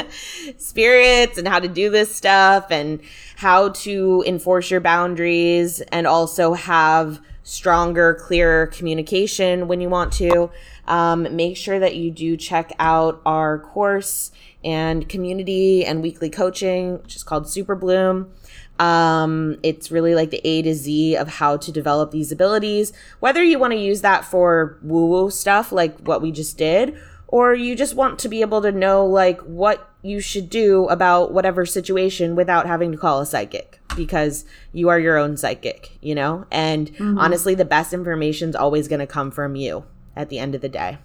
spirits 0.58 1.38
and 1.38 1.46
how 1.46 1.60
to 1.60 1.68
do 1.68 1.90
this 1.90 2.14
stuff 2.14 2.70
and 2.70 3.00
how 3.36 3.68
to 3.70 4.24
enforce 4.26 4.70
your 4.70 4.80
boundaries 4.80 5.80
and 5.92 6.06
also 6.06 6.54
have 6.54 7.20
stronger, 7.48 8.12
clearer 8.12 8.66
communication 8.66 9.68
when 9.68 9.80
you 9.80 9.88
want 9.88 10.12
to, 10.12 10.50
um, 10.86 11.34
make 11.34 11.56
sure 11.56 11.78
that 11.78 11.96
you 11.96 12.10
do 12.10 12.36
check 12.36 12.72
out 12.78 13.22
our 13.24 13.58
course 13.58 14.30
and 14.62 15.08
community 15.08 15.82
and 15.82 16.02
weekly 16.02 16.28
coaching, 16.28 16.98
which 17.02 17.16
is 17.16 17.22
called 17.22 17.48
Super 17.48 17.74
Bloom. 17.74 18.30
Um, 18.78 19.58
it's 19.62 19.90
really 19.90 20.14
like 20.14 20.28
the 20.28 20.46
A 20.46 20.60
to 20.60 20.74
Z 20.74 21.16
of 21.16 21.28
how 21.28 21.56
to 21.56 21.72
develop 21.72 22.10
these 22.10 22.30
abilities, 22.30 22.92
whether 23.18 23.42
you 23.42 23.58
want 23.58 23.72
to 23.72 23.78
use 23.78 24.02
that 24.02 24.26
for 24.26 24.78
woo 24.82 25.06
woo 25.06 25.30
stuff 25.30 25.72
like 25.72 25.98
what 26.00 26.20
we 26.20 26.30
just 26.30 26.58
did, 26.58 26.98
or 27.28 27.54
you 27.54 27.74
just 27.74 27.94
want 27.94 28.18
to 28.18 28.28
be 28.28 28.42
able 28.42 28.60
to 28.60 28.72
know 28.72 29.06
like 29.06 29.40
what 29.40 29.87
you 30.02 30.20
should 30.20 30.48
do 30.48 30.86
about 30.88 31.32
whatever 31.32 31.66
situation 31.66 32.36
without 32.36 32.66
having 32.66 32.92
to 32.92 32.98
call 32.98 33.20
a 33.20 33.26
psychic 33.26 33.80
because 33.96 34.44
you 34.72 34.88
are 34.88 34.98
your 35.00 35.16
own 35.18 35.36
psychic, 35.36 35.98
you 36.00 36.14
know? 36.14 36.46
And 36.52 36.90
honestly, 37.18 37.54
the 37.56 37.64
best 37.64 37.92
information 37.92 38.50
is 38.50 38.54
always 38.56 38.86
going 38.86 39.00
to 39.00 39.06
come 39.06 39.30
from 39.32 39.56
you 39.56 39.84
at 40.14 40.28
the 40.28 40.38
end 40.38 40.54
of 40.54 40.60
the 40.60 40.68
day. 40.68 40.98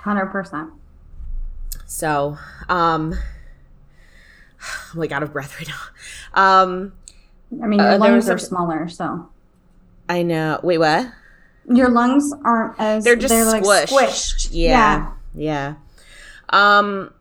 Hundred 0.00 0.26
percent. 0.26 0.70
So, 1.86 2.36
um, 2.68 3.14
I'm 4.92 4.98
like 4.98 5.12
out 5.12 5.22
of 5.22 5.32
breath 5.32 5.56
right 5.58 5.68
now. 5.68 6.62
Um, 6.62 6.92
I 7.62 7.66
mean, 7.66 7.80
Uh, 7.80 7.84
your 7.84 7.92
was 7.92 8.00
lungs 8.00 8.28
are 8.30 8.34
a- 8.36 8.38
smaller, 8.40 8.88
so 8.88 9.28
I 10.08 10.22
know. 10.22 10.58
Wait, 10.62 10.78
what? 10.78 11.06
your 11.72 11.88
lungs 11.90 12.32
aren't 12.44 12.74
as 12.80 13.04
They're 13.04 13.14
just 13.14 13.32
like 13.32 13.62
squished. 13.62 13.92
squished. 13.92 14.48
Yeah. 14.50 15.12
Yeah. 15.32 15.74
Um 16.50 17.12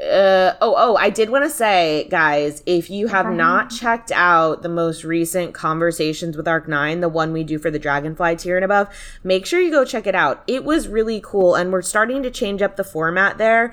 uh, 0.00 0.54
oh, 0.60 0.74
oh, 0.78 0.96
I 0.96 1.10
did 1.10 1.28
want 1.28 1.44
to 1.44 1.50
say, 1.50 2.06
guys, 2.08 2.62
if 2.66 2.88
you 2.88 3.08
have 3.08 3.32
not 3.32 3.70
checked 3.70 4.12
out 4.12 4.62
the 4.62 4.68
most 4.68 5.02
recent 5.02 5.54
Conversations 5.54 6.36
with 6.36 6.46
Arc 6.46 6.68
9, 6.68 7.00
the 7.00 7.08
one 7.08 7.32
we 7.32 7.42
do 7.42 7.58
for 7.58 7.68
the 7.68 7.80
Dragonfly 7.80 8.36
tier 8.36 8.54
and 8.54 8.64
above, 8.64 8.88
make 9.24 9.44
sure 9.44 9.60
you 9.60 9.72
go 9.72 9.84
check 9.84 10.06
it 10.06 10.14
out. 10.14 10.44
It 10.46 10.62
was 10.62 10.86
really 10.86 11.20
cool, 11.20 11.56
and 11.56 11.72
we're 11.72 11.82
starting 11.82 12.22
to 12.22 12.30
change 12.30 12.62
up 12.62 12.76
the 12.76 12.84
format 12.84 13.38
there 13.38 13.72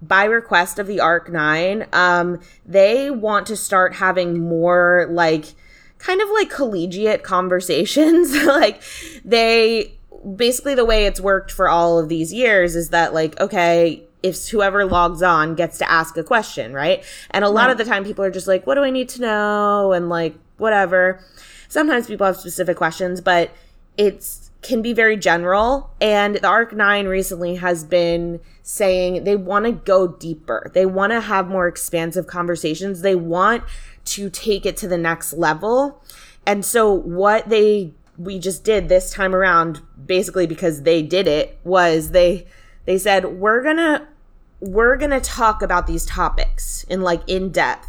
by 0.00 0.24
request 0.24 0.78
of 0.78 0.86
the 0.86 1.00
Arc 1.00 1.28
9. 1.28 1.88
Um, 1.92 2.40
they 2.64 3.10
want 3.10 3.48
to 3.48 3.56
start 3.56 3.96
having 3.96 4.38
more 4.38 5.08
like 5.10 5.54
kind 5.98 6.20
of 6.20 6.28
like 6.30 6.50
collegiate 6.50 7.24
conversations. 7.24 8.32
like 8.44 8.80
they 9.24 9.98
basically 10.36 10.76
the 10.76 10.84
way 10.84 11.06
it's 11.06 11.20
worked 11.20 11.50
for 11.50 11.68
all 11.68 11.98
of 11.98 12.08
these 12.08 12.32
years 12.32 12.74
is 12.74 12.90
that 12.90 13.14
like 13.14 13.38
okay 13.40 14.07
if 14.22 14.48
whoever 14.48 14.84
logs 14.84 15.22
on 15.22 15.54
gets 15.54 15.78
to 15.78 15.90
ask 15.90 16.16
a 16.16 16.24
question 16.24 16.72
right 16.72 17.04
and 17.30 17.44
a 17.44 17.48
lot 17.48 17.64
Right. 17.66 17.70
of 17.72 17.78
the 17.78 17.84
time 17.84 18.04
people 18.04 18.24
are 18.24 18.30
just 18.30 18.48
like 18.48 18.66
what 18.66 18.74
do 18.74 18.82
i 18.82 18.90
need 18.90 19.08
to 19.10 19.20
know 19.20 19.92
and 19.92 20.08
like 20.08 20.34
whatever 20.56 21.20
sometimes 21.68 22.06
people 22.06 22.26
have 22.26 22.36
specific 22.36 22.76
questions 22.76 23.20
but 23.20 23.50
it's 23.96 24.48
can 24.62 24.82
be 24.82 24.92
very 24.92 25.16
general. 25.16 25.90
And 26.00 26.36
the 26.36 26.48
ARC 26.48 26.72
9 26.72 27.06
recently 27.06 27.56
has 27.56 27.84
been 27.84 28.40
saying 28.62 29.24
they 29.24 29.36
want 29.36 29.66
to 29.66 29.72
go 29.72 30.08
deeper. 30.08 30.70
They 30.74 30.84
want 30.84 31.12
to 31.12 31.20
have 31.20 31.48
more 31.48 31.68
expansive 31.68 32.26
conversations. 32.26 33.02
They 33.02 33.14
want 33.14 33.62
to 34.06 34.28
take 34.30 34.66
it 34.66 34.76
to 34.78 34.88
the 34.88 34.98
next 34.98 35.32
level. 35.32 36.02
And 36.44 36.64
so 36.64 36.92
what 36.92 37.48
they 37.48 37.94
we 38.16 38.40
just 38.40 38.64
did 38.64 38.88
this 38.88 39.12
time 39.12 39.32
around 39.32 39.80
basically 40.04 40.46
because 40.46 40.82
they 40.82 41.02
did 41.02 41.28
it 41.28 41.56
was 41.62 42.10
they 42.10 42.46
they 42.88 42.96
said 42.96 43.26
we're 43.26 43.62
going 43.62 43.76
to 43.76 44.08
we're 44.60 44.96
going 44.96 45.10
to 45.10 45.20
talk 45.20 45.60
about 45.60 45.86
these 45.86 46.06
topics 46.06 46.84
in 46.84 47.02
like 47.02 47.20
in 47.26 47.50
depth 47.50 47.86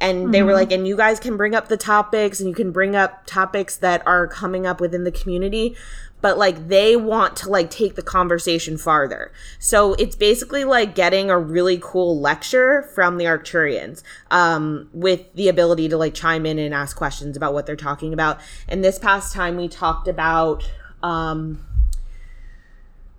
and 0.00 0.22
mm-hmm. 0.22 0.30
they 0.30 0.42
were 0.42 0.52
mm-hmm. 0.52 0.56
like 0.56 0.72
and 0.72 0.88
you 0.88 0.96
guys 0.96 1.20
can 1.20 1.36
bring 1.36 1.54
up 1.54 1.68
the 1.68 1.76
topics 1.76 2.40
and 2.40 2.48
you 2.48 2.54
can 2.54 2.72
bring 2.72 2.96
up 2.96 3.26
topics 3.26 3.76
that 3.76 4.04
are 4.06 4.26
coming 4.26 4.66
up 4.66 4.80
within 4.80 5.04
the 5.04 5.12
community 5.12 5.76
but 6.22 6.38
like 6.38 6.68
they 6.68 6.96
want 6.96 7.36
to 7.36 7.50
like 7.50 7.70
take 7.70 7.94
the 7.94 8.02
conversation 8.02 8.76
farther. 8.76 9.30
So 9.58 9.94
it's 9.94 10.16
basically 10.16 10.64
like 10.64 10.94
getting 10.94 11.30
a 11.30 11.38
really 11.38 11.78
cool 11.80 12.18
lecture 12.18 12.90
from 12.94 13.18
the 13.18 13.26
Arcturians 13.26 14.02
um, 14.30 14.88
with 14.92 15.32
the 15.34 15.48
ability 15.48 15.88
to 15.90 15.96
like 15.96 16.14
chime 16.14 16.44
in 16.44 16.58
and 16.58 16.74
ask 16.74 16.96
questions 16.96 17.36
about 17.36 17.52
what 17.52 17.66
they're 17.66 17.76
talking 17.76 18.12
about. 18.12 18.40
And 18.66 18.82
this 18.82 18.98
past 18.98 19.32
time 19.32 19.56
we 19.56 19.68
talked 19.68 20.08
about 20.08 20.68
um, 21.02 21.64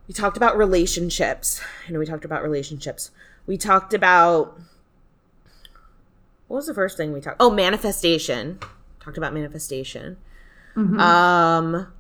we 0.09 0.13
talked 0.13 0.37
about 0.37 0.57
relationships. 0.57 1.61
I 1.87 1.91
know 1.91 1.99
we 1.99 2.05
talked 2.07 2.25
about 2.25 2.41
relationships. 2.41 3.11
We 3.45 3.57
talked 3.57 3.93
about 3.93 4.59
what 6.47 6.57
was 6.57 6.65
the 6.65 6.73
first 6.73 6.97
thing 6.97 7.13
we 7.13 7.21
talked? 7.21 7.37
Oh, 7.39 7.51
manifestation. 7.51 8.57
Talked 8.99 9.19
about 9.19 9.35
manifestation. 9.35 10.17
Mm-hmm. 10.75 10.99
Um 10.99 11.93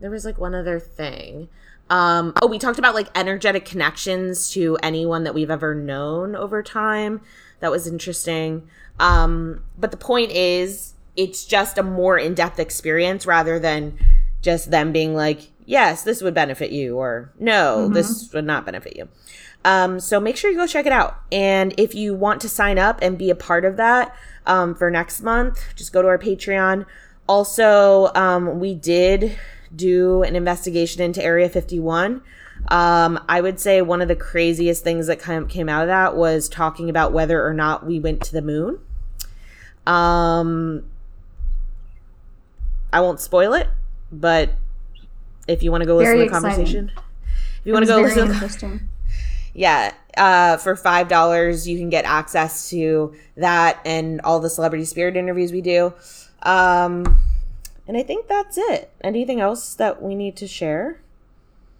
there 0.00 0.10
was 0.10 0.24
like 0.24 0.38
one 0.38 0.56
other 0.56 0.80
thing. 0.80 1.48
Um, 1.88 2.32
oh, 2.42 2.48
we 2.48 2.58
talked 2.58 2.80
about 2.80 2.94
like 2.94 3.06
energetic 3.14 3.64
connections 3.64 4.50
to 4.50 4.76
anyone 4.82 5.22
that 5.22 5.34
we've 5.34 5.50
ever 5.50 5.76
known 5.76 6.34
over 6.34 6.64
time. 6.64 7.20
That 7.60 7.70
was 7.70 7.86
interesting. 7.86 8.68
Um, 8.98 9.62
but 9.78 9.92
the 9.92 9.96
point 9.96 10.32
is, 10.32 10.94
it's 11.14 11.44
just 11.44 11.78
a 11.78 11.84
more 11.84 12.18
in 12.18 12.34
depth 12.34 12.58
experience 12.58 13.26
rather 13.26 13.60
than 13.60 13.96
just 14.40 14.72
them 14.72 14.90
being 14.90 15.14
like, 15.14 15.51
yes, 15.72 16.02
this 16.02 16.20
would 16.20 16.34
benefit 16.34 16.70
you, 16.70 16.98
or 16.98 17.32
no, 17.40 17.84
mm-hmm. 17.84 17.94
this 17.94 18.30
would 18.34 18.44
not 18.44 18.66
benefit 18.66 18.94
you. 18.94 19.08
Um, 19.64 20.00
so 20.00 20.20
make 20.20 20.36
sure 20.36 20.50
you 20.50 20.56
go 20.56 20.66
check 20.66 20.84
it 20.84 20.92
out. 20.92 21.18
And 21.32 21.72
if 21.78 21.94
you 21.94 22.14
want 22.14 22.42
to 22.42 22.48
sign 22.48 22.78
up 22.78 22.98
and 23.00 23.16
be 23.16 23.30
a 23.30 23.34
part 23.34 23.64
of 23.64 23.78
that 23.78 24.14
um, 24.44 24.74
for 24.74 24.90
next 24.90 25.22
month, 25.22 25.64
just 25.74 25.90
go 25.90 26.02
to 26.02 26.08
our 26.08 26.18
Patreon. 26.18 26.84
Also, 27.26 28.12
um, 28.14 28.60
we 28.60 28.74
did 28.74 29.38
do 29.74 30.22
an 30.22 30.36
investigation 30.36 31.00
into 31.00 31.24
Area 31.24 31.48
51. 31.48 32.20
Um, 32.68 33.24
I 33.26 33.40
would 33.40 33.58
say 33.58 33.80
one 33.80 34.02
of 34.02 34.08
the 34.08 34.16
craziest 34.16 34.84
things 34.84 35.06
that 35.06 35.20
kind 35.20 35.42
of 35.42 35.48
came 35.48 35.70
out 35.70 35.82
of 35.82 35.88
that 35.88 36.16
was 36.16 36.50
talking 36.50 36.90
about 36.90 37.14
whether 37.14 37.44
or 37.44 37.54
not 37.54 37.86
we 37.86 37.98
went 37.98 38.20
to 38.24 38.32
the 38.32 38.42
moon. 38.42 38.78
Um, 39.86 40.84
I 42.92 43.00
won't 43.00 43.20
spoil 43.20 43.54
it, 43.54 43.68
but 44.10 44.50
if 45.52 45.62
you 45.62 45.70
want 45.70 45.82
to 45.82 45.86
go 45.86 45.96
listen 45.96 46.18
to 46.18 46.24
the 46.24 46.30
conversation, 46.30 46.90
if 46.96 47.66
you 47.66 47.72
want 47.72 47.84
to 47.84 47.88
go 47.88 48.00
listen, 48.00 48.30
interesting. 48.30 48.88
yeah, 49.54 49.92
uh, 50.16 50.56
for 50.56 50.74
five 50.76 51.08
dollars 51.08 51.68
you 51.68 51.78
can 51.78 51.90
get 51.90 52.04
access 52.04 52.70
to 52.70 53.14
that 53.36 53.80
and 53.84 54.20
all 54.22 54.40
the 54.40 54.50
celebrity 54.50 54.84
spirit 54.84 55.16
interviews 55.16 55.52
we 55.52 55.60
do. 55.60 55.92
Um, 56.42 57.16
and 57.86 57.96
I 57.96 58.02
think 58.02 58.28
that's 58.28 58.56
it. 58.58 58.90
Anything 59.02 59.40
else 59.40 59.74
that 59.74 60.02
we 60.02 60.14
need 60.14 60.36
to 60.36 60.46
share? 60.46 61.00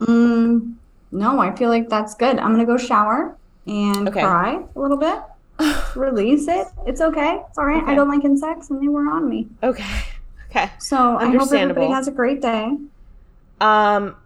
Mm, 0.01 0.75
no, 1.11 1.41
I 1.41 1.55
feel 1.55 1.69
like 1.69 1.89
that's 1.89 2.15
good. 2.15 2.39
I'm 2.39 2.53
gonna 2.53 2.67
go 2.67 2.77
shower 2.77 3.37
and 3.67 4.09
okay. 4.09 4.21
cry 4.21 4.63
a 4.75 4.79
little 4.79 4.97
bit. 4.97 5.21
Release 5.97 6.49
it. 6.49 6.67
It's 6.87 7.01
okay. 7.01 7.41
It's 7.49 7.59
all 7.59 7.67
right. 7.67 7.83
Okay. 7.83 7.93
I 7.93 7.95
don't 7.95 8.09
like 8.09 8.25
insects, 8.25 8.71
and 8.71 8.83
they 8.83 8.89
were 8.89 9.11
on 9.11 9.29
me. 9.29 9.49
Okay. 9.63 10.03
Okay. 10.55 10.71
So 10.81 11.17
I 11.17 11.35
hope 11.35 11.51
everybody 11.51 11.87
has 11.87 12.09
a 12.09 12.11
great 12.11 12.43
day. 12.43 12.77
Um, 13.63 14.17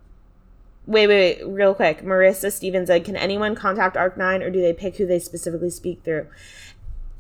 wait, 0.87 1.07
wait, 1.07 1.39
wait, 1.39 1.47
real 1.47 1.75
quick. 1.75 2.03
Marissa 2.03 2.51
Stevens 2.51 2.89
said, 2.89 3.05
"Can 3.05 3.17
anyone 3.17 3.55
contact 3.55 3.97
Arc 3.97 4.17
Nine, 4.17 4.43
or 4.43 4.51
do 4.51 4.61
they 4.63 4.73
pick 4.73 4.97
who 4.97 5.07
they 5.07 5.19
specifically 5.19 5.71
speak 5.71 6.03
through?" 6.03 6.27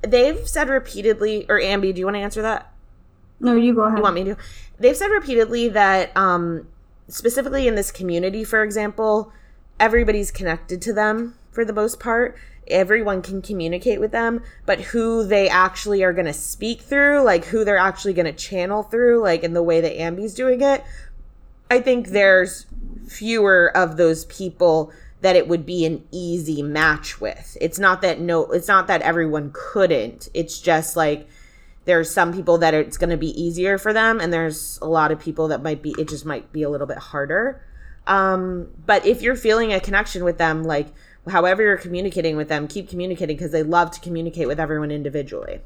They've 0.01 0.49
said 0.49 0.69
repeatedly, 0.69 1.47
or 1.49 1.61
Ambi, 1.61 1.93
do 1.93 2.01
you 2.01 2.07
want 2.07 2.17
to 2.17 2.21
answer 2.21 2.43
that? 2.43 2.73
No, 3.39 3.55
you 3.55 3.75
go 3.75 3.83
ahead. 3.83 3.99
You 3.99 4.03
want 4.03 4.15
me 4.15 4.25
to? 4.25 4.37
They've 4.79 4.97
said 4.97 5.09
repeatedly 5.09 5.69
that, 5.69 6.17
um, 6.17 6.69
specifically 7.09 7.69
in 7.69 7.75
this 7.75 7.91
community, 7.91 8.45
for 8.45 8.63
example, 8.63 9.33
everybody's 9.79 10.31
connected 10.31 10.81
to 10.83 10.93
them 10.93 11.35
for 11.51 11.65
the 11.65 11.73
most 11.73 12.01
part. 12.01 12.37
Everyone 12.69 13.23
can 13.23 13.43
communicate 13.43 14.01
with 14.01 14.11
them, 14.11 14.43
but 14.65 14.81
who 14.81 15.25
they 15.25 15.49
actually 15.49 16.03
are 16.03 16.13
going 16.13 16.27
to 16.27 16.33
speak 16.33 16.81
through, 16.81 17.23
like 17.23 17.45
who 17.47 17.65
they're 17.65 17.77
actually 17.77 18.15
going 18.15 18.27
to 18.27 18.33
channel 18.33 18.83
through, 18.83 19.21
like 19.23 19.45
in 19.45 19.53
the 19.53 19.63
way 19.63 19.81
that 19.81 19.97
Ambi's 19.97 20.35
doing 20.35 20.61
it, 20.61 20.83
I 21.71 21.81
think 21.81 22.09
there's 22.09 22.67
fewer 23.09 23.71
of 23.75 23.97
those 23.97 24.25
people 24.27 24.93
that 25.21 25.37
it 25.37 25.49
would 25.49 25.65
be 25.65 25.85
an 25.85 26.07
easy 26.11 26.63
match 26.63 27.21
with. 27.21 27.57
It's 27.61 27.79
not 27.79 28.03
that 28.03 28.21
no, 28.21 28.45
it's 28.53 28.69
not 28.69 28.87
that 28.87 29.03
everyone 29.03 29.51
couldn't. 29.53 30.29
It's 30.35 30.61
just 30.61 30.97
like 30.97 31.29
there's 31.87 32.11
some 32.13 32.33
people 32.33 32.59
that 32.59 32.75
it's 32.75 32.99
going 32.99 33.11
to 33.11 33.17
be 33.17 33.41
easier 33.41 33.79
for 33.79 33.93
them 33.93 34.21
and 34.21 34.33
there's 34.33 34.79
a 34.83 34.87
lot 34.87 35.11
of 35.11 35.19
people 35.19 35.49
that 35.49 35.63
might 35.63 35.81
be 35.81 35.95
it 35.99 36.09
just 36.09 36.27
might 36.27 36.53
be 36.53 36.63
a 36.63 36.69
little 36.69 36.87
bit 36.87 36.99
harder 36.99 37.63
um, 38.07 38.69
but 38.85 39.07
if 39.07 39.23
you're 39.23 39.37
feeling 39.37 39.73
a 39.73 39.81
connection 39.81 40.23
with 40.23 40.37
them 40.37 40.63
like 40.65 40.89
however 41.29 41.63
you're 41.63 41.77
communicating 41.77 42.37
with 42.37 42.49
them 42.49 42.69
keep 42.69 42.89
communicating 42.89 43.37
because 43.37 43.53
they 43.53 43.63
love 43.63 43.91
to 43.91 44.01
communicate 44.01 44.47
with 44.47 44.61
everyone 44.61 44.91
individually 44.91 45.61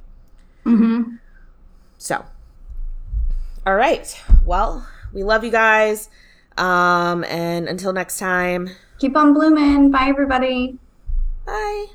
mm-hmm. 0.65 1.17
so 1.99 2.25
all 3.67 3.75
right 3.75 4.23
well 4.45 4.87
we 5.13 5.23
love 5.23 5.45
you 5.45 5.51
guys. 5.51 6.09
Um, 6.57 7.25
and 7.25 7.69
until 7.69 7.93
next 7.93 8.19
time. 8.19 8.71
Keep 8.99 9.17
on 9.17 9.33
blooming. 9.33 9.91
Bye 9.91 10.09
everybody. 10.09 10.79
Bye. 11.47 11.87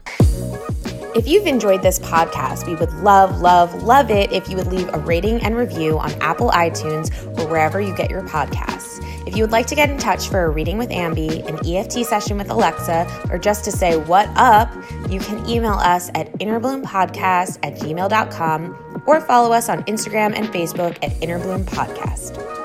If 1.16 1.30
you've 1.30 1.47
enjoyed 1.47 1.82
this 1.82 1.97
podcast, 1.97 2.68
we 2.68 2.76
would 2.76 2.91
love, 2.95 3.39
love, 3.39 3.84
love 3.84 4.11
it 4.11 4.34
if 4.34 4.49
you 4.49 4.57
would 4.57 4.68
leave 4.68 4.93
a 4.93 4.99
rating 4.99 5.41
and 5.41 5.55
review 5.55 5.97
on 5.97 6.11
Apple 6.22 6.49
iTunes 6.49 7.09
or 7.39 7.47
wherever 7.47 7.80
you 7.80 7.95
get 7.95 8.09
your 8.09 8.24
podcasts. 8.24 9.01
If 9.26 9.38
you 9.38 9.43
would 9.43 9.51
like 9.51 9.66
to 9.68 9.76
get 9.76 9.89
in 9.89 9.97
touch 9.97 10.28
for 10.28 10.43
a 10.43 10.49
reading 10.49 10.78
with 10.78 10.89
Ambi, 10.89 11.47
an 11.47 11.66
EFT 11.66 12.05
session 12.05 12.38
with 12.38 12.49
Alexa, 12.49 13.30
or 13.32 13.38
just 13.38 13.63
to 13.63 13.72
say 13.72 13.97
what 13.97 14.28
up, 14.36 14.70
you 15.09 15.22
can 15.22 15.49
email 15.49 15.76
us 15.76 16.09
at 16.16 16.34
innerbloom.podcast 16.34 17.59
at 17.63 17.76
gmail.com 17.76 19.03
or 19.05 19.22
follow 19.22 19.53
us 19.53 19.70
on 19.70 19.84
Instagram 19.84 20.36
and 20.36 20.47
Facebook 20.47 20.97
at 21.01 21.11
Innerbloom 21.22 21.63
Podcast. 21.63 22.64